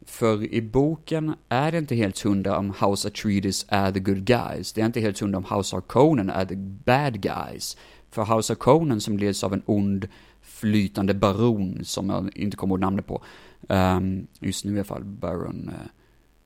För 0.05 0.53
i 0.53 0.61
boken 0.61 1.33
är 1.49 1.71
det 1.71 1.77
inte 1.77 1.95
helt 1.95 2.19
hundra 2.19 2.57
om 2.57 2.73
House 2.79 3.07
Atreides 3.07 3.65
är 3.69 3.91
the 3.91 3.99
good 3.99 4.25
guys. 4.25 4.73
Det 4.73 4.81
är 4.81 4.85
inte 4.85 4.99
helt 4.99 5.19
hundra 5.19 5.37
om 5.37 5.57
House 5.57 5.75
Arconen 5.75 6.29
är 6.29 6.45
the 6.45 6.55
bad 6.55 7.21
guys. 7.21 7.77
För 8.11 8.35
House 8.35 8.53
Arconen 8.53 9.01
som 9.01 9.17
leds 9.17 9.43
av 9.43 9.53
en 9.53 9.61
ond 9.65 10.07
flytande 10.41 11.13
baron 11.13 11.79
som 11.83 12.09
jag 12.09 12.37
inte 12.37 12.57
kommer 12.57 12.73
ihåg 12.73 12.79
namnet 12.79 13.07
på. 13.07 13.23
Um, 13.69 14.27
just 14.39 14.65
nu 14.65 14.71
i 14.71 14.75
alla 14.75 14.83
fall, 14.83 15.03
Baron 15.03 15.69
uh, 15.69 15.87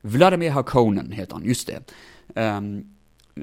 Vladimir 0.01 0.49
Harkonnen 0.49 1.11
heter 1.11 1.33
han, 1.33 1.45
just 1.45 1.67
det. 1.67 1.91
Um, 2.41 2.95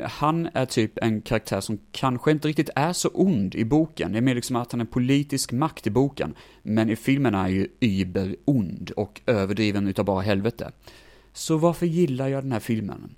han 0.04 0.48
är 0.54 0.66
typ 0.66 0.98
en 1.02 1.22
karaktär 1.22 1.60
som 1.60 1.78
kanske 1.92 2.30
inte 2.30 2.48
riktigt 2.48 2.70
är 2.74 2.92
så 2.92 3.08
ond 3.08 3.54
i 3.54 3.64
boken. 3.64 4.12
Det 4.12 4.18
är 4.18 4.22
mer 4.22 4.34
liksom 4.34 4.56
att 4.56 4.72
han 4.72 4.80
är 4.80 4.84
politisk 4.84 5.52
makt 5.52 5.86
i 5.86 5.90
boken. 5.90 6.34
Men 6.62 6.90
i 6.90 6.96
filmen 6.96 7.34
är 7.34 7.38
han 7.38 7.52
ju 7.52 7.68
über 7.80 8.36
ond 8.44 8.90
och 8.90 9.20
överdriven 9.26 9.88
utav 9.88 10.04
bara 10.04 10.22
helvete. 10.22 10.72
Så 11.32 11.56
varför 11.56 11.86
gillar 11.86 12.28
jag 12.28 12.44
den 12.44 12.52
här 12.52 12.60
filmen? 12.60 13.14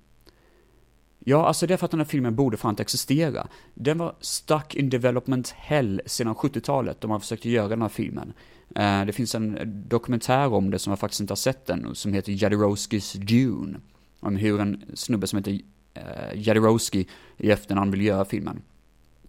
Ja, 1.19 1.47
alltså 1.47 1.67
det 1.67 1.73
är 1.73 1.77
för 1.77 1.85
att 1.85 1.91
den 1.91 1.99
här 1.99 2.07
filmen 2.07 2.35
borde 2.35 2.57
fan 2.57 2.69
inte 2.69 2.83
existera. 2.83 3.47
Den 3.73 3.97
var 3.97 4.15
stuck 4.19 4.75
in 4.75 4.89
development 4.89 5.49
hell 5.49 6.01
sedan 6.05 6.35
70-talet, 6.35 7.01
de 7.01 7.11
har 7.11 7.19
försökt 7.19 7.45
göra 7.45 7.67
den 7.67 7.81
här 7.81 7.89
filmen. 7.89 8.33
Eh, 8.75 9.05
det 9.05 9.13
finns 9.13 9.35
en 9.35 9.57
dokumentär 9.87 10.53
om 10.53 10.71
det 10.71 10.79
som 10.79 10.91
jag 10.91 10.99
faktiskt 10.99 11.21
inte 11.21 11.31
har 11.31 11.35
sett 11.35 11.69
än, 11.69 11.95
som 11.95 12.13
heter 12.13 12.43
Jadorowskis 12.43 13.13
Dune. 13.13 13.79
Om 14.19 14.35
hur 14.35 14.61
en 14.61 14.83
snubbe 14.93 15.27
som 15.27 15.37
heter 15.37 15.59
uh, 15.99 17.05
i 17.37 17.51
efternamn 17.51 17.91
vill 17.91 18.01
göra 18.01 18.25
filmen. 18.25 18.61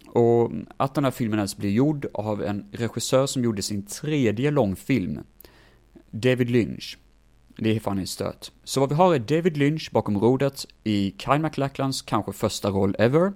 Och 0.06 0.50
att 0.76 0.94
den 0.94 1.04
här 1.04 1.10
filmen 1.10 1.38
ens 1.38 1.56
blir 1.56 1.70
gjord 1.70 2.06
av 2.14 2.42
en 2.42 2.64
regissör 2.72 3.26
som 3.26 3.44
gjorde 3.44 3.62
sin 3.62 3.82
tredje 3.82 4.50
långfilm, 4.50 5.18
David 6.10 6.50
Lynch. 6.50 6.98
Det 7.56 7.76
är 7.76 7.80
fan 7.80 7.98
en 7.98 8.06
stöt. 8.06 8.52
Så 8.64 8.80
vad 8.80 8.88
vi 8.88 8.94
har 8.94 9.14
är 9.14 9.18
David 9.18 9.56
Lynch 9.56 9.90
bakom 9.92 10.18
rodret 10.18 10.66
i 10.84 11.14
Kyle 11.18 11.38
MacLachlans 11.38 12.02
kanske 12.02 12.32
första 12.32 12.70
roll 12.70 12.96
ever. 12.98 13.32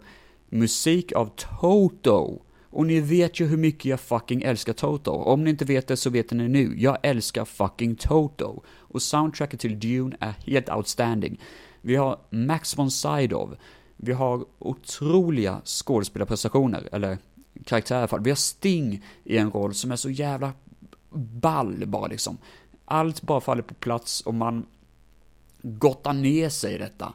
Musik 0.48 1.12
av 1.12 1.30
Toto. 1.36 2.42
Och 2.70 2.86
ni 2.86 3.00
vet 3.00 3.40
ju 3.40 3.46
hur 3.46 3.56
mycket 3.56 3.84
jag 3.84 4.00
fucking 4.00 4.42
älskar 4.42 4.72
Toto. 4.72 5.10
Om 5.10 5.44
ni 5.44 5.50
inte 5.50 5.64
vet 5.64 5.86
det 5.86 5.96
så 5.96 6.10
vet 6.10 6.30
ni 6.30 6.48
nu. 6.48 6.74
Jag 6.76 6.98
älskar 7.02 7.44
fucking 7.44 7.96
Toto. 7.96 8.62
Och 8.68 9.02
soundtracket 9.02 9.60
till 9.60 9.80
Dune 9.80 10.16
är 10.20 10.34
helt 10.46 10.68
outstanding. 10.68 11.40
Vi 11.84 11.96
har 11.96 12.18
Max 12.30 12.78
von 12.78 12.90
Sydow. 12.90 13.56
Vi 13.96 14.12
har 14.12 14.44
otroliga 14.58 15.60
skådespelarprestationer, 15.64 16.88
eller 16.92 17.18
karaktärer 17.64 17.98
i 17.98 18.00
alla 18.00 18.08
fall. 18.08 18.22
Vi 18.22 18.30
har 18.30 18.36
Sting 18.36 19.04
i 19.24 19.38
en 19.38 19.50
roll 19.50 19.74
som 19.74 19.92
är 19.92 19.96
så 19.96 20.10
jävla 20.10 20.52
ball 21.12 21.86
bara 21.86 22.06
liksom. 22.06 22.38
Allt 22.84 23.22
bara 23.22 23.40
faller 23.40 23.62
på 23.62 23.74
plats 23.74 24.20
och 24.20 24.34
man 24.34 24.66
gottar 25.62 26.12
ner 26.12 26.48
sig 26.48 26.74
i 26.74 26.78
detta. 26.78 27.12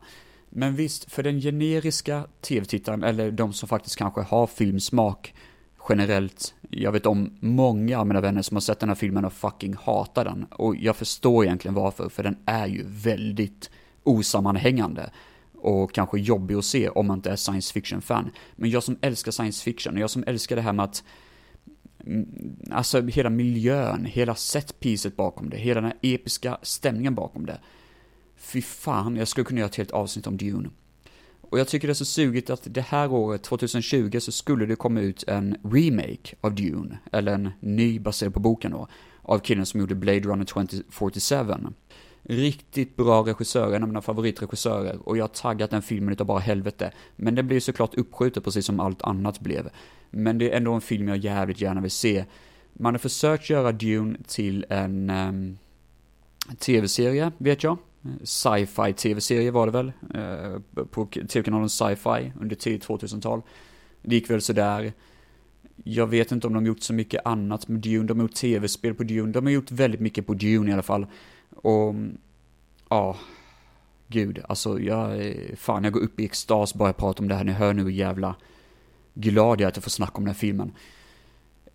Men 0.50 0.76
visst, 0.76 1.12
för 1.12 1.24
den 1.24 1.42
generiska 1.42 2.24
tv-tittaren, 2.42 3.04
eller 3.04 3.32
de 3.32 3.54
som 3.54 3.70
faktiskt 3.70 3.96
kanske 3.96 4.22
har 4.22 4.48
filmsmak 4.48 5.34
generellt, 5.90 6.54
jag 6.70 6.92
vet 6.92 7.06
om 7.06 7.38
många 7.40 8.00
av 8.00 8.08
mina 8.08 8.22
vänner 8.22 8.42
som 8.42 8.56
har 8.56 8.62
sett 8.62 8.80
den 8.80 8.90
här 8.90 8.96
filmen 8.96 9.26
och 9.26 9.34
fucking 9.34 9.74
hatar 9.74 10.26
den. 10.26 10.44
Och 10.44 10.76
jag 10.76 10.96
förstår 10.96 11.46
egentligen 11.46 11.76
varför, 11.76 12.10
för 12.10 12.24
den 12.24 12.38
är 12.46 12.68
ju 12.68 12.84
väldigt 12.88 13.70
osammanhängande. 14.04 15.12
Och 15.62 15.94
kanske 15.94 16.20
jobbig 16.20 16.56
att 16.56 16.66
se 16.66 16.90
om 16.90 17.08
man 17.08 17.18
inte 17.18 17.32
är 17.32 17.36
science 17.36 17.74
fiction-fan. 17.74 18.32
Men 18.56 18.70
jag 18.70 18.84
som 18.84 18.98
älskar 19.02 19.32
science 19.32 19.64
fiction, 19.64 19.94
och 19.94 20.00
jag 20.00 20.10
som 20.10 20.24
älskar 20.28 20.56
det 20.56 20.62
här 20.62 20.74
med 20.74 20.86
att 20.86 21.04
mm, 22.06 22.56
alltså 22.72 23.02
hela 23.02 23.30
miljön, 23.30 24.06
hela 24.06 24.36
setpieces 24.36 25.16
bakom 25.16 25.50
det, 25.50 25.58
hela 25.58 25.82
den 25.82 25.92
här 25.92 26.00
episka 26.02 26.58
stämningen 26.62 27.16
bakom 27.16 27.46
det. 27.46 27.60
Fy 28.38 28.62
fan, 28.62 29.16
jag 29.16 29.28
skulle 29.28 29.46
kunna 29.46 29.60
göra 29.60 29.70
ett 29.70 29.76
helt 29.76 29.92
avsnitt 29.92 30.28
om 30.28 30.38
Dune. 30.38 30.70
Och 31.50 31.60
jag 31.60 31.68
tycker 31.68 31.88
det 31.88 31.92
är 31.92 31.96
så 31.96 32.06
sugigt 32.06 32.50
att 32.50 32.62
det 32.64 32.82
här 32.82 33.12
året, 33.12 33.44
2020, 33.44 34.20
så 34.20 34.32
skulle 34.32 34.66
det 34.66 34.76
komma 34.76 35.02
ut 35.02 35.24
en 35.28 35.56
remake 35.64 36.36
av 36.42 36.56
Dune, 36.56 36.98
eller 37.12 37.34
en 37.34 37.50
ny 37.60 38.00
baserad 38.00 38.34
på 38.34 38.40
boken 38.40 38.72
då, 38.72 38.88
av 39.22 39.40
killen 39.40 39.66
som 39.66 39.80
gjorde 39.80 39.96
Blade 39.96 40.20
Runner 40.20 40.46
2047. 40.46 41.36
Riktigt 42.24 42.96
bra 42.96 43.22
regissör, 43.22 43.74
en 43.74 43.84
av 43.84 43.90
mina 43.90 44.02
favoritregissörer, 44.02 45.08
och 45.08 45.18
jag 45.18 45.24
har 45.24 45.28
taggat 45.28 45.72
den 45.72 45.82
filmen 45.82 46.14
utav 46.14 46.28
bara 46.28 46.40
helvete. 46.40 46.92
Men 47.16 47.36
det 47.36 47.44
blir 47.44 47.60
såklart 47.60 47.96
uppskjutet 47.96 48.44
precis 48.44 48.66
som 48.66 48.80
allt 48.80 49.02
annat 49.02 49.40
blev. 49.40 49.70
Men 50.10 50.38
det 50.38 50.52
är 50.52 50.58
ändå 50.58 50.74
en 50.74 50.82
film 50.82 51.08
jag 51.08 51.18
jävligt 51.18 51.62
gärna 51.62 51.82
vill 51.82 51.92
se. 51.92 52.26
Man 52.74 52.94
har 52.94 53.00
försökt 53.00 53.50
göra 53.50 53.72
Dune 53.72 54.18
till 54.28 54.66
en 54.70 55.10
um, 55.10 55.58
tv-serie, 56.60 57.32
vet 57.38 57.64
jag. 57.64 57.78
Sci-fi 58.24 58.94
tv-serie 58.94 59.52
var 59.52 59.66
det 59.66 59.72
väl, 59.72 59.92
uh, 60.16 60.86
på 60.86 61.06
tv-kanalen 61.06 61.70
Sci-Fi 61.70 62.34
under 62.42 62.56
tidigt 62.56 62.88
2000-tal. 62.88 63.42
Det 64.02 64.16
gick 64.16 64.30
väl 64.30 64.42
sådär. 64.42 64.94
Jag 65.84 66.08
vet 66.08 66.32
inte 66.32 66.48
om 66.48 66.54
de 66.54 66.66
gjort 66.66 66.82
så 66.82 66.94
mycket 66.94 67.26
annat 67.26 67.68
med 67.68 67.80
Dune, 67.80 68.08
de 68.08 68.20
har 68.20 68.24
gjort 68.24 68.36
tv-spel 68.36 68.96
på 68.96 69.04
Dune, 69.04 69.32
de 69.32 69.46
har 69.46 69.52
gjort 69.52 69.72
väldigt 69.72 70.02
mycket 70.02 70.28
på 70.28 70.34
Dune 70.34 70.70
i 70.70 70.74
alla 70.74 70.84
fall. 70.84 71.08
Och, 71.56 71.96
ja, 72.90 73.18
gud, 74.08 74.40
alltså 74.50 74.80
jag, 74.80 75.34
fan 75.58 75.84
jag 75.84 75.94
går 75.94 76.02
upp 76.02 76.20
i 76.20 76.26
extas 76.26 76.74
bara 76.74 76.90
jag 76.90 76.98
pratar 76.98 77.24
om 77.24 77.28
det 77.28 77.36
här, 77.36 77.44
ni 77.44 77.52
hör 77.52 77.74
nu 77.74 77.84
hur 77.84 77.90
jävla 77.90 78.36
glad 79.14 79.62
jag 79.62 79.66
är 79.66 79.68
att 79.68 79.76
jag 79.76 79.84
får 79.84 79.92
snacka 79.92 80.18
om 80.18 80.24
den 80.24 80.34
här 80.34 80.40
filmen. 80.40 80.72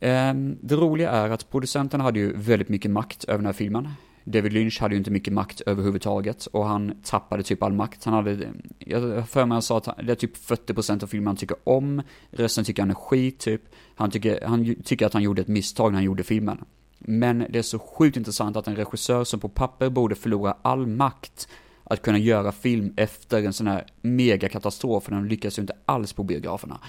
Ehm, 0.01 0.59
det 0.61 0.75
roliga 0.75 1.11
är 1.11 1.31
att 1.31 1.51
producenten 1.51 2.01
hade 2.01 2.19
ju 2.19 2.37
väldigt 2.37 2.69
mycket 2.69 2.91
makt 2.91 3.25
över 3.25 3.39
den 3.39 3.47
här 3.47 3.53
filmen. 3.53 3.89
David 4.25 4.53
Lynch 4.53 4.81
hade 4.81 4.95
ju 4.95 4.99
inte 4.99 5.11
mycket 5.11 5.33
makt 5.33 5.61
överhuvudtaget 5.61 6.47
och 6.47 6.67
han 6.67 6.95
tappade 7.03 7.43
typ 7.43 7.63
all 7.63 7.73
makt. 7.73 8.05
Han 8.05 8.15
hade, 8.15 8.49
jag 8.79 9.29
för 9.29 9.47
mig 9.47 9.55
han 9.55 9.63
sa 9.63 9.79
att 9.79 9.85
det 9.85 10.13
är 10.13 10.17
typ 10.17 10.37
40% 10.37 11.03
av 11.03 11.07
filmen 11.07 11.27
han 11.27 11.37
tycker 11.37 11.57
om, 11.65 12.03
resten 12.31 12.65
tycker 12.65 12.83
han 12.83 12.91
är 12.91 12.95
skit 12.95 13.39
typ. 13.39 13.63
Han 13.95 14.11
tycker, 14.11 14.47
han 14.47 14.75
tycker 14.85 15.07
att 15.07 15.13
han 15.13 15.23
gjorde 15.23 15.43
ett 15.43 15.49
misstag 15.49 15.93
när 15.93 15.97
han 15.97 16.05
gjorde 16.05 16.23
filmen. 16.23 16.65
Men 17.05 17.47
det 17.51 17.59
är 17.59 17.63
så 17.63 17.79
sjukt 17.79 18.17
intressant 18.17 18.57
att 18.57 18.69
en 18.69 18.77
regissör 18.77 19.25
som 19.25 19.41
på 19.41 19.49
papper 19.49 19.91
borde 19.91 20.15
förlora 20.15 20.57
all 20.63 20.87
makt 20.87 21.49
att 21.85 22.03
kunna 22.03 22.19
göra 22.19 22.53
film 22.53 22.95
efter 22.97 23.43
en 23.43 23.53
sån 23.53 23.67
här 23.67 23.87
megakatastrof, 24.03 25.05
för 25.05 25.11
den 25.11 25.29
lyckas 25.29 25.59
ju 25.59 25.61
inte 25.61 25.77
alls 25.87 26.13
på 26.13 26.23
biograferna 26.23 26.81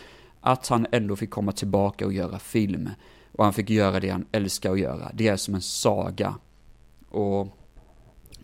att 0.45 0.67
han 0.67 0.87
ändå 0.91 1.15
fick 1.15 1.29
komma 1.29 1.51
tillbaka 1.51 2.05
och 2.05 2.13
göra 2.13 2.39
film. 2.39 2.89
Och 3.31 3.43
han 3.43 3.53
fick 3.53 3.69
göra 3.69 3.99
det 3.99 4.09
han 4.09 4.25
älskar 4.31 4.71
att 4.71 4.79
göra. 4.79 5.11
Det 5.13 5.27
är 5.27 5.37
som 5.37 5.55
en 5.55 5.61
saga. 5.61 6.35
Och 7.09 7.47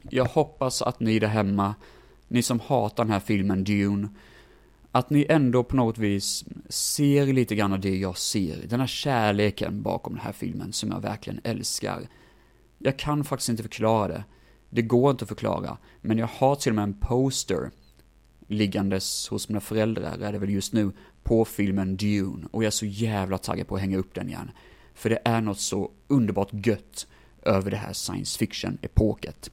jag 0.09 0.25
hoppas 0.25 0.81
att 0.81 0.99
ni 0.99 1.19
där 1.19 1.27
hemma, 1.27 1.75
ni 2.27 2.41
som 2.43 2.59
hatar 2.59 3.03
den 3.03 3.13
här 3.13 3.19
filmen 3.19 3.63
Dune, 3.63 4.09
att 4.91 5.09
ni 5.09 5.25
ändå 5.29 5.63
på 5.63 5.75
något 5.75 5.97
vis 5.97 6.45
ser 6.69 7.33
lite 7.33 7.55
grann 7.55 7.73
av 7.73 7.79
det 7.79 7.97
jag 7.97 8.17
ser. 8.17 8.67
Den 8.67 8.79
här 8.79 8.87
kärleken 8.87 9.81
bakom 9.81 10.13
den 10.13 10.23
här 10.23 10.31
filmen 10.31 10.73
som 10.73 10.91
jag 10.91 11.01
verkligen 11.01 11.41
älskar. 11.43 12.07
Jag 12.77 12.99
kan 12.99 13.23
faktiskt 13.23 13.49
inte 13.49 13.63
förklara 13.63 14.07
det. 14.07 14.23
Det 14.69 14.81
går 14.81 15.11
inte 15.11 15.23
att 15.23 15.29
förklara. 15.29 15.77
Men 16.01 16.17
jag 16.17 16.27
har 16.27 16.55
till 16.55 16.71
och 16.71 16.75
med 16.75 16.83
en 16.83 16.93
poster 16.93 17.71
liggandes 18.47 19.27
hos 19.27 19.49
mina 19.49 19.59
föräldrar, 19.59 20.19
är 20.19 20.31
det 20.31 20.39
väl 20.39 20.49
just 20.49 20.73
nu, 20.73 20.91
på 21.23 21.45
filmen 21.45 21.97
Dune 21.97 22.47
och 22.51 22.63
jag 22.63 22.67
är 22.67 22.71
så 22.71 22.85
jävla 22.85 23.37
taggad 23.37 23.67
på 23.67 23.75
att 23.75 23.81
hänga 23.81 23.97
upp 23.97 24.13
den 24.13 24.27
igen. 24.27 24.51
För 24.93 25.09
det 25.09 25.19
är 25.25 25.41
något 25.41 25.59
så 25.59 25.91
underbart 26.07 26.49
gött 26.65 27.07
över 27.41 27.71
det 27.71 27.77
här 27.77 27.93
science 27.93 28.39
fiction-epoket. 28.39 29.51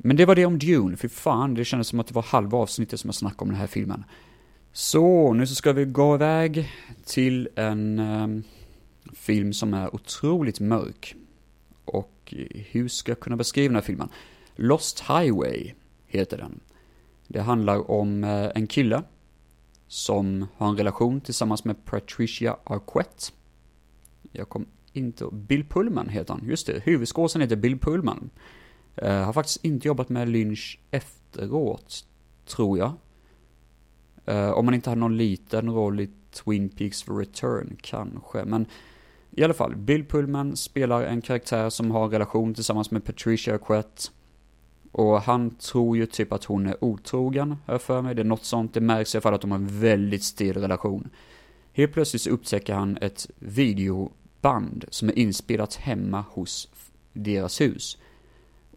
Men 0.00 0.16
det 0.16 0.26
var 0.26 0.34
det 0.34 0.46
om 0.46 0.58
Dune, 0.58 0.96
för 0.96 1.08
fan, 1.08 1.54
det 1.54 1.64
kändes 1.64 1.88
som 1.88 2.00
att 2.00 2.06
det 2.06 2.14
var 2.14 2.22
halva 2.22 2.58
avsnittet 2.58 3.00
som 3.00 3.08
jag 3.08 3.14
snackade 3.14 3.42
om 3.42 3.48
den 3.48 3.60
här 3.60 3.66
filmen. 3.66 4.04
Så, 4.72 5.32
nu 5.32 5.46
så 5.46 5.54
ska 5.54 5.72
vi 5.72 5.84
gå 5.84 6.14
iväg 6.14 6.70
till 7.04 7.48
en 7.54 7.98
um, 7.98 8.42
film 9.12 9.52
som 9.52 9.74
är 9.74 9.94
otroligt 9.94 10.60
mörk. 10.60 11.14
Och 11.84 12.34
eh, 12.36 12.60
hur 12.70 12.88
ska 12.88 13.10
jag 13.10 13.20
kunna 13.20 13.36
beskriva 13.36 13.68
den 13.68 13.74
här 13.74 13.82
filmen? 13.82 14.08
Lost 14.56 15.00
Highway 15.00 15.72
heter 16.06 16.38
den. 16.38 16.60
Det 17.28 17.40
handlar 17.40 17.90
om 17.90 18.24
uh, 18.24 18.50
en 18.54 18.66
kille 18.66 19.02
som 19.86 20.46
har 20.56 20.68
en 20.68 20.76
relation 20.76 21.20
tillsammans 21.20 21.64
med 21.64 21.84
Patricia 21.84 22.56
Arquette. 22.64 23.32
Jag 24.32 24.48
kom 24.48 24.66
inte... 24.92 25.28
Bill 25.32 25.64
Pullman 25.64 26.08
heter 26.08 26.34
han, 26.34 26.44
just 26.48 26.66
det. 26.66 26.80
Huvudskådisen 26.84 27.40
heter 27.40 27.56
Bill 27.56 27.78
Pullman. 27.78 28.30
Uh, 29.02 29.10
har 29.10 29.32
faktiskt 29.32 29.64
inte 29.64 29.88
jobbat 29.88 30.08
med 30.08 30.28
Lynch 30.28 30.78
efteråt, 30.90 32.04
tror 32.46 32.78
jag. 32.78 32.92
Uh, 34.28 34.50
om 34.50 34.64
man 34.64 34.74
inte 34.74 34.90
hade 34.90 35.00
någon 35.00 35.16
liten 35.16 35.70
roll 35.70 36.00
i 36.00 36.10
Twin 36.30 36.68
Peaks 36.68 37.02
for 37.02 37.18
Return, 37.18 37.76
kanske. 37.82 38.44
Men 38.44 38.66
i 39.30 39.44
alla 39.44 39.54
fall, 39.54 39.76
Bill 39.76 40.04
Pullman 40.04 40.56
spelar 40.56 41.02
en 41.02 41.20
karaktär 41.20 41.70
som 41.70 41.90
har 41.90 42.04
en 42.04 42.10
relation 42.10 42.54
tillsammans 42.54 42.90
med 42.90 43.04
Patricia 43.04 43.54
Arquette. 43.54 44.02
Och 44.92 45.22
han 45.22 45.50
tror 45.50 45.96
ju 45.96 46.06
typ 46.06 46.32
att 46.32 46.44
hon 46.44 46.66
är 46.66 46.84
otrogen, 46.84 47.56
har 47.66 47.78
för 47.78 48.02
mig. 48.02 48.14
Det 48.14 48.22
är 48.22 48.24
något 48.24 48.44
sånt. 48.44 48.74
Det 48.74 48.80
märks 48.80 49.14
i 49.14 49.18
alla 49.18 49.22
fall 49.22 49.34
att 49.34 49.40
de 49.40 49.50
har 49.50 49.58
en 49.58 49.80
väldigt 49.80 50.22
stel 50.24 50.56
relation. 50.56 51.10
Helt 51.72 51.92
plötsligt 51.92 52.22
så 52.22 52.30
upptäcker 52.30 52.74
han 52.74 52.98
ett 53.00 53.30
videoband 53.38 54.84
som 54.88 55.08
är 55.08 55.18
inspelat 55.18 55.74
hemma 55.74 56.24
hos 56.30 56.68
deras 57.12 57.60
hus. 57.60 57.98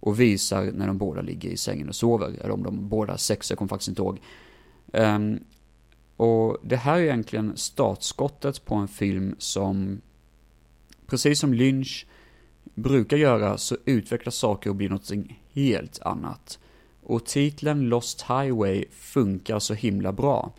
Och 0.01 0.19
visar 0.19 0.71
när 0.71 0.87
de 0.87 0.97
båda 0.97 1.21
ligger 1.21 1.49
i 1.49 1.57
sängen 1.57 1.89
och 1.89 1.95
sover. 1.95 2.27
Eller 2.41 2.51
om 2.51 2.63
de 2.63 2.89
båda 2.89 3.13
har 3.13 3.17
sex, 3.17 3.49
jag 3.49 3.57
kommer 3.57 3.69
faktiskt 3.69 3.89
inte 3.89 4.01
ihåg. 4.01 4.19
Um, 4.93 5.39
och 6.17 6.57
det 6.63 6.75
här 6.75 6.97
är 6.97 7.03
egentligen 7.03 7.57
startskottet 7.57 8.65
på 8.65 8.75
en 8.75 8.87
film 8.87 9.35
som 9.37 10.01
precis 11.07 11.39
som 11.39 11.53
Lynch 11.53 12.05
brukar 12.63 13.17
göra 13.17 13.57
så 13.57 13.77
utvecklas 13.85 14.35
saker 14.35 14.69
och 14.69 14.75
blir 14.75 14.89
något 14.89 15.11
helt 15.53 16.01
annat. 16.01 16.59
Och 17.03 17.25
titeln 17.25 17.89
Lost 17.89 18.21
Highway 18.21 18.85
funkar 18.91 19.59
så 19.59 19.73
himla 19.73 20.11
bra. 20.11 20.53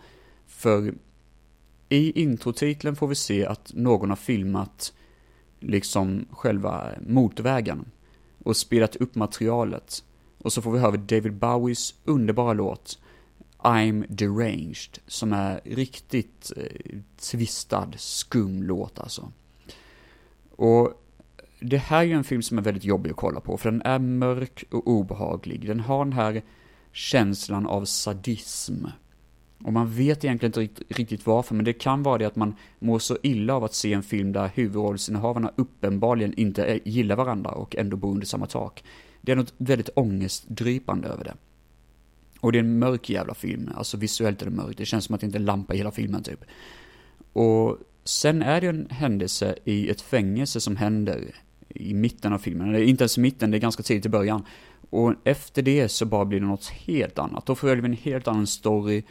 För 0.47 0.95
i 1.89 2.23
introtiteln 2.23 2.97
får 2.97 3.09
vi 3.09 3.15
se 3.15 3.47
att 3.47 3.73
någon 3.75 4.09
har 4.09 4.17
filmat 4.17 4.93
liksom 5.61 6.27
själva 6.31 6.89
motorvägen 7.07 7.85
och 8.45 8.57
spelat 8.57 8.97
upp 8.97 9.15
materialet. 9.15 10.05
Och 10.39 10.53
så 10.53 10.63
får 10.63 10.73
vi 10.73 10.79
höra 10.79 10.97
David 10.97 11.35
Bowies 11.35 11.95
underbara 12.05 12.53
låt 12.53 12.99
I'm 13.59 14.07
Deranged, 14.09 14.99
som 15.07 15.33
är 15.33 15.61
riktigt 15.65 16.53
eh, 16.57 16.99
tvistad, 17.17 17.89
skum 17.97 18.63
låt 18.63 18.99
alltså. 18.99 19.33
Och 20.51 21.03
det 21.61 21.77
här 21.77 21.99
är 21.99 22.03
ju 22.03 22.13
en 22.13 22.25
film 22.25 22.43
som 22.43 22.59
är 22.59 22.63
väldigt 22.63 22.85
jobbig 22.85 23.11
att 23.11 23.17
kolla 23.17 23.41
på, 23.41 23.57
för 23.59 23.71
den 23.71 23.83
är 23.83 23.99
mörk 23.99 24.65
och 24.71 24.89
obehaglig. 24.89 25.67
Den 25.67 25.81
har 25.81 26.05
den 26.05 26.13
här 26.13 26.43
känslan 26.93 27.67
av 27.67 27.85
sadism. 27.85 28.87
Och 29.65 29.73
man 29.73 29.91
vet 29.93 30.25
egentligen 30.25 30.61
inte 30.63 30.85
riktigt 30.89 31.27
varför, 31.27 31.55
men 31.55 31.65
det 31.65 31.73
kan 31.73 32.03
vara 32.03 32.19
det 32.19 32.25
att 32.25 32.37
man 32.37 32.55
mår 32.79 32.99
så 32.99 33.19
illa 33.23 33.55
av 33.55 33.65
att 33.65 33.75
se 33.75 33.93
en 33.93 34.03
film 34.03 34.33
där 34.33 34.51
huvudrollsinnehavarna 34.55 35.53
uppenbarligen 35.57 36.35
inte 36.35 36.81
gillar 36.85 37.17
varandra 37.17 37.51
och 37.51 37.77
ändå 37.77 37.97
bor 37.97 38.11
under 38.11 38.27
samma 38.27 38.47
tak. 38.47 38.85
Det 39.21 39.33
är 39.33 39.37
något 39.37 39.55
väldigt 39.57 39.91
ångestdrypande 39.95 41.09
över 41.09 41.25
det. 41.25 41.35
Och 42.41 42.53
det 42.53 42.59
är 42.59 42.63
en 42.63 42.79
mörk 42.79 43.11
jävla 43.11 43.35
film, 43.35 43.71
alltså 43.75 43.97
visuellt 43.97 44.43
är 44.43 44.47
det 44.47 44.57
mörkt, 44.57 44.79
det 44.79 44.87
känns 44.87 45.05
som 45.05 45.15
att 45.15 45.21
det 45.21 45.27
inte 45.27 45.39
är 45.39 45.41
lampa 45.41 45.75
i 45.75 45.77
hela 45.77 45.91
filmen 45.91 46.23
typ. 46.23 46.45
Och 47.33 47.79
sen 48.05 48.43
är 48.43 48.61
det 48.61 48.67
en 48.67 48.87
händelse 48.91 49.55
i 49.65 49.89
ett 49.89 50.01
fängelse 50.01 50.61
som 50.61 50.77
händer 50.77 51.35
i 51.69 51.95
mitten 51.95 52.33
av 52.33 52.39
filmen, 52.39 52.69
eller 52.69 52.83
inte 52.83 53.03
ens 53.03 53.19
i 53.19 53.21
mitten, 53.21 53.51
det 53.51 53.57
är 53.57 53.61
ganska 53.61 53.83
tidigt 53.83 54.07
i 54.07 54.09
början. 54.09 54.45
Och 54.91 55.15
efter 55.25 55.63
det 55.63 55.89
så 55.89 56.07
bara 56.07 56.25
blir 56.25 56.41
det 56.41 56.47
något 56.47 56.69
helt 56.69 57.19
annat. 57.19 57.47
Då 57.47 57.55
följer 57.55 57.77
vi 57.77 57.89
en 57.89 57.93
helt 57.93 58.29
annan 58.29 58.47
story 58.47 59.03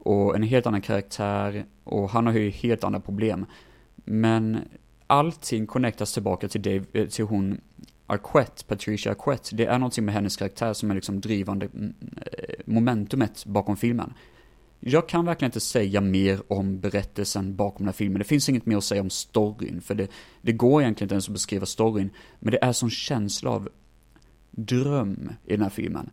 och 0.00 0.36
en 0.36 0.42
helt 0.42 0.66
annan 0.66 0.80
karaktär 0.80 1.64
och 1.84 2.10
han 2.10 2.26
har 2.26 2.32
ju 2.32 2.50
helt 2.50 2.84
andra 2.84 3.00
problem. 3.00 3.46
Men 4.04 4.58
allting 5.06 5.66
connectas 5.66 6.12
tillbaka 6.12 6.48
till, 6.48 6.62
Dave, 6.62 6.84
eh, 6.92 7.06
till 7.06 7.24
hon 7.24 7.60
Arquette, 8.06 8.64
Patricia 8.64 9.12
Arquette. 9.12 9.56
Det 9.56 9.66
är 9.66 9.78
någonting 9.78 10.04
med 10.04 10.14
hennes 10.14 10.36
karaktär 10.36 10.72
som 10.72 10.90
är 10.90 10.94
liksom 10.94 11.20
drivande 11.20 11.66
mm, 11.66 11.94
eh, 12.16 12.54
momentumet 12.64 13.46
bakom 13.46 13.76
filmen. 13.76 14.14
Jag 14.80 15.08
kan 15.08 15.24
verkligen 15.24 15.48
inte 15.48 15.60
säga 15.60 16.00
mer 16.00 16.42
om 16.48 16.80
berättelsen 16.80 17.56
bakom 17.56 17.78
den 17.78 17.86
här 17.86 17.92
filmen. 17.92 18.18
Det 18.18 18.24
finns 18.24 18.48
inget 18.48 18.66
mer 18.66 18.76
att 18.76 18.84
säga 18.84 19.00
om 19.00 19.10
storyn, 19.10 19.80
för 19.80 19.94
det, 19.94 20.08
det 20.42 20.52
går 20.52 20.82
egentligen 20.82 21.06
inte 21.06 21.14
ens 21.14 21.28
att 21.28 21.32
beskriva 21.32 21.66
storyn. 21.66 22.10
Men 22.38 22.52
det 22.52 22.64
är 22.64 22.72
sån 22.72 22.90
känsla 22.90 23.50
av 23.50 23.68
dröm 24.50 25.32
i 25.44 25.52
den 25.52 25.62
här 25.62 25.70
filmen. 25.70 26.10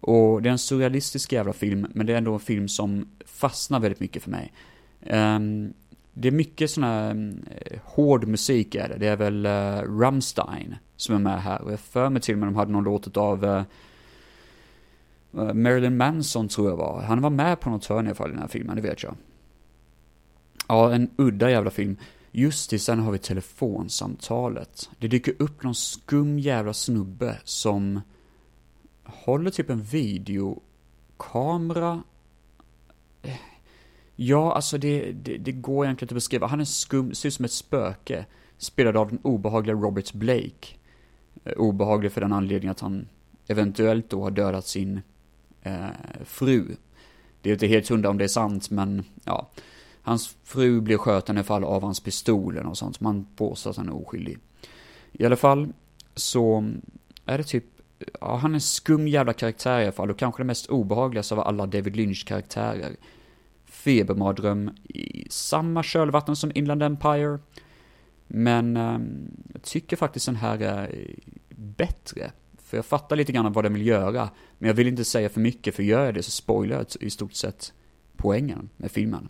Och 0.00 0.42
det 0.42 0.48
är 0.48 0.52
en 0.52 0.58
surrealistisk 0.58 1.32
jävla 1.32 1.52
film, 1.52 1.86
men 1.94 2.06
det 2.06 2.12
är 2.12 2.18
ändå 2.18 2.34
en 2.34 2.40
film 2.40 2.68
som 2.68 3.08
fastnar 3.24 3.80
väldigt 3.80 4.00
mycket 4.00 4.22
för 4.22 4.30
mig. 4.30 4.52
Um, 5.00 5.72
det 6.12 6.28
är 6.28 6.32
mycket 6.32 6.70
sån 6.70 6.84
här 6.84 7.10
um, 7.10 7.44
hård 7.84 8.26
musik 8.26 8.74
är 8.74 8.88
det. 8.88 8.96
Det 8.96 9.06
är 9.06 9.16
väl 9.16 9.46
uh, 9.46 10.00
Rammstein 10.00 10.76
som 10.96 11.14
är 11.14 11.18
med 11.18 11.42
här. 11.42 11.62
Och 11.62 11.72
jag 11.72 11.80
för 11.80 12.10
mig 12.10 12.22
till 12.22 12.34
och 12.34 12.38
med 12.38 12.48
de 12.48 12.56
hade 12.56 12.72
någon 12.72 12.84
låt 12.84 13.16
av 13.16 13.44
uh, 13.44 13.62
eh, 15.32 15.54
Marilyn 15.54 15.96
Manson 15.96 16.48
tror 16.48 16.68
jag 16.68 16.76
var. 16.76 17.02
Han 17.02 17.20
var 17.20 17.30
med 17.30 17.60
på 17.60 17.70
något 17.70 17.86
hörn 17.86 18.06
i 18.06 18.08
alla 18.08 18.14
fall 18.14 18.28
i 18.28 18.32
den 18.32 18.40
här 18.40 18.48
filmen, 18.48 18.76
det 18.76 18.82
vet 18.82 19.02
jag. 19.02 19.14
Ja, 20.68 20.92
en 20.94 21.10
udda 21.16 21.50
jävla 21.50 21.70
film. 21.70 21.96
Just 22.32 22.70
det, 22.70 22.78
sen 22.78 22.98
har 22.98 23.12
vi 23.12 23.18
telefonsamtalet. 23.18 24.90
Det 24.98 25.08
dyker 25.08 25.34
upp 25.38 25.62
någon 25.62 25.74
skum 25.74 26.38
jävla 26.38 26.72
snubbe 26.72 27.38
som 27.44 28.00
håller 29.08 29.50
typ 29.50 29.70
en 29.70 29.82
videokamera. 29.82 32.02
Ja, 34.16 34.54
alltså 34.54 34.78
det, 34.78 35.12
det, 35.12 35.36
det 35.36 35.52
går 35.52 35.84
egentligen 35.84 36.06
inte 36.06 36.12
att 36.12 36.16
beskriva. 36.16 36.46
Han 36.46 36.60
är 36.60 36.64
skum, 36.64 37.14
ser 37.14 37.28
ut 37.28 37.34
som 37.34 37.44
ett 37.44 37.52
spöke. 37.52 38.26
Spelad 38.56 38.96
av 38.96 39.08
den 39.08 39.18
obehagliga 39.22 39.76
Robert 39.76 40.12
Blake. 40.12 40.68
Eh, 41.44 41.52
obehaglig 41.52 42.12
för 42.12 42.20
den 42.20 42.32
anledningen 42.32 42.70
att 42.70 42.80
han 42.80 43.08
eventuellt 43.46 44.10
då 44.10 44.22
har 44.22 44.30
dödat 44.30 44.66
sin 44.66 45.00
eh, 45.62 45.86
fru. 46.24 46.76
Det 47.42 47.50
är 47.50 47.52
inte 47.52 47.66
helt 47.66 47.88
hundra 47.88 48.10
om 48.10 48.18
det 48.18 48.24
är 48.24 48.28
sant, 48.28 48.70
men 48.70 49.04
ja. 49.24 49.50
Hans 50.02 50.36
fru 50.44 50.80
blir 50.80 50.96
skjuten 50.96 51.36
i 51.36 51.38
alla 51.38 51.44
fall 51.44 51.64
av 51.64 51.82
hans 51.82 52.00
pistolen 52.00 52.66
och 52.66 52.78
sånt, 52.78 53.00
man 53.00 53.26
påstår 53.36 53.70
att 53.70 53.76
han 53.76 53.88
är 53.88 53.94
oskyldig. 53.94 54.38
I 55.12 55.24
alla 55.24 55.36
fall 55.36 55.72
så 56.14 56.70
är 57.24 57.38
det 57.38 57.44
typ, 57.44 57.64
ja 58.20 58.36
han 58.36 58.50
är 58.50 58.54
en 58.54 58.60
skum 58.60 59.08
jävla 59.08 59.32
karaktär 59.32 59.80
i 59.80 59.82
alla 59.82 59.92
fall 59.92 60.10
och 60.10 60.18
kanske 60.18 60.40
den 60.40 60.46
mest 60.46 60.66
obehagligaste 60.66 61.34
av 61.34 61.40
alla 61.40 61.66
David 61.66 61.96
Lynch-karaktärer. 61.96 62.96
Febermardröm 63.64 64.70
i 64.84 65.26
samma 65.30 65.82
kölvatten 65.82 66.36
som 66.36 66.52
Inland 66.54 66.82
Empire. 66.82 67.38
Men 68.26 68.76
eh, 68.76 68.98
jag 69.52 69.62
tycker 69.62 69.96
faktiskt 69.96 70.26
den 70.26 70.36
här 70.36 70.62
är 70.62 71.14
bättre. 71.48 72.32
För 72.58 72.76
jag 72.76 72.86
fattar 72.86 73.16
lite 73.16 73.32
grann 73.32 73.52
vad 73.52 73.64
den 73.64 73.74
vill 73.74 73.86
göra. 73.86 74.30
Men 74.58 74.68
jag 74.68 74.74
vill 74.74 74.88
inte 74.88 75.04
säga 75.04 75.28
för 75.28 75.40
mycket, 75.40 75.74
för 75.74 75.82
gör 75.82 76.04
jag 76.04 76.14
det 76.14 76.22
så 76.22 76.30
spoilar 76.30 76.76
jag 76.76 76.86
i 77.00 77.10
stort 77.10 77.32
sett 77.32 77.72
poängen 78.16 78.68
med 78.76 78.90
filmen. 78.90 79.28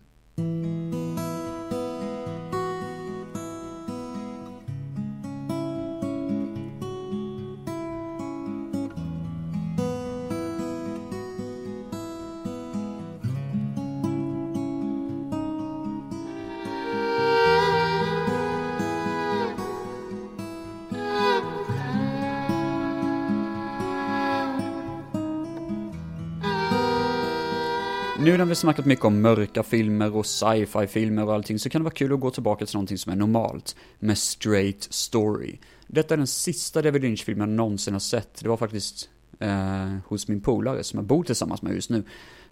Nu 28.29 28.37
när 28.37 28.45
vi 28.45 28.55
snackat 28.55 28.85
mycket 28.85 29.05
om 29.05 29.21
mörka 29.21 29.63
filmer 29.63 30.15
och 30.15 30.25
sci-fi 30.25 30.87
filmer 30.87 31.25
och 31.25 31.33
allting 31.33 31.59
så 31.59 31.69
kan 31.69 31.81
det 31.81 31.83
vara 31.83 31.93
kul 31.93 32.13
att 32.13 32.19
gå 32.19 32.31
tillbaka 32.31 32.65
till 32.65 32.75
någonting 32.75 32.97
som 32.97 33.11
är 33.11 33.15
normalt, 33.15 33.75
med 33.99 34.17
straight 34.17 34.83
story. 34.93 35.57
Detta 35.87 36.13
är 36.13 36.17
den 36.17 36.27
sista 36.27 36.81
David 36.81 37.01
Lynch-filmen 37.01 37.49
jag 37.49 37.55
någonsin 37.55 37.93
har 37.93 37.99
sett. 37.99 38.39
Det 38.41 38.49
var 38.49 38.57
faktiskt 38.57 39.09
eh, 39.39 39.95
hos 40.05 40.27
min 40.27 40.41
polare 40.41 40.83
som 40.83 40.97
jag 40.97 41.05
bor 41.05 41.23
tillsammans 41.23 41.61
med 41.61 41.75
just 41.75 41.89
nu. 41.89 42.03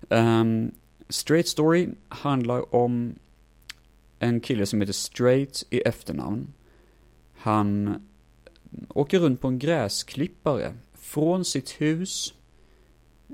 Um, 0.09 0.71
straight 1.09 1.47
story 1.47 1.89
handlar 2.09 2.75
om 2.75 3.15
en 4.19 4.39
kille 4.39 4.65
som 4.65 4.81
heter 4.81 4.93
Straight 4.93 5.63
i 5.69 5.79
efternamn. 5.79 6.53
Han 7.37 8.01
åker 8.89 9.19
runt 9.19 9.41
på 9.41 9.47
en 9.47 9.59
gräsklippare 9.59 10.73
från 10.93 11.45
sitt 11.45 11.69
hus 11.69 12.33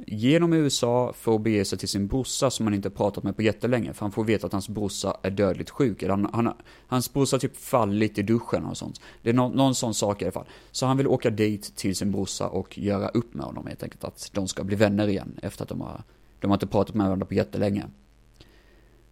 genom 0.08 0.54
USA 0.54 1.14
för 1.14 1.36
att 1.36 1.42
bege 1.42 1.66
sig 1.66 1.78
till 1.78 1.88
sin 1.88 2.08
brorsa 2.08 2.50
som 2.50 2.66
han 2.66 2.74
inte 2.74 2.90
pratat 2.90 3.24
med 3.24 3.36
på 3.36 3.42
jättelänge, 3.42 3.94
för 3.94 4.02
han 4.02 4.12
får 4.12 4.24
veta 4.24 4.48
att 4.48 4.54
hans 4.54 4.70
brorsa 4.70 5.18
är 5.22 5.32
dödligt 5.32 5.70
sjuk. 5.70 6.04
Eller 6.04 6.14
han, 6.14 6.30
han, 6.34 6.54
hans 6.88 7.14
brorsa 7.14 7.36
har 7.36 7.40
typ 7.40 7.58
fallit 7.58 8.18
i 8.18 8.22
duschen 8.22 8.66
och 8.66 8.78
sånt. 8.78 9.02
Det 9.22 9.30
är 9.30 9.34
no, 9.34 9.52
någon 9.56 9.76
sån 9.76 9.94
sak 9.94 10.22
i 10.22 10.26
alla 10.26 10.32
fall. 10.32 10.48
Så 10.72 10.86
han 10.86 10.98
vill 10.98 11.08
åka 11.08 11.30
dit 11.30 11.76
till 11.76 11.96
sin 11.96 12.12
brorsa 12.12 12.48
och 12.48 12.78
göra 12.78 13.08
upp 13.08 13.34
med 13.34 13.46
honom 13.46 13.68
helt 13.68 13.84
enkelt. 13.84 14.04
Att 14.04 14.30
de 14.34 14.48
ska 14.48 14.64
bli 14.64 14.76
vänner 14.76 15.08
igen 15.08 15.40
efter 15.42 15.64
att 15.64 15.70
de 15.70 15.82
har, 15.82 16.04
de 16.40 16.48
har 16.48 16.56
inte 16.56 16.68
pratat 16.68 16.96
med 16.96 17.06
varandra 17.06 17.26
på 17.26 17.34
jättelänge. 17.34 17.86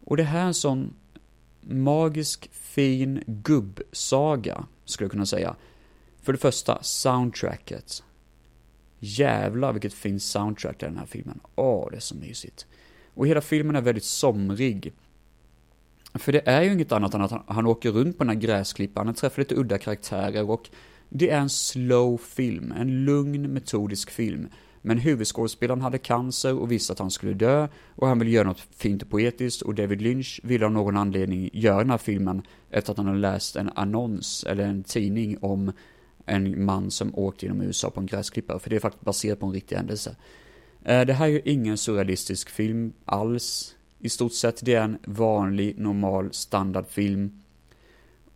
Och 0.06 0.18
det 0.18 0.24
här 0.24 0.42
är 0.42 0.46
en 0.46 0.54
sån 0.54 0.94
magisk, 1.62 2.50
fin 2.52 3.24
gubbsaga, 3.26 4.66
skulle 4.86 5.06
jag 5.06 5.12
kunna 5.12 5.26
säga. 5.26 5.56
För 6.22 6.34
det 6.34 6.40
första, 6.40 6.84
soundtracket. 6.84 8.04
Jävlar 9.04 9.74
vilket 9.74 9.94
fint 9.94 10.22
soundtrack 10.22 10.80
det 10.80 10.86
är 10.86 10.90
den 10.90 10.98
här 10.98 11.06
filmen. 11.06 11.40
Åh, 11.56 11.88
det 11.92 11.96
är 11.96 12.02
så 12.02 12.16
mysigt. 12.16 12.66
Och 13.14 13.28
hela 13.28 13.42
filmen 13.42 13.76
är 13.76 13.82
väldigt 13.82 14.04
somrig. 14.04 14.94
För 16.14 16.32
det 16.32 16.48
är 16.48 16.62
ju 16.62 16.74
inget 16.74 16.92
annat 16.92 17.14
än 17.14 17.22
att 17.22 17.32
han, 17.32 17.44
han 17.48 17.66
åker 17.66 17.92
runt 17.92 18.18
på 18.18 18.24
den 18.24 18.34
här 18.34 18.42
gräsklippan, 18.42 19.06
han 19.06 19.16
träffar 19.16 19.42
lite 19.42 19.56
udda 19.56 19.78
karaktärer 19.78 20.50
och 20.50 20.70
det 21.10 21.30
är 21.30 21.40
en 21.40 21.50
slow 21.50 22.18
film, 22.18 22.72
en 22.78 23.06
lugn 23.06 23.54
metodisk 23.54 24.12
film. 24.12 24.48
Men 24.82 24.98
huvudskådespelaren 24.98 25.82
hade 25.82 25.98
cancer 25.98 26.60
och 26.60 26.72
visste 26.72 26.94
att 26.94 27.00
han 27.00 27.12
skulle 27.12 27.34
dö 27.34 27.68
och 27.96 28.08
han 28.08 28.20
ville 28.20 28.32
göra 28.32 28.48
något 28.48 28.68
fint 28.76 29.04
och 29.04 29.10
poetiskt 29.10 29.62
och 29.62 29.76
David 29.76 30.02
Lynch 30.02 30.40
ville 30.44 30.66
av 30.66 30.72
någon 30.72 30.98
anledning 30.98 31.50
göra 31.54 31.78
den 31.78 31.90
här 31.90 31.98
filmen 31.98 32.42
efter 32.70 32.92
att 32.92 32.98
han 32.98 33.08
hade 33.08 33.20
läst 33.20 33.56
en 33.56 33.70
annons 33.76 34.44
eller 34.44 34.64
en 34.64 34.84
tidning 34.84 35.38
om 35.42 35.72
en 36.32 36.66
man 36.66 36.92
som 36.92 37.16
åkte 37.16 37.46
genom 37.46 37.62
USA 37.62 37.90
på 37.90 38.00
en 38.00 38.06
gräsklippare, 38.06 38.60
för 38.60 38.70
det 38.70 38.76
är 38.76 38.80
faktiskt 38.80 39.06
baserat 39.06 39.40
på 39.40 39.46
en 39.46 39.54
riktig 39.54 39.76
händelse. 39.76 40.16
Eh, 40.84 41.06
det 41.06 41.14
här 41.14 41.26
är 41.26 41.32
ju 41.32 41.42
ingen 41.46 41.78
surrealistisk 41.78 42.50
film 42.50 42.94
alls, 43.06 43.76
i 44.00 44.10
stort 44.10 44.34
sett. 44.34 44.66
Det 44.66 44.74
är 44.74 44.84
en 44.84 44.98
vanlig, 45.06 45.80
normal 45.80 46.34
standardfilm. 46.34 47.42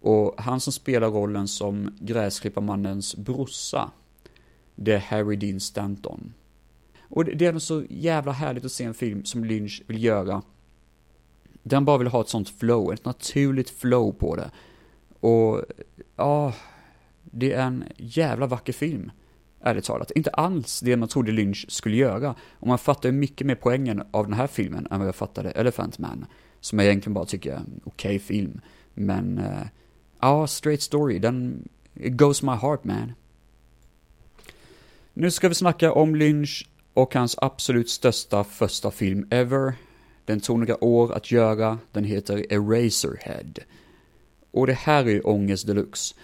Och 0.02 0.36
han 0.38 0.60
som 0.60 0.74
spelar 0.74 1.10
rollen 1.10 1.48
som 1.48 1.98
gräsklipparmannens 2.00 3.16
brorsa, 3.16 3.91
det 4.76 4.93
är 4.93 5.00
Harry 5.00 5.36
Dean 5.36 5.60
Stanton. 5.60 6.34
Och 7.00 7.26
det 7.26 7.46
är 7.46 7.52
nog 7.52 7.62
så 7.62 7.84
jävla 7.89 8.32
härligt 8.32 8.66
att 8.66 8.72
se 8.72 8.84
en 8.84 8.93
film 8.93 9.26
som 9.26 9.46
Lynch 9.46 9.84
vill 9.88 10.04
göra. 10.04 10.41
Den 11.64 11.86
bara 11.86 11.98
vill 11.98 12.08
ha 12.08 12.22
ett 12.22 12.30
sånt 12.30 12.50
flow, 12.50 12.93
ett 12.93 13.06
naturligt 13.06 13.70
flow 13.70 14.12
på 14.12 14.36
det. 14.36 14.52
Och, 15.20 15.64
ja, 16.16 16.54
det 17.32 17.54
är 17.54 17.66
en 17.66 17.84
jävla 17.98 18.48
vacker 18.48 18.74
film. 18.74 19.12
Ärligt 19.62 19.86
talat. 19.86 20.12
Inte 20.12 20.30
alls 20.30 20.80
det 20.80 20.98
man 20.98 21.08
trodde 21.10 21.32
Lynch 21.32 21.66
skulle 21.70 21.96
göra. 21.96 22.36
Och 22.52 22.68
man 22.68 22.78
fattar 22.78 23.10
ju 23.10 23.14
mycket 23.14 23.48
mer 23.48 23.56
poängen 23.56 24.04
av 24.12 24.26
den 24.26 24.34
här 24.34 24.48
filmen 24.48 24.88
än 24.92 25.00
vad 25.00 25.08
jag 25.08 25.16
fattade 25.16 25.52
Elephant 25.52 26.00
Man. 26.00 26.26
Som 26.60 26.80
jag 26.80 26.88
egentligen 26.88 27.14
bara 27.14 27.26
tycker 27.26 27.52
är 27.52 27.56
en 27.56 27.82
okej 27.84 28.16
okay 28.16 28.20
film. 28.20 28.62
Men, 28.94 29.40
uh, 29.40 29.68
ja, 30.20 30.48
Straight 30.48 30.82
Story, 30.82 31.20
den, 31.20 31.68
it 31.94 32.14
goes 32.14 32.44
my 32.44 32.52
heart 32.52 32.84
man. 32.84 33.14
Nu 35.14 35.32
ska 35.32 35.50
vi 35.50 35.56
snacka 35.56 35.92
om 35.92 36.16
Lynch 36.16 36.70
och 36.94 37.14
hans 37.14 37.36
absolut 37.38 37.90
största 37.90 38.44
första 38.44 38.92
film 38.92 39.28
ever. 39.30 39.74
Den 40.26 40.40
tog 40.40 40.60
några 40.60 40.84
år 40.84 41.14
att 41.14 41.32
göra, 41.32 41.80
den 41.92 42.04
heter 42.04 42.54
Eraserhead. 42.54 43.54
Och 44.52 44.68
det 44.68 44.74
här 44.74 45.06
är 45.06 45.10
ju 45.10 45.22
ångest 45.22 45.68
deluxe. 45.68 46.16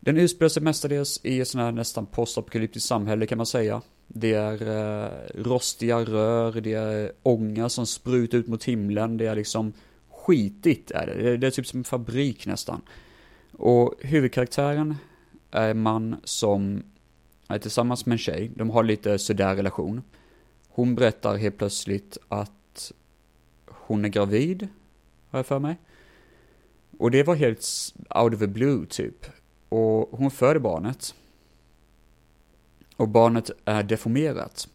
Den 0.00 0.16
utspelar 0.16 0.48
sig 0.48 0.62
mestadels 0.62 1.20
i 1.22 1.40
ett 1.40 1.48
sånt 1.48 1.62
här 1.62 1.72
nästan 1.72 2.06
postapokalyptiskt 2.06 2.88
samhälle 2.88 3.26
kan 3.26 3.38
man 3.38 3.46
säga. 3.46 3.82
Det 4.06 4.34
är 4.34 4.62
eh, 4.62 5.42
rostiga 5.42 5.98
rör, 5.98 6.60
det 6.60 6.72
är 6.72 7.12
ånga 7.22 7.68
som 7.68 7.86
sprutar 7.86 8.38
ut 8.38 8.46
mot 8.46 8.64
himlen, 8.64 9.16
det 9.16 9.26
är 9.26 9.34
liksom 9.34 9.72
skitigt 10.10 10.90
är 10.90 11.06
det. 11.06 11.36
Det 11.36 11.46
är 11.46 11.50
typ 11.50 11.66
som 11.66 11.80
en 11.80 11.84
fabrik 11.84 12.46
nästan. 12.46 12.80
Och 13.52 13.94
huvudkaraktären 14.00 14.96
är 15.50 15.70
en 15.70 15.82
man 15.82 16.16
som 16.24 16.82
är 17.48 17.58
tillsammans 17.58 18.06
med 18.06 18.12
en 18.12 18.18
tjej, 18.18 18.50
de 18.54 18.70
har 18.70 18.84
lite 18.84 19.18
sådär 19.18 19.56
relation. 19.56 20.02
Hon 20.68 20.94
berättar 20.94 21.36
helt 21.36 21.58
plötsligt 21.58 22.18
att 22.28 22.92
hon 23.66 24.04
är 24.04 24.08
gravid, 24.08 24.68
har 25.30 25.38
jag 25.38 25.46
för 25.46 25.58
mig. 25.58 25.76
Och 26.98 27.10
det 27.10 27.22
var 27.22 27.34
helt 27.34 27.94
out 28.14 28.34
of 28.34 28.40
the 28.40 28.46
blue 28.46 28.86
typ. 28.86 29.26
Och 29.70 30.18
hon 30.18 30.30
föder 30.30 30.60
barnet. 30.60 31.14
Och 32.96 33.08
barnet 33.08 33.50
är 33.64 33.82
deformerat. 33.82 34.68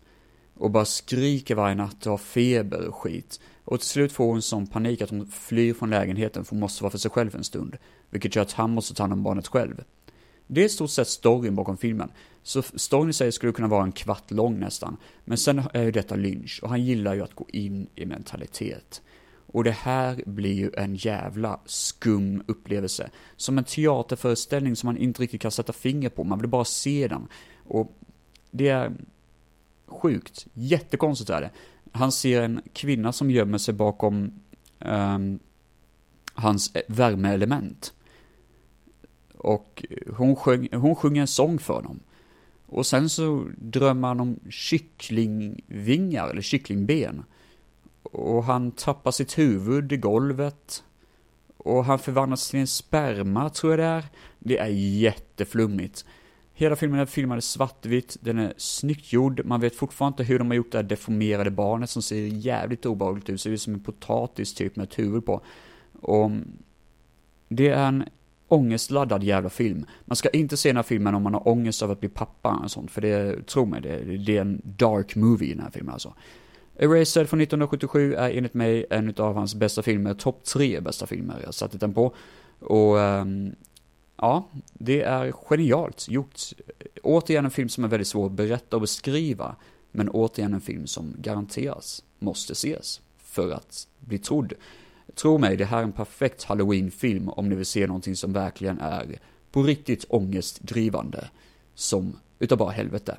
Och 0.54 0.72
bara 0.72 0.86
skriker 0.86 1.56
varje 1.56 1.76
natt 1.76 2.06
och 2.06 2.12
har 2.12 2.18
feber 2.18 2.88
och 2.88 2.96
skit. 2.96 3.40
Och 3.66 3.80
till 3.80 3.90
slut 3.90 4.12
får 4.12 4.26
hon 4.26 4.42
sån 4.42 4.68
panik 4.68 5.02
att 5.02 5.10
hon 5.10 5.28
flyr 5.28 5.74
från 5.74 5.90
lägenheten 5.90 6.46
för 6.46 6.52
hon 6.52 6.60
måste 6.60 6.84
vara 6.84 6.92
för 6.92 6.98
sig 6.98 7.12
själv 7.12 7.36
en 7.36 7.44
stund. 7.44 7.78
Vilket 8.10 8.36
gör 8.36 8.44
att 8.44 8.52
han 8.52 8.72
måste 8.72 8.94
ta 8.94 9.04
hand 9.04 9.14
om 9.14 9.24
barnet 9.24 9.48
själv. 9.48 9.84
Det 10.48 10.62
är 10.62 10.66
i 10.66 10.70
stort 10.70 10.90
sett 10.90 11.08
storyn 11.08 11.56
bakom 11.56 11.78
filmen. 11.78 12.12
Så 12.44 12.62
storyn 12.62 13.10
i 13.10 13.14
sig 13.14 13.32
skulle 13.32 13.52
kunna 13.52 13.68
vara 13.68 13.84
en 13.84 13.92
kvart 13.92 14.32
lång 14.32 14.60
nästan. 14.60 14.98
Men 15.26 15.38
sen 15.38 15.62
är 15.74 15.84
ju 15.84 15.92
detta 15.92 16.16
Lynch 16.16 16.60
och 16.64 16.70
han 16.70 16.84
gillar 16.84 17.14
ju 17.14 17.24
att 17.24 17.36
gå 17.36 17.46
in 17.50 17.88
i 17.96 18.06
mentalitet. 18.06 19.02
Och 19.56 19.64
det 19.64 19.72
här 19.72 20.24
blir 20.26 20.54
ju 20.54 20.72
en 20.78 20.96
jävla 20.96 21.60
skum 21.66 22.44
upplevelse. 22.48 23.10
Som 23.36 23.58
en 23.58 23.64
teaterföreställning 23.64 24.76
som 24.76 24.88
man 24.88 24.98
inte 24.98 25.22
riktigt 25.22 25.42
kan 25.42 25.52
sätta 25.52 25.74
finger 25.74 26.10
på, 26.10 26.24
man 26.24 26.40
vill 26.40 26.50
bara 26.50 26.66
se 26.66 27.08
den. 27.08 27.28
Och 27.64 27.98
det 28.52 28.68
är 28.68 28.92
sjukt, 29.86 30.48
jättekonstigt 30.54 31.30
är 31.30 31.42
det. 31.42 31.52
Han 31.92 32.12
ser 32.12 32.42
en 32.42 32.62
kvinna 32.74 33.12
som 33.12 33.32
gömmer 33.32 33.58
sig 33.58 33.74
bakom 33.74 34.32
um, 34.80 35.40
hans 36.34 36.76
eh, 36.76 36.82
värmeelement. 36.88 37.94
Och 39.38 39.86
hon, 40.18 40.36
sjöng, 40.36 40.68
hon 40.72 40.96
sjunger 40.96 41.22
en 41.22 41.28
sång 41.28 41.60
för 41.60 41.74
honom. 41.74 42.00
Och 42.66 42.86
sen 42.86 43.10
så 43.10 43.48
drömmer 43.58 44.08
han 44.08 44.20
om 44.20 44.40
kycklingvingar, 44.50 46.30
eller 46.30 46.42
kycklingben. 46.42 47.24
Och 48.12 48.44
han 48.44 48.72
tappar 48.72 49.12
sitt 49.12 49.38
huvud 49.38 49.92
i 49.92 49.98
golvet. 49.98 50.84
Och 51.58 51.86
han 51.86 52.00
förvandlas 52.00 52.50
till 52.50 52.60
en 52.60 52.68
sperma, 52.68 53.50
tror 53.50 53.72
jag 53.72 53.80
det 53.80 53.86
är. 53.86 54.06
Det 54.40 54.58
är 54.58 54.68
jätteflummigt. 54.68 56.06
Hela 56.58 56.76
filmen 56.76 57.00
är 57.00 57.06
filmad 57.06 57.38
i 57.38 57.42
svartvitt, 57.42 58.18
den 58.22 58.40
är 58.40 58.54
snyggt 58.58 59.14
gjord, 59.14 59.42
man 59.46 59.62
vet 59.62 59.76
fortfarande 59.76 60.14
inte 60.14 60.24
hur 60.24 60.40
de 60.40 60.48
har 60.48 60.56
gjort 60.56 60.72
det 60.72 60.78
här 60.78 60.84
deformerade 60.84 61.52
barnet 61.52 61.90
som 61.90 62.02
ser 62.02 62.16
jävligt 62.16 62.86
obehagligt 62.86 63.30
ut, 63.30 63.42
ser 63.42 63.50
ut 63.50 63.62
som 63.62 63.74
en 63.74 63.80
potatis 63.80 64.54
typ 64.54 64.76
med 64.76 64.84
ett 64.84 65.00
huvud 65.00 65.26
på. 65.26 65.42
Och 66.02 66.32
det 67.50 67.70
är 67.70 67.88
en 67.88 68.04
ångestladdad 68.48 69.24
jävla 69.24 69.50
film. 69.50 69.86
Man 70.06 70.16
ska 70.16 70.30
inte 70.30 70.58
se 70.58 70.70
den 70.70 70.76
här 70.76 70.84
filmen 70.84 71.16
om 71.16 71.24
man 71.24 71.34
har 71.34 71.48
ångest 71.48 71.84
över 71.84 71.94
att 71.94 72.00
bli 72.00 72.10
pappa 72.10 72.60
och 72.64 72.72
sånt, 72.72 72.92
för 72.92 73.02
det, 73.02 73.48
tro 73.48 73.66
mig, 73.66 73.82
det, 73.82 74.18
det 74.18 74.38
är 74.38 74.42
en 74.42 74.62
dark 74.64 75.16
movie 75.16 75.52
i 75.52 75.54
den 75.54 75.64
här 75.64 75.72
filmen 75.72 75.94
alltså. 75.94 76.14
Eraser 76.78 77.26
från 77.26 77.42
1977 77.42 78.14
är 78.14 78.30
enligt 78.30 78.54
mig 78.54 78.86
en 78.90 79.14
av 79.18 79.36
hans 79.36 79.56
bästa 79.56 79.82
filmer, 79.82 80.14
topp 80.14 80.44
tre 80.44 80.80
bästa 80.80 81.08
filmer 81.08 81.42
jag 81.44 81.54
satte 81.54 81.78
den 81.78 81.94
på. 81.94 82.16
Och 82.60 82.96
um, 82.96 83.56
ja, 84.18 84.50
det 84.74 85.02
är 85.02 85.32
genialt 85.32 86.10
gjort. 86.10 86.42
Återigen 87.04 87.46
en 87.46 87.52
film 87.52 87.70
som 87.70 87.84
är 87.84 87.88
väldigt 87.88 88.08
svår 88.08 88.26
att 88.26 88.32
berätta 88.32 88.78
och 88.78 88.82
beskriva, 88.82 89.56
men 89.92 90.10
återigen 90.10 90.54
en 90.54 90.62
film 90.62 90.88
som 90.88 91.16
garanteras 91.18 92.04
måste 92.20 92.54
ses 92.54 93.02
för 93.18 93.52
att 93.52 93.88
bli 94.00 94.18
trodd. 94.18 94.54
Tro 95.16 95.38
mig, 95.38 95.58
det 95.58 95.66
här 95.66 95.80
är 95.80 95.84
en 95.84 95.92
perfekt 95.92 96.44
halloween-film 96.44 97.30
om 97.30 97.50
ni 97.50 97.56
vill 97.56 97.66
se 97.66 97.88
någonting 97.88 98.16
som 98.16 98.34
verkligen 98.34 98.80
är 98.80 99.20
på 99.52 99.64
riktigt 99.64 100.06
ångestdrivande, 100.10 101.30
som 101.76 102.20
utav 102.40 102.58
bara 102.58 102.72
helvete. 102.72 103.18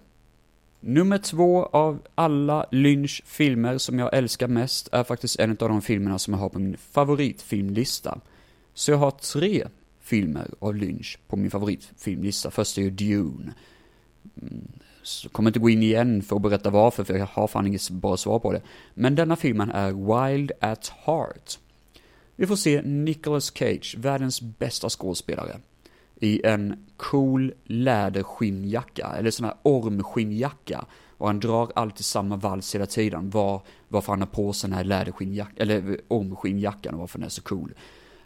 Nummer 0.88 1.18
två 1.18 1.64
av 1.64 2.02
alla 2.14 2.66
Lynch 2.70 3.22
filmer 3.24 3.78
som 3.78 3.98
jag 3.98 4.14
älskar 4.14 4.48
mest 4.48 4.88
är 4.92 5.04
faktiskt 5.04 5.40
en 5.40 5.50
av 5.50 5.56
de 5.56 5.82
filmerna 5.82 6.18
som 6.18 6.34
jag 6.34 6.40
har 6.40 6.48
på 6.48 6.58
min 6.58 6.76
favoritfilmlista. 6.76 8.20
Så 8.74 8.90
jag 8.90 8.98
har 8.98 9.10
tre 9.10 9.64
filmer 10.00 10.50
av 10.58 10.74
Lynch 10.74 11.18
på 11.28 11.36
min 11.36 11.50
favoritfilmlista. 11.50 12.50
Först 12.50 12.78
är 12.78 12.82
ju 12.82 12.90
Dune. 12.90 13.54
Mm, 14.42 14.68
så 15.02 15.28
kommer 15.28 15.50
inte 15.50 15.58
gå 15.58 15.70
in 15.70 15.82
igen 15.82 16.22
för 16.22 16.36
att 16.36 16.42
berätta 16.42 16.70
varför, 16.70 17.04
för 17.04 17.14
jag 17.14 17.26
har 17.26 17.48
fan 17.48 17.66
inget 17.66 17.90
bra 17.90 18.16
svar 18.16 18.38
på 18.38 18.52
det. 18.52 18.62
Men 18.94 19.14
denna 19.14 19.36
filmen 19.36 19.70
är 19.70 19.92
Wild 19.92 20.52
at 20.60 20.92
Heart. 21.04 21.58
Vi 22.36 22.46
får 22.46 22.56
se 22.56 22.82
Nicolas 22.82 23.52
Cage, 23.58 23.96
världens 23.98 24.40
bästa 24.40 24.88
skådespelare 24.88 25.60
i 26.20 26.46
en 26.46 26.86
cool 26.96 27.52
läderskinnjacka, 27.64 29.06
eller 29.06 29.30
sån 29.30 29.46
här 29.46 29.54
ormskinnjacka. 29.62 30.86
Och 31.18 31.26
han 31.26 31.40
drar 31.40 31.72
alltid 31.74 32.04
samma 32.04 32.36
vals 32.36 32.74
hela 32.74 32.86
tiden, 32.86 33.30
var, 33.30 33.62
varför 33.88 34.12
han 34.12 34.20
har 34.20 34.26
på 34.26 34.52
sig 34.52 34.70
den 34.70 34.76
här 34.76 34.84
läderskinnjackan, 34.84 35.54
eller 35.56 35.90
eh, 35.90 35.96
ormskinnjackan 36.08 36.94
och 36.94 37.00
varför 37.00 37.18
den 37.18 37.26
är 37.26 37.30
så 37.30 37.42
cool. 37.42 37.74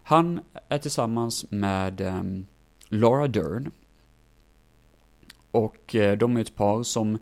Han 0.02 0.40
är 0.68 0.78
tillsammans 0.78 1.46
med 1.50 2.00
um, 2.00 2.46
Laura 2.88 3.28
Dern. 3.28 3.70
Och 5.50 5.94
uh, 5.94 6.12
de 6.12 6.36
är 6.36 6.40
ett 6.40 6.56
par 6.56 6.82
som, 6.82 7.18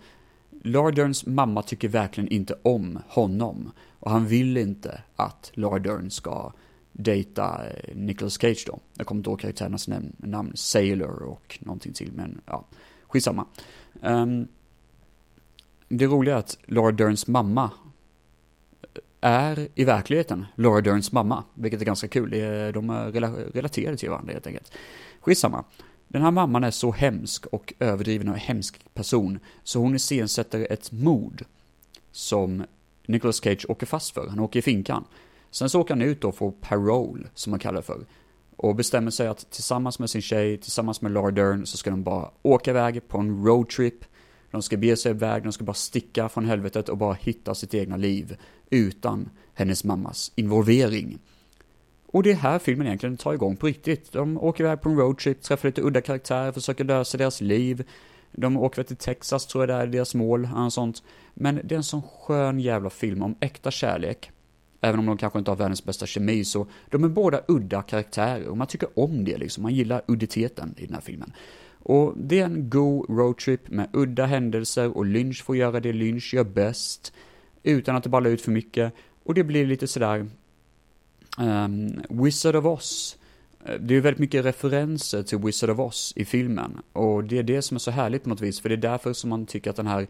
Laura 0.63 0.91
Derns 0.91 1.27
mamma 1.27 1.63
tycker 1.63 1.89
verkligen 1.89 2.29
inte 2.29 2.55
om 2.63 2.99
honom. 3.09 3.73
Och 4.01 4.11
han 4.11 4.27
vill 4.27 4.57
inte 4.57 5.03
att 5.17 5.51
Laura 5.55 5.79
Dern 5.79 6.11
ska 6.11 6.53
dejta 6.99 7.67
eh, 7.67 7.97
Nicolas 7.97 8.39
Cage 8.41 8.65
då. 8.67 8.79
Jag 8.95 9.07
kommer 9.07 9.19
inte 9.19 9.31
ihåg 9.31 9.41
karaktärernas 9.41 9.89
namn, 9.89 10.13
namn, 10.17 10.53
Sailor 10.55 11.23
och 11.23 11.59
någonting 11.61 11.93
till, 11.93 12.13
men 12.13 12.41
ja, 12.47 12.65
skitsamma. 13.09 13.47
Um, 14.01 14.49
det 15.89 16.07
roliga 16.07 16.35
är 16.35 16.39
att 16.39 16.59
Laura 16.67 16.93
Derns 16.93 17.27
mamma 17.27 17.71
eh, 18.83 19.01
är 19.21 19.69
i 19.75 19.85
verkligheten 19.85 20.47
Laura 20.55 20.81
Derns 20.81 21.13
mamma, 21.13 21.45
vilket 21.55 21.81
är 21.81 21.85
ganska 21.85 22.09
kul. 22.09 22.31
De 22.75 22.91
eh, 22.91 22.97
är 22.97 23.53
relaterade 23.53 23.97
till 23.97 24.11
varandra 24.11 24.33
helt 24.33 24.47
enkelt. 24.47 24.73
Skitsamma. 25.21 25.65
Den 26.09 26.23
här 26.23 26.31
mamman 26.31 26.65
är 26.65 26.71
så 26.71 26.93
hemsk 26.93 27.47
och 27.47 27.75
överdriven 27.79 28.29
och 28.29 28.37
hemsk 28.37 28.95
person, 28.95 29.39
så 29.63 29.81
hon 29.81 29.95
iscensätter 29.95 30.67
ett 30.71 30.93
mord 30.93 31.45
som 32.13 32.65
Nicolas 33.07 33.41
Cage 33.41 33.67
åker 33.69 33.87
fast 33.87 34.15
för. 34.15 34.29
Han 34.29 34.41
åker 34.41 34.59
i 34.59 34.63
finkan. 34.63 35.05
Sen 35.51 35.71
så 35.71 35.81
åker 35.81 35.95
han 35.95 36.03
ut 36.03 36.21
då 36.21 36.33
får 36.33 36.51
parole, 36.51 37.29
som 37.35 37.51
man 37.51 37.61
kallar 37.61 37.77
det 37.77 37.83
för. 37.83 38.07
Och 38.57 38.75
bestämmer 38.75 39.11
sig 39.11 39.27
att 39.29 39.51
tillsammans 39.51 39.99
med 39.99 40.11
sin 40.11 40.23
tjej, 40.23 40.59
tillsammans 40.59 41.01
med 41.01 41.13
Laura 41.13 41.31
Dern, 41.31 41.67
så 41.67 41.77
ska 41.77 41.91
de 41.91 42.03
bara 42.03 42.31
åka 42.43 42.71
iväg 42.71 43.09
på 43.09 43.19
en 43.19 43.45
roadtrip. 43.45 44.05
De 44.51 44.63
ska 44.63 44.77
bege 44.77 44.97
sig 44.97 45.11
iväg, 45.11 45.43
de 45.43 45.53
ska 45.53 45.65
bara 45.65 45.75
sticka 45.75 46.29
från 46.29 46.45
helvetet 46.45 46.89
och 46.89 46.99
bara 46.99 47.15
hitta 47.15 47.55
sitt 47.55 47.75
egna 47.75 47.97
liv. 47.97 48.37
Utan 48.71 49.31
hennes 49.55 49.85
mammas 49.85 50.33
involvering. 50.35 51.19
Och 52.07 52.23
det 52.23 52.31
är 52.31 52.35
här 52.35 52.59
filmen 52.59 52.87
egentligen 52.87 53.17
tar 53.17 53.33
igång 53.35 53.57
på 53.57 53.67
riktigt. 53.67 54.13
De 54.13 54.39
åker 54.39 54.65
iväg 54.65 54.81
på 54.81 54.89
en 54.89 54.97
roadtrip, 54.97 55.43
träffar 55.43 55.69
lite 55.69 55.83
udda 55.83 56.01
karaktärer, 56.01 56.53
försöker 56.53 56.85
lösa 56.85 57.19
deras 57.19 57.41
liv. 57.41 57.85
De 58.33 58.57
åker 58.57 58.83
till 58.83 58.97
Texas, 58.97 59.47
tror 59.47 59.63
jag 59.63 59.69
det 59.69 59.83
är 59.83 59.87
deras 59.87 60.15
mål, 60.15 60.49
och 60.57 60.73
sånt. 60.73 61.03
Men 61.35 61.61
det 61.65 61.75
är 61.75 61.77
en 61.77 61.85
sån 61.85 62.03
skön 62.03 62.61
jävla 62.61 62.91
film 62.91 63.23
om 63.23 63.37
äkta 63.41 63.71
kärlek 63.71 64.31
Även 64.81 65.01
om 65.01 65.07
de 65.07 65.17
kanske 65.17 65.39
inte 65.39 65.51
har 65.51 65.57
världens 65.57 65.85
bästa 65.85 66.07
kemi 66.07 66.45
så 66.45 66.67
de 66.91 67.05
är 67.05 67.09
båda 67.09 67.41
udda 67.49 67.83
karaktärer 67.83 68.49
och 68.49 68.57
man 68.57 68.67
tycker 68.67 68.89
om 68.99 69.25
det 69.25 69.39
liksom. 69.39 69.63
Man 69.63 69.75
gillar 69.75 70.03
udditeten 70.07 70.75
i 70.77 70.87
den 70.87 70.95
här 70.95 71.01
filmen. 71.01 71.33
Och 71.79 72.15
det 72.17 72.41
är 72.41 72.45
en 72.45 72.71
god 72.71 73.11
roadtrip 73.11 73.69
med 73.69 73.89
udda 73.93 74.27
händelser 74.27 74.97
och 74.97 75.07
Lynch 75.07 75.45
får 75.45 75.57
göra 75.57 75.81
det 75.81 75.93
Lynch 75.93 76.35
gör 76.35 76.45
bäst. 76.45 77.13
Utan 77.63 77.97
att 77.97 78.03
det 78.03 78.09
ballar 78.09 78.31
ut 78.31 78.41
för 78.41 78.51
mycket. 78.51 78.93
Och 79.25 79.35
det 79.35 79.45
blir 79.45 79.67
lite 79.67 79.87
sådär 79.87 80.27
um, 81.39 82.01
Wizard 82.09 82.57
of 82.57 82.65
Oz. 82.65 83.19
Det 83.81 83.97
är 83.97 84.01
väldigt 84.01 84.19
mycket 84.19 84.45
referenser 84.45 85.23
till 85.23 85.39
Wizard 85.39 85.71
of 85.71 85.79
Oz 85.79 86.13
i 86.17 86.25
filmen. 86.25 86.79
Och 86.93 87.25
det 87.25 87.39
är 87.39 87.43
det 87.43 87.63
som 87.63 87.75
är 87.75 87.79
så 87.79 87.91
härligt 87.91 88.23
på 88.23 88.29
något 88.29 88.41
vis, 88.41 88.61
för 88.61 88.69
det 88.69 88.75
är 88.75 88.77
därför 88.77 89.13
som 89.13 89.31
man 89.31 89.47
tycker 89.47 89.71
att 89.71 89.77
den 89.77 89.87
här 89.87 90.07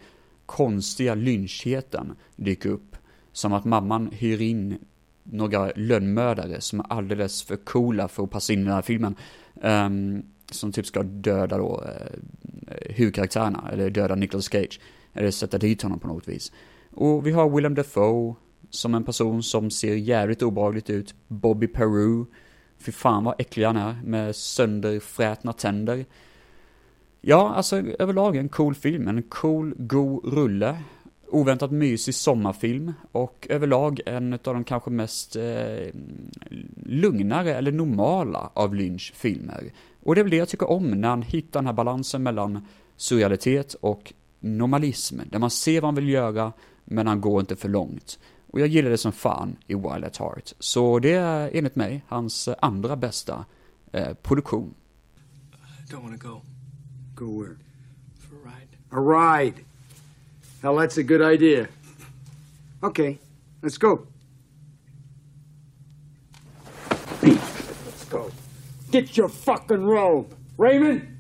konstiga 0.46 1.14
lynchheten 1.14 2.16
dyker 2.36 2.70
upp. 2.70 2.87
Som 3.38 3.52
att 3.52 3.64
mamman 3.64 4.10
hyr 4.12 4.42
in 4.42 4.78
några 5.22 5.72
lönnmördare 5.76 6.60
som 6.60 6.80
är 6.80 6.86
alldeles 6.92 7.42
för 7.42 7.56
coola 7.56 8.08
för 8.08 8.24
att 8.24 8.30
passa 8.30 8.52
in 8.52 8.60
i 8.60 8.64
den 8.64 8.72
här 8.72 8.82
filmen. 8.82 9.16
Um, 9.54 10.22
som 10.50 10.72
typ 10.72 10.86
ska 10.86 11.02
döda 11.02 11.58
då 11.58 11.84
uh, 11.84 12.72
huvudkaraktärerna, 12.80 13.68
eller 13.72 13.90
döda 13.90 14.14
Nicolas 14.14 14.52
Cage. 14.52 14.80
Eller 15.14 15.30
sätta 15.30 15.58
dit 15.58 15.82
honom 15.82 15.98
på 15.98 16.08
något 16.08 16.28
vis. 16.28 16.52
Och 16.90 17.26
vi 17.26 17.32
har 17.32 17.50
Willem 17.50 17.74
Dafoe 17.74 18.34
som 18.70 18.94
en 18.94 19.04
person 19.04 19.42
som 19.42 19.70
ser 19.70 19.94
jävligt 19.94 20.42
obehagligt 20.42 20.90
ut. 20.90 21.14
Bobby 21.28 21.66
Peru. 21.66 22.24
Fy 22.78 22.92
fan 22.92 23.24
vad 23.24 23.34
äcklig 23.38 23.66
han 23.66 23.76
är 23.76 24.00
med 24.04 24.36
sönderfrätna 24.36 25.52
tänder. 25.52 26.04
Ja, 27.20 27.54
alltså 27.54 27.76
överlag 27.76 28.36
en 28.36 28.48
cool 28.48 28.74
film. 28.74 29.08
En 29.08 29.22
cool, 29.22 29.74
god 29.76 30.34
rulle. 30.34 30.76
Oväntat 31.30 31.70
mysig 31.70 32.14
sommarfilm 32.14 32.92
och 33.12 33.46
överlag 33.50 34.00
en 34.06 34.32
av 34.32 34.38
de 34.42 34.64
kanske 34.64 34.90
mest 34.90 35.36
eh, 35.36 35.86
lugnare 36.84 37.54
eller 37.54 37.72
normala 37.72 38.50
av 38.54 38.74
Lynch 38.74 39.12
filmer. 39.16 39.72
Och 40.02 40.14
det 40.14 40.20
är 40.20 40.22
väl 40.22 40.30
det 40.30 40.36
jag 40.36 40.48
tycker 40.48 40.70
om 40.70 40.90
när 40.90 41.08
han 41.08 41.22
hittar 41.22 41.60
den 41.60 41.66
här 41.66 41.72
balansen 41.72 42.22
mellan 42.22 42.66
surrealitet 42.96 43.74
och 43.74 44.12
normalism. 44.40 45.20
Där 45.30 45.38
man 45.38 45.50
ser 45.50 45.80
vad 45.80 45.88
han 45.88 45.94
vill 45.94 46.08
göra 46.08 46.52
men 46.84 47.06
han 47.06 47.20
går 47.20 47.40
inte 47.40 47.56
för 47.56 47.68
långt. 47.68 48.18
Och 48.50 48.60
jag 48.60 48.68
gillar 48.68 48.90
det 48.90 48.98
som 48.98 49.12
fan 49.12 49.56
i 49.66 49.74
Wild 49.74 50.04
at 50.04 50.16
Heart. 50.16 50.52
Så 50.58 50.98
det 50.98 51.12
är 51.12 51.50
enligt 51.52 51.76
mig 51.76 52.04
hans 52.08 52.48
andra 52.60 52.96
bästa 52.96 53.44
eh, 53.92 54.14
produktion. 54.14 54.74
I 55.52 55.92
don't 55.92 56.02
wanna 56.02 56.16
go. 56.16 56.40
Go 57.14 57.42
where? 57.42 57.56
For 58.18 58.36
a 58.36 58.52
ride. 58.54 58.76
A 58.90 59.40
ride. 59.40 59.67
Hell, 60.62 60.76
that's 60.76 60.98
a 60.98 61.02
good 61.02 61.22
idea. 61.22 61.68
Okay, 62.82 63.18
let's 63.62 63.78
go. 63.78 64.06
Pete, 67.20 67.40
let's 67.86 68.04
go. 68.10 68.30
Get 68.90 69.16
your 69.16 69.28
fucking 69.28 69.84
robe. 69.84 70.34
Raymond? 70.56 71.18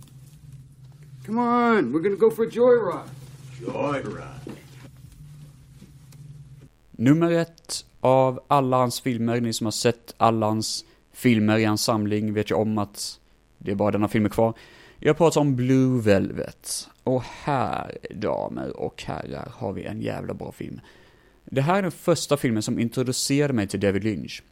Come 1.24 1.38
on, 1.38 1.92
we're 1.92 2.00
gonna 2.00 2.16
go 2.16 2.30
for 2.30 2.44
a 2.44 2.50
joyride. 2.50 3.08
Joyride. 3.60 4.56
Nummer 6.90 7.30
ett 7.30 7.84
av 8.00 8.40
alla 8.48 8.76
hans 8.76 9.00
filmer, 9.00 9.40
ni 9.40 9.52
som 9.52 9.66
har 9.66 9.72
sett 9.72 10.14
alla 10.16 10.46
hans 10.46 10.84
filmer 11.12 11.58
i 11.58 11.64
hans 11.64 11.82
samling 11.82 12.32
vet 12.32 12.50
ju 12.50 12.54
om 12.54 12.78
att 12.78 13.20
det 13.58 13.70
är 13.70 13.74
bara 13.74 13.90
denna 13.90 14.08
filmer 14.08 14.28
kvar. 14.28 14.54
Jag 15.00 15.16
pratar 15.16 15.40
om 15.40 15.56
Blue 15.56 16.02
Velvet. 16.02 16.88
Och 17.04 17.22
här, 17.22 17.98
damer 18.10 18.76
och 18.76 19.02
herrar, 19.02 19.52
har 19.54 19.72
vi 19.72 19.84
en 19.84 20.00
jävla 20.00 20.34
bra 20.34 20.52
film. 20.52 20.80
Det 21.44 21.60
här 21.60 21.78
är 21.78 21.82
den 21.82 21.90
första 21.90 22.36
filmen 22.36 22.62
som 22.62 22.78
introducerade 22.78 23.52
mig 23.52 23.66
till 23.66 23.80
David 23.80 24.04
Lynch. 24.04 24.42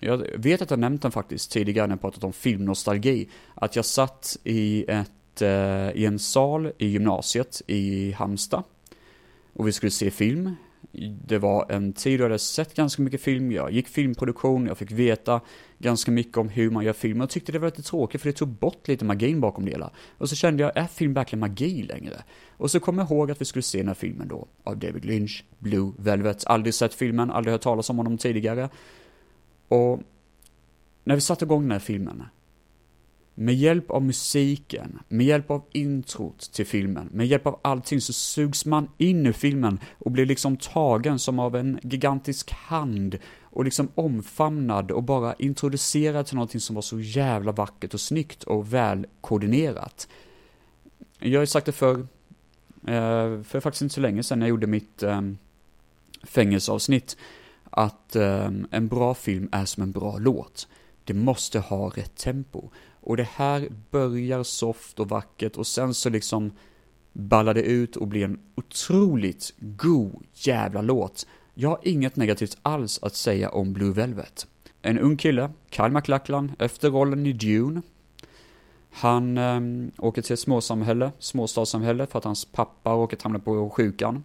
Jag 0.00 0.26
vet 0.36 0.62
att 0.62 0.70
jag 0.70 0.78
nämnt 0.78 1.02
den 1.02 1.10
faktiskt 1.10 1.50
tidigare 1.52 1.86
när 1.86 1.94
jag 1.94 2.00
pratat 2.00 2.24
om 2.24 2.32
filmnostalgi. 2.32 3.28
Att 3.54 3.76
jag 3.76 3.84
satt 3.84 4.36
i, 4.44 4.84
ett, 4.88 5.42
eh, 5.42 5.90
i 5.90 6.06
en 6.06 6.18
sal 6.18 6.72
i 6.78 6.86
gymnasiet 6.86 7.62
i 7.66 8.12
Halmstad. 8.12 8.62
Och 9.52 9.68
vi 9.68 9.72
skulle 9.72 9.90
se 9.90 10.10
film 10.10 10.56
det 11.26 11.38
var 11.38 11.72
en 11.72 11.92
tid 11.92 12.20
då 12.20 12.22
jag 12.22 12.28
hade 12.28 12.38
sett 12.38 12.74
ganska 12.74 13.02
mycket 13.02 13.20
film, 13.20 13.52
jag 13.52 13.72
gick 13.72 13.88
filmproduktion, 13.88 14.66
jag 14.66 14.78
fick 14.78 14.90
veta 14.90 15.40
ganska 15.78 16.10
mycket 16.10 16.36
om 16.36 16.48
hur 16.48 16.70
man 16.70 16.84
gör 16.84 16.92
film 16.92 17.20
och 17.20 17.30
tyckte 17.30 17.52
det 17.52 17.58
var 17.58 17.68
lite 17.68 17.82
tråkigt 17.82 18.20
för 18.20 18.28
det 18.28 18.32
tog 18.32 18.48
bort 18.48 18.88
lite 18.88 19.04
magin 19.04 19.40
bakom 19.40 19.64
det 19.64 19.70
hela. 19.70 19.90
Och 20.18 20.28
så 20.28 20.36
kände 20.36 20.62
jag, 20.62 20.76
är 20.76 20.86
film 20.86 21.14
verkligen 21.14 21.40
magi 21.40 21.82
längre? 21.82 22.22
Och 22.56 22.70
så 22.70 22.80
kom 22.80 22.98
jag 22.98 23.10
ihåg 23.10 23.30
att 23.30 23.40
vi 23.40 23.44
skulle 23.44 23.62
se 23.62 23.78
den 23.78 23.88
här 23.88 23.94
filmen 23.94 24.28
då, 24.28 24.46
av 24.64 24.76
David 24.78 25.04
Lynch, 25.04 25.44
Blue 25.58 25.92
Velvet. 25.98 26.46
Aldrig 26.46 26.74
sett 26.74 26.94
filmen, 26.94 27.30
aldrig 27.30 27.52
hört 27.52 27.62
talas 27.62 27.90
om 27.90 27.96
honom 27.96 28.18
tidigare. 28.18 28.68
Och 29.68 30.00
när 31.04 31.14
vi 31.14 31.20
satte 31.20 31.44
igång 31.44 31.62
den 31.62 31.72
här 31.72 31.78
filmen, 31.78 32.22
med 33.34 33.54
hjälp 33.54 33.90
av 33.90 34.02
musiken, 34.02 34.98
med 35.08 35.26
hjälp 35.26 35.50
av 35.50 35.62
introt 35.72 36.52
till 36.52 36.66
filmen, 36.66 37.08
med 37.12 37.26
hjälp 37.26 37.46
av 37.46 37.60
allting 37.62 38.00
så 38.00 38.12
sugs 38.12 38.66
man 38.66 38.88
in 38.98 39.26
i 39.26 39.32
filmen 39.32 39.80
och 39.98 40.10
blir 40.10 40.26
liksom 40.26 40.56
tagen 40.56 41.18
som 41.18 41.38
av 41.38 41.56
en 41.56 41.78
gigantisk 41.82 42.50
hand 42.50 43.18
och 43.42 43.64
liksom 43.64 43.88
omfamnad 43.94 44.90
och 44.90 45.02
bara 45.02 45.34
introducerad 45.34 46.26
till 46.26 46.34
någonting 46.34 46.60
som 46.60 46.74
var 46.74 46.82
så 46.82 47.00
jävla 47.00 47.52
vackert 47.52 47.94
och 47.94 48.00
snyggt 48.00 48.42
och 48.42 48.74
välkoordinerat. 48.74 50.08
Jag 51.18 51.38
har 51.38 51.42
ju 51.42 51.46
sagt 51.46 51.66
det 51.66 51.72
för, 51.72 51.94
eh, 52.86 53.42
för 53.42 53.60
faktiskt 53.60 53.82
inte 53.82 53.94
så 53.94 54.00
länge 54.00 54.22
sedan 54.22 54.38
när 54.38 54.46
jag 54.46 54.50
gjorde 54.50 54.66
mitt 54.66 55.02
ehm, 55.02 55.38
fängelseavsnitt, 56.22 57.16
att 57.70 58.16
ehm, 58.16 58.66
en 58.70 58.88
bra 58.88 59.14
film 59.14 59.48
är 59.52 59.64
som 59.64 59.82
en 59.82 59.92
bra 59.92 60.18
låt. 60.18 60.68
Det 61.04 61.14
måste 61.14 61.58
ha 61.58 61.88
rätt 61.88 62.16
tempo. 62.16 62.70
Och 63.02 63.16
det 63.16 63.28
här 63.34 63.68
börjar 63.90 64.42
soft 64.42 65.00
och 65.00 65.08
vackert 65.08 65.56
och 65.56 65.66
sen 65.66 65.94
så 65.94 66.10
liksom 66.10 66.52
ballar 67.12 67.54
det 67.54 67.62
ut 67.62 67.96
och 67.96 68.08
blir 68.08 68.24
en 68.24 68.40
otroligt 68.54 69.54
god 69.58 70.24
jävla 70.34 70.82
låt. 70.82 71.26
Jag 71.54 71.68
har 71.68 71.78
inget 71.82 72.16
negativt 72.16 72.58
alls 72.62 72.98
att 73.02 73.14
säga 73.14 73.50
om 73.50 73.72
Blue 73.72 73.92
Velvet. 73.92 74.46
En 74.82 74.98
ung 74.98 75.16
kille, 75.16 75.50
Kyle 75.70 75.90
MacLachlan, 75.90 76.52
efter 76.58 76.90
rollen 76.90 77.26
i 77.26 77.32
Dune. 77.32 77.82
Han 78.90 79.38
eh, 79.38 79.60
åker 79.98 80.22
till 80.22 80.32
ett 80.32 80.40
småsamhälle, 80.40 81.12
småstadssamhälle, 81.18 82.06
för 82.06 82.18
att 82.18 82.24
hans 82.24 82.44
pappa 82.44 82.92
råkat 82.92 83.22
hamna 83.22 83.38
på 83.38 83.70
sjukan. 83.70 84.24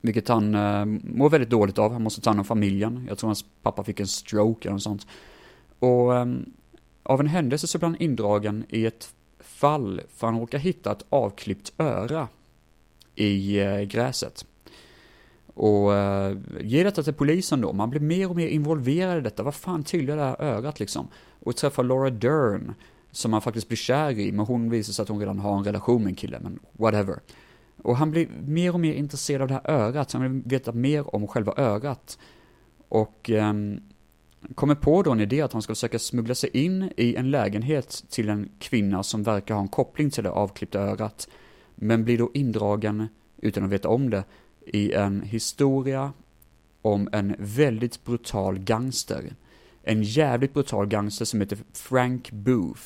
Vilket 0.00 0.28
han 0.28 0.54
eh, 0.54 0.84
mår 0.84 1.30
väldigt 1.30 1.50
dåligt 1.50 1.78
av, 1.78 1.92
han 1.92 2.02
måste 2.02 2.20
ta 2.20 2.30
hand 2.30 2.40
om 2.40 2.44
familjen. 2.44 3.06
Jag 3.08 3.18
tror 3.18 3.28
hans 3.28 3.44
pappa 3.62 3.84
fick 3.84 4.00
en 4.00 4.06
stroke 4.06 4.68
eller 4.68 4.72
något 4.72 4.82
sånt. 4.82 5.06
Och 5.78 6.16
eh, 6.16 6.26
av 7.08 7.20
en 7.20 7.26
händelse 7.26 7.66
så 7.66 7.78
blir 7.78 7.86
han 7.86 7.96
indragen 7.96 8.64
i 8.68 8.86
ett 8.86 9.14
fall 9.38 10.00
för 10.14 10.26
han 10.26 10.40
råkar 10.40 10.58
hitta 10.58 10.92
ett 10.92 11.04
avklippt 11.08 11.72
öra 11.78 12.28
i 13.14 13.60
eh, 13.60 13.80
gräset. 13.80 14.46
Och 15.54 15.94
eh, 15.94 16.36
ger 16.60 16.84
detta 16.84 17.02
till 17.02 17.14
polisen 17.14 17.60
då, 17.60 17.72
man 17.72 17.90
blir 17.90 18.00
mer 18.00 18.30
och 18.30 18.36
mer 18.36 18.48
involverad 18.48 19.18
i 19.18 19.20
detta, 19.20 19.42
vad 19.42 19.54
fan 19.54 19.84
tillhör 19.84 20.16
det 20.16 20.22
här 20.22 20.42
örat 20.42 20.80
liksom? 20.80 21.08
Och 21.40 21.56
träffar 21.56 21.84
Laura 21.84 22.10
Dern, 22.10 22.74
som 23.10 23.32
han 23.32 23.42
faktiskt 23.42 23.68
blir 23.68 23.76
kär 23.76 24.18
i, 24.18 24.32
men 24.32 24.46
hon 24.46 24.70
visar 24.70 24.92
sig 24.92 25.02
att 25.02 25.08
hon 25.08 25.20
redan 25.20 25.38
har 25.38 25.58
en 25.58 25.64
relation 25.64 26.02
med 26.02 26.10
en 26.10 26.14
kille, 26.14 26.38
men 26.40 26.58
whatever. 26.72 27.20
Och 27.82 27.96
han 27.96 28.10
blir 28.10 28.28
mer 28.46 28.72
och 28.72 28.80
mer 28.80 28.94
intresserad 28.94 29.42
av 29.42 29.48
det 29.48 29.54
här 29.54 29.70
örat, 29.70 30.10
så 30.10 30.18
han 30.18 30.32
vill 30.32 30.42
veta 30.44 30.72
mer 30.72 31.14
om 31.14 31.26
själva 31.26 31.54
örat. 31.56 32.18
Och 32.88 33.30
um, 33.30 33.80
kommer 34.54 34.74
på 34.74 35.02
då 35.02 35.12
en 35.12 35.20
idé 35.20 35.40
att 35.40 35.52
han 35.52 35.62
ska 35.62 35.74
försöka 35.74 35.98
smuggla 35.98 36.34
sig 36.34 36.50
in 36.52 36.92
i 36.96 37.14
en 37.16 37.30
lägenhet 37.30 38.04
till 38.08 38.28
en 38.28 38.48
kvinna 38.58 39.02
som 39.02 39.22
verkar 39.22 39.54
ha 39.54 39.62
en 39.62 39.68
koppling 39.68 40.10
till 40.10 40.24
det 40.24 40.30
avklippta 40.30 40.80
örat, 40.80 41.28
men 41.74 42.04
blir 42.04 42.18
då 42.18 42.30
indragen, 42.34 43.08
utan 43.36 43.64
att 43.64 43.70
veta 43.70 43.88
om 43.88 44.10
det, 44.10 44.24
i 44.66 44.92
en 44.92 45.22
historia 45.22 46.12
om 46.82 47.08
en 47.12 47.36
väldigt 47.38 48.04
brutal 48.04 48.58
gangster. 48.58 49.34
En 49.82 50.02
jävligt 50.02 50.54
brutal 50.54 50.86
gangster 50.86 51.24
som 51.24 51.40
heter 51.40 51.58
Frank 51.72 52.30
Booth, 52.30 52.82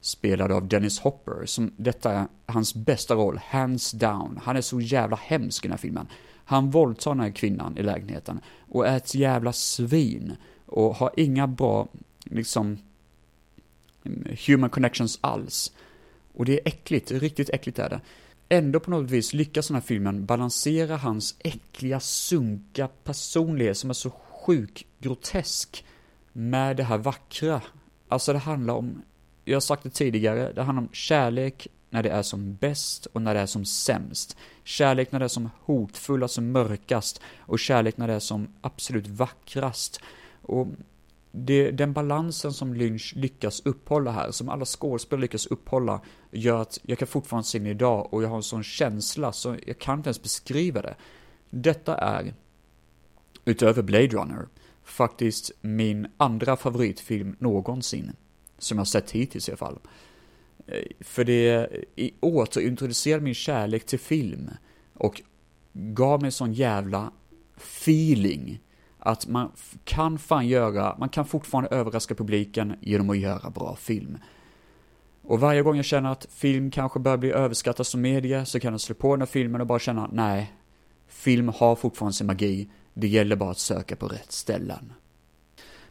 spelad 0.00 0.52
av 0.52 0.68
Dennis 0.68 1.00
Hopper, 1.00 1.46
som 1.46 1.72
detta 1.76 2.12
är 2.12 2.26
hans 2.46 2.74
bästa 2.74 3.14
roll, 3.14 3.40
hands 3.44 3.90
down. 3.90 4.40
Han 4.42 4.56
är 4.56 4.60
så 4.60 4.80
jävla 4.80 5.16
hemsk 5.16 5.64
i 5.64 5.68
den 5.68 5.72
här 5.72 5.78
filmen. 5.78 6.06
Han 6.44 6.70
våldtar 6.70 7.10
den 7.10 7.20
här 7.20 7.30
kvinnan 7.30 7.78
i 7.78 7.82
lägenheten 7.82 8.40
och 8.68 8.86
är 8.86 8.96
ett 8.96 9.14
jävla 9.14 9.52
svin 9.52 10.36
och 10.66 10.96
har 10.96 11.10
inga 11.16 11.46
bra, 11.46 11.88
liksom, 12.24 12.78
human 14.46 14.70
connections 14.70 15.18
alls. 15.20 15.72
Och 16.34 16.44
det 16.44 16.52
är 16.52 16.68
äckligt, 16.68 17.10
riktigt 17.10 17.50
äckligt 17.50 17.78
är 17.78 17.88
det. 17.88 18.00
Ändå 18.48 18.80
på 18.80 18.90
något 18.90 19.10
vis 19.10 19.34
lyckas 19.34 19.68
den 19.68 19.74
här 19.74 19.82
filmen 19.82 20.26
balansera 20.26 20.96
hans 20.96 21.36
äckliga, 21.38 22.00
sunka 22.00 22.88
personlighet 23.04 23.78
som 23.78 23.90
är 23.90 23.94
så 23.94 24.10
sjuk, 24.10 24.86
grotesk, 24.98 25.84
med 26.32 26.76
det 26.76 26.84
här 26.84 26.98
vackra. 26.98 27.62
Alltså 28.08 28.32
det 28.32 28.38
handlar 28.38 28.74
om, 28.74 29.02
jag 29.44 29.56
har 29.56 29.60
sagt 29.60 29.82
det 29.82 29.90
tidigare, 29.90 30.52
det 30.52 30.62
handlar 30.62 30.82
om 30.82 30.88
kärlek, 30.92 31.68
när 31.90 32.02
det 32.02 32.10
är 32.10 32.22
som 32.22 32.54
bäst 32.54 33.06
och 33.06 33.22
när 33.22 33.34
det 33.34 33.40
är 33.40 33.46
som 33.46 33.64
sämst. 33.64 34.36
Kärlek 34.64 35.12
när 35.12 35.18
det 35.18 35.24
är 35.24 35.28
som 35.28 35.50
hotfullast 35.60 36.22
alltså 36.22 36.40
och 36.40 36.44
mörkast 36.44 37.20
och 37.38 37.58
kärlek 37.58 37.96
när 37.96 38.08
det 38.08 38.14
är 38.14 38.18
som 38.18 38.48
absolut 38.60 39.06
vackrast. 39.06 40.00
Och 40.46 40.68
det, 41.32 41.70
den 41.70 41.92
balansen 41.92 42.52
som 42.52 42.74
Lynch 42.74 43.12
lyckas 43.16 43.62
upphålla 43.64 44.10
här, 44.10 44.30
som 44.30 44.48
alla 44.48 44.64
skådespelare 44.64 45.20
lyckas 45.20 45.46
upphålla, 45.46 46.00
gör 46.30 46.62
att 46.62 46.78
jag 46.82 46.98
kan 46.98 47.08
fortfarande 47.08 47.46
se 47.46 47.58
den 47.58 47.66
idag 47.66 48.14
och 48.14 48.22
jag 48.22 48.28
har 48.28 48.36
en 48.36 48.42
sån 48.42 48.62
känsla 48.62 49.32
så 49.32 49.56
jag 49.66 49.78
kan 49.78 49.98
inte 49.98 50.08
ens 50.08 50.22
beskriva 50.22 50.82
det. 50.82 50.96
Detta 51.50 51.96
är, 51.96 52.34
utöver 53.44 53.82
Blade 53.82 54.06
Runner, 54.06 54.48
faktiskt 54.84 55.50
min 55.60 56.06
andra 56.16 56.56
favoritfilm 56.56 57.36
någonsin. 57.38 58.12
Som 58.58 58.78
jag 58.78 58.86
sett 58.86 59.10
hittills 59.10 59.48
i 59.48 59.52
alla 59.52 59.56
fall. 59.56 59.78
Eh, 60.66 60.82
för 61.00 61.24
det 61.24 61.68
återintroducerade 62.20 63.24
min 63.24 63.34
kärlek 63.34 63.86
till 63.86 63.98
film 64.00 64.50
och 64.94 65.22
gav 65.72 66.22
mig 66.22 66.32
sån 66.32 66.52
jävla 66.52 67.12
feeling 67.56 68.60
att 69.06 69.26
man 69.26 69.52
kan 69.84 70.18
fan 70.18 70.46
göra, 70.46 70.96
man 70.98 71.08
kan 71.08 71.24
fortfarande 71.24 71.70
överraska 71.70 72.14
publiken 72.14 72.76
genom 72.80 73.10
att 73.10 73.18
göra 73.18 73.50
bra 73.50 73.76
film. 73.76 74.18
Och 75.22 75.40
varje 75.40 75.62
gång 75.62 75.76
jag 75.76 75.84
känner 75.84 76.12
att 76.12 76.26
film 76.30 76.70
kanske 76.70 77.00
börjar 77.00 77.18
bli 77.18 77.30
överskattad 77.30 77.86
som 77.86 78.00
media 78.00 78.44
så 78.44 78.60
kan 78.60 78.72
jag 78.72 78.80
slå 78.80 78.94
på 78.94 79.16
den 79.16 79.20
här 79.20 79.26
filmen 79.26 79.60
och 79.60 79.66
bara 79.66 79.78
känna, 79.78 80.08
nej, 80.12 80.52
film 81.08 81.48
har 81.48 81.76
fortfarande 81.76 82.12
sin 82.12 82.26
magi, 82.26 82.70
det 82.94 83.08
gäller 83.08 83.36
bara 83.36 83.50
att 83.50 83.58
söka 83.58 83.96
på 83.96 84.08
rätt 84.08 84.32
ställen. 84.32 84.92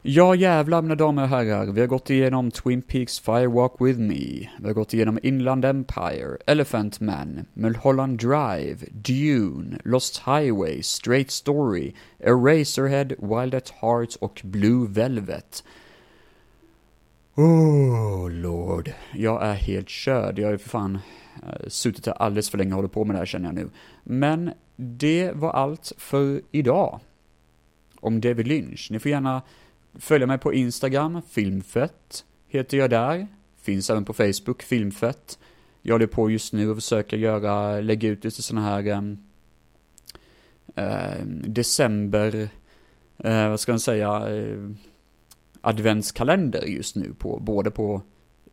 Ja 0.08 0.36
jävlar 0.36 0.82
mina 0.82 0.96
damer 0.96 1.24
och 1.24 1.30
herrar, 1.30 1.66
vi 1.66 1.82
har 1.82 1.88
gått 1.88 2.10
igenom 2.10 2.52
Twin 2.52 2.82
Peaks 2.82 3.20
Firewalk 3.20 3.74
With 3.80 4.00
Me, 4.00 4.50
vi 4.60 4.66
har 4.66 4.74
gått 4.74 4.94
igenom 4.94 5.20
Inland 5.24 5.66
Empire, 5.66 6.38
Elephant 6.46 7.00
Man, 7.00 7.46
Mulholland 7.54 8.20
Drive, 8.20 8.78
Dune, 8.92 9.80
Lost 9.84 10.22
Highway, 10.26 10.82
Straight 10.84 11.32
Story, 11.32 11.94
Eraserhead, 12.20 13.08
Wild 13.20 13.56
at 13.56 13.70
Heart 13.70 14.16
och 14.16 14.42
Blue 14.44 14.88
Velvet. 14.90 15.64
Oh 17.36 18.32
lord, 18.32 18.92
jag 19.14 19.44
är 19.44 19.54
helt 19.54 19.90
körd, 19.90 20.40
jag 20.40 20.50
har 20.50 20.58
för 20.58 20.70
fan 20.70 21.00
uh, 21.44 21.68
suttit 21.68 22.06
här 22.06 22.14
alldeles 22.14 22.50
för 22.50 22.58
länge 22.58 22.72
och 22.72 22.76
håller 22.76 22.90
på 22.90 23.06
med 23.06 23.16
det 23.16 23.20
här 23.20 23.26
känner 23.26 23.46
jag 23.46 23.56
nu. 23.56 23.70
Men 24.04 24.52
det 24.76 25.32
var 25.36 25.52
allt 25.52 25.92
för 25.98 26.42
idag. 26.52 27.00
Om 28.00 28.22
David 28.22 28.48
Lynch. 28.48 28.88
Ni 28.92 29.00
får 29.00 29.12
gärna 29.12 29.42
följa 30.00 30.28
mig 30.28 30.38
på 30.38 30.54
Instagram, 30.54 31.22
filmfett 31.30 32.26
heter 32.48 32.78
jag 32.78 32.90
där. 32.90 33.28
Finns 33.62 33.90
även 33.90 34.06
på 34.06 34.14
Facebook, 34.14 34.64
filmfett. 34.64 35.40
Jag 35.82 35.94
håller 35.94 36.08
på 36.08 36.30
just 36.30 36.54
nu 36.54 36.70
och 36.70 36.78
försöker 36.78 37.18
göra, 37.18 37.82
lägga 37.82 38.10
ut 38.10 38.24
lite 38.24 38.42
sådana 38.42 38.68
här 38.68 39.18
eh, 40.76 41.26
december, 41.48 42.50
eh, 43.18 43.50
vad 43.50 43.60
ska 43.60 43.72
man 43.72 43.80
säga, 43.80 44.30
eh, 44.30 44.70
adventskalender 45.62 46.66
just 46.66 46.96
nu 46.96 47.14
på, 47.14 47.40
både 47.40 47.72
på 47.72 48.02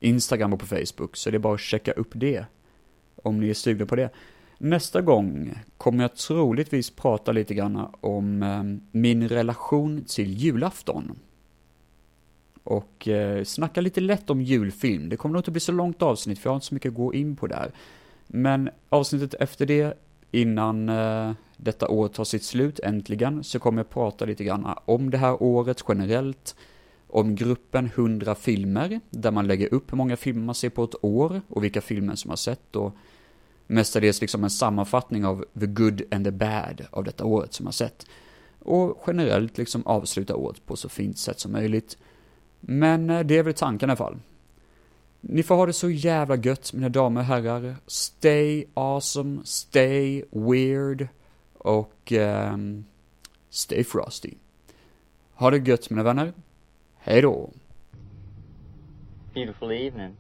Instagram 0.01 0.53
och 0.53 0.61
på 0.61 0.67
Facebook. 0.67 1.17
Så 1.17 1.31
det 1.31 1.37
är 1.37 1.39
bara 1.39 1.55
att 1.55 1.61
checka 1.61 1.93
upp 1.93 2.11
det. 2.13 2.45
Om 3.17 3.41
ni 3.41 3.49
är 3.49 3.55
sugna 3.55 3.87
på 3.87 3.97
det. 3.97 4.11
Nästa 4.59 5.01
gång 5.01 5.55
kommer 5.77 6.05
jag 6.05 6.17
troligtvis 6.17 6.91
prata 6.91 7.33
lite 7.33 7.55
grann 7.55 7.89
om 8.01 8.43
eh, 8.43 8.63
min 8.91 9.29
relation 9.29 10.05
till 10.05 10.35
julafton. 10.35 11.19
Och 12.65 13.09
eh, 13.09 13.45
snacka 13.45 13.81
lite 13.81 14.01
lätt 14.01 14.31
om 14.31 14.43
julfilm. 14.43 15.09
Det 15.09 15.17
kommer 15.17 15.33
nog 15.33 15.41
inte 15.41 15.51
bli 15.51 15.61
så 15.61 15.73
långt 15.73 16.03
avsnitt 16.03 16.39
för 16.39 16.49
jag 16.49 16.53
har 16.53 16.57
inte 16.57 16.67
så 16.67 16.75
mycket 16.75 16.89
att 16.89 16.97
gå 16.97 17.15
in 17.15 17.37
på 17.37 17.47
där. 17.47 17.73
Men 18.27 18.71
avsnittet 18.89 19.35
efter 19.35 19.67
det, 19.67 19.99
innan 20.31 20.89
eh, 20.89 21.33
detta 21.57 21.89
år 21.89 22.09
tar 22.09 22.25
sitt 22.25 22.45
slut 22.45 22.81
äntligen, 22.81 23.45
så 23.45 23.59
kommer 23.59 23.79
jag 23.79 23.91
prata 23.91 24.25
lite 24.25 24.45
grann 24.45 24.75
om 24.85 25.11
det 25.11 25.19
här 25.19 25.43
året 25.43 25.85
generellt, 25.89 26.57
om 27.09 27.35
gruppen 27.35 27.87
100 27.87 28.35
filmer, 28.35 29.01
där 29.11 29.31
man 29.31 29.47
lägger 29.47 29.75
upp 29.75 29.93
hur 29.93 29.97
många 29.97 30.17
filmer 30.17 30.43
man 30.43 30.55
ser 30.55 30.71
på 30.71 30.85
ett 30.85 31.05
år 31.05 31.41
och 31.49 31.65
vilka 31.65 31.81
filmer 31.81 32.15
som 32.15 32.29
har 32.29 32.37
sett 32.37 32.77
och 32.77 32.97
mestadels 33.67 34.21
liksom 34.21 34.45
en 34.45 34.51
sammanfattning 34.51 35.25
av 35.25 35.45
the 35.61 35.67
good 35.67 36.03
and 36.11 36.25
the 36.25 36.31
bad 36.31 36.87
av 36.91 37.05
detta 37.05 37.25
året 37.25 37.55
som 37.55 37.67
har 37.67 37.73
sett. 37.73 38.07
Och 38.59 39.05
generellt 39.07 39.59
liksom 39.59 39.87
avsluta 39.87 40.37
året 40.37 40.67
på 40.67 40.77
så 40.77 40.89
fint 40.89 41.19
sätt 41.19 41.41
som 41.41 41.53
möjligt. 41.53 41.99
Men 42.65 43.11
eh, 43.11 43.21
det 43.21 43.39
är 43.39 43.43
väl 43.43 43.55
tanken 43.55 43.89
i 43.89 43.91
alla 43.91 43.97
fall. 43.97 44.19
Ni 45.21 45.43
får 45.43 45.55
ha 45.55 45.67
det 45.67 45.73
så 45.73 45.91
jävla 45.91 46.37
gött 46.37 46.73
mina 46.73 46.89
damer 46.89 47.21
och 47.21 47.27
herrar. 47.27 47.77
Stay 47.87 48.65
awesome, 48.75 49.41
stay 49.45 50.25
weird 50.31 51.09
och 51.59 52.13
um, 52.13 52.85
stay 53.51 53.85
frosty. 53.85 54.35
Ha 55.35 55.51
det 55.51 55.69
gött 55.69 55.91
mina 55.91 56.03
vänner. 56.03 56.33
Hej 56.97 57.23
då. 57.23 57.51
Beautiful 59.35 59.73
evening. 59.73 60.17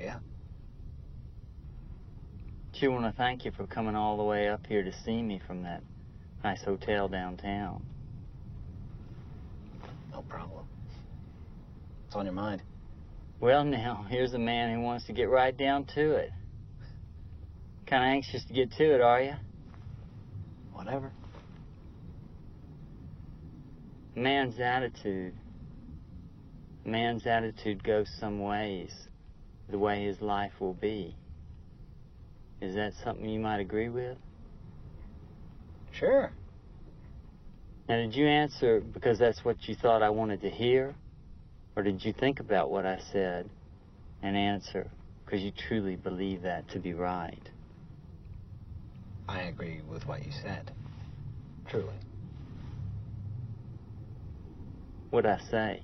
Yeah. 0.00 0.16
Do 2.80 2.92
want 2.92 3.16
to 3.16 3.22
thank 3.22 3.44
you 3.44 3.54
for 3.54 3.66
coming 3.66 3.96
all 3.96 4.16
the 4.16 4.22
way 4.22 4.48
up 4.48 4.66
here 4.66 4.90
to 4.90 4.92
see 5.04 5.22
me 5.22 5.40
from 5.46 5.62
that 5.62 5.80
nice 6.44 6.64
hotel 6.64 7.08
downtown. 7.08 7.82
No 10.18 10.24
problem. 10.24 10.64
What's 12.02 12.16
on 12.16 12.24
your 12.24 12.34
mind? 12.34 12.60
Well, 13.38 13.62
now, 13.64 14.04
here's 14.08 14.34
a 14.34 14.38
man 14.38 14.74
who 14.74 14.80
wants 14.80 15.06
to 15.06 15.12
get 15.12 15.30
right 15.30 15.56
down 15.56 15.84
to 15.94 16.16
it. 16.16 16.32
Kind 17.86 18.02
of 18.02 18.08
anxious 18.08 18.44
to 18.46 18.52
get 18.52 18.72
to 18.72 18.94
it, 18.96 19.00
are 19.00 19.22
you? 19.22 19.34
Whatever. 20.72 21.12
Man's 24.16 24.58
attitude. 24.58 25.34
Man's 26.84 27.24
attitude 27.24 27.84
goes 27.84 28.10
some 28.18 28.40
ways, 28.40 28.92
the 29.70 29.78
way 29.78 30.04
his 30.04 30.20
life 30.20 30.52
will 30.58 30.74
be. 30.74 31.14
Is 32.60 32.74
that 32.74 32.92
something 33.04 33.28
you 33.28 33.38
might 33.38 33.60
agree 33.60 33.88
with? 33.88 34.18
Sure. 35.92 36.32
Now, 37.88 37.96
did 37.96 38.14
you 38.14 38.26
answer 38.26 38.80
because 38.80 39.18
that's 39.18 39.44
what 39.44 39.66
you 39.66 39.74
thought 39.74 40.02
I 40.02 40.10
wanted 40.10 40.42
to 40.42 40.50
hear? 40.50 40.94
Or 41.74 41.82
did 41.82 42.04
you 42.04 42.12
think 42.12 42.40
about 42.40 42.70
what 42.70 42.84
I 42.84 42.98
said 43.12 43.48
and 44.22 44.36
answer 44.36 44.90
because 45.24 45.40
you 45.42 45.52
truly 45.52 45.96
believe 45.96 46.42
that 46.42 46.68
to 46.70 46.80
be 46.80 46.92
right? 46.92 47.48
I 49.28 49.42
agree 49.42 49.80
with 49.88 50.06
what 50.06 50.24
you 50.24 50.32
said. 50.42 50.70
Truly. 51.66 51.94
What'd 55.10 55.30
I 55.30 55.38
say? 55.50 55.82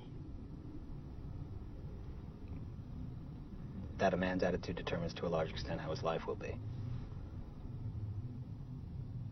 That 3.97 4.13
a 4.13 4.17
man's 4.17 4.43
attitude 4.43 4.75
determines 4.75 5.13
to 5.15 5.25
a 5.25 5.29
large 5.29 5.49
extent 5.49 5.79
how 5.79 5.89
his 5.89 6.03
life 6.03 6.27
will 6.27 6.35
be. 6.35 6.55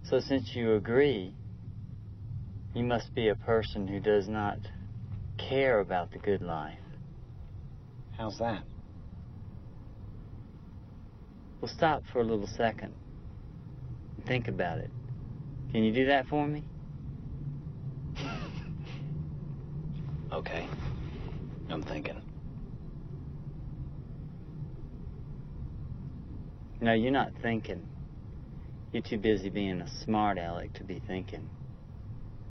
So, 0.04 0.20
since 0.20 0.56
you 0.56 0.74
agree, 0.76 1.36
you 2.74 2.84
must 2.84 3.14
be 3.14 3.28
a 3.28 3.36
person 3.36 3.88
who 3.88 4.00
does 4.00 4.28
not 4.28 4.58
care 5.38 5.80
about 5.80 6.12
the 6.12 6.18
good 6.18 6.42
life. 6.42 6.80
How's 8.18 8.38
that? 8.40 8.64
Well, 11.62 11.72
stop 11.72 12.04
for 12.12 12.20
a 12.20 12.24
little 12.24 12.48
second. 12.48 12.94
And 14.18 14.26
think 14.26 14.48
about 14.48 14.80
it. 14.80 14.90
Can 15.72 15.84
you 15.84 15.94
do 15.94 16.06
that 16.08 16.28
for 16.28 16.46
me? 16.48 16.64
Okay. 20.32 20.68
I'm 21.70 21.84
thinking. 21.84 22.20
No, 26.82 26.94
you're 26.94 27.12
not 27.12 27.34
thinking. 27.44 27.88
You're 28.92 29.04
too 29.04 29.20
busy 29.20 29.50
being 29.50 29.80
a 29.80 29.88
smart 29.88 30.40
aleck 30.40 30.74
to 30.74 30.84
be 30.84 31.00
thinking. 31.06 31.48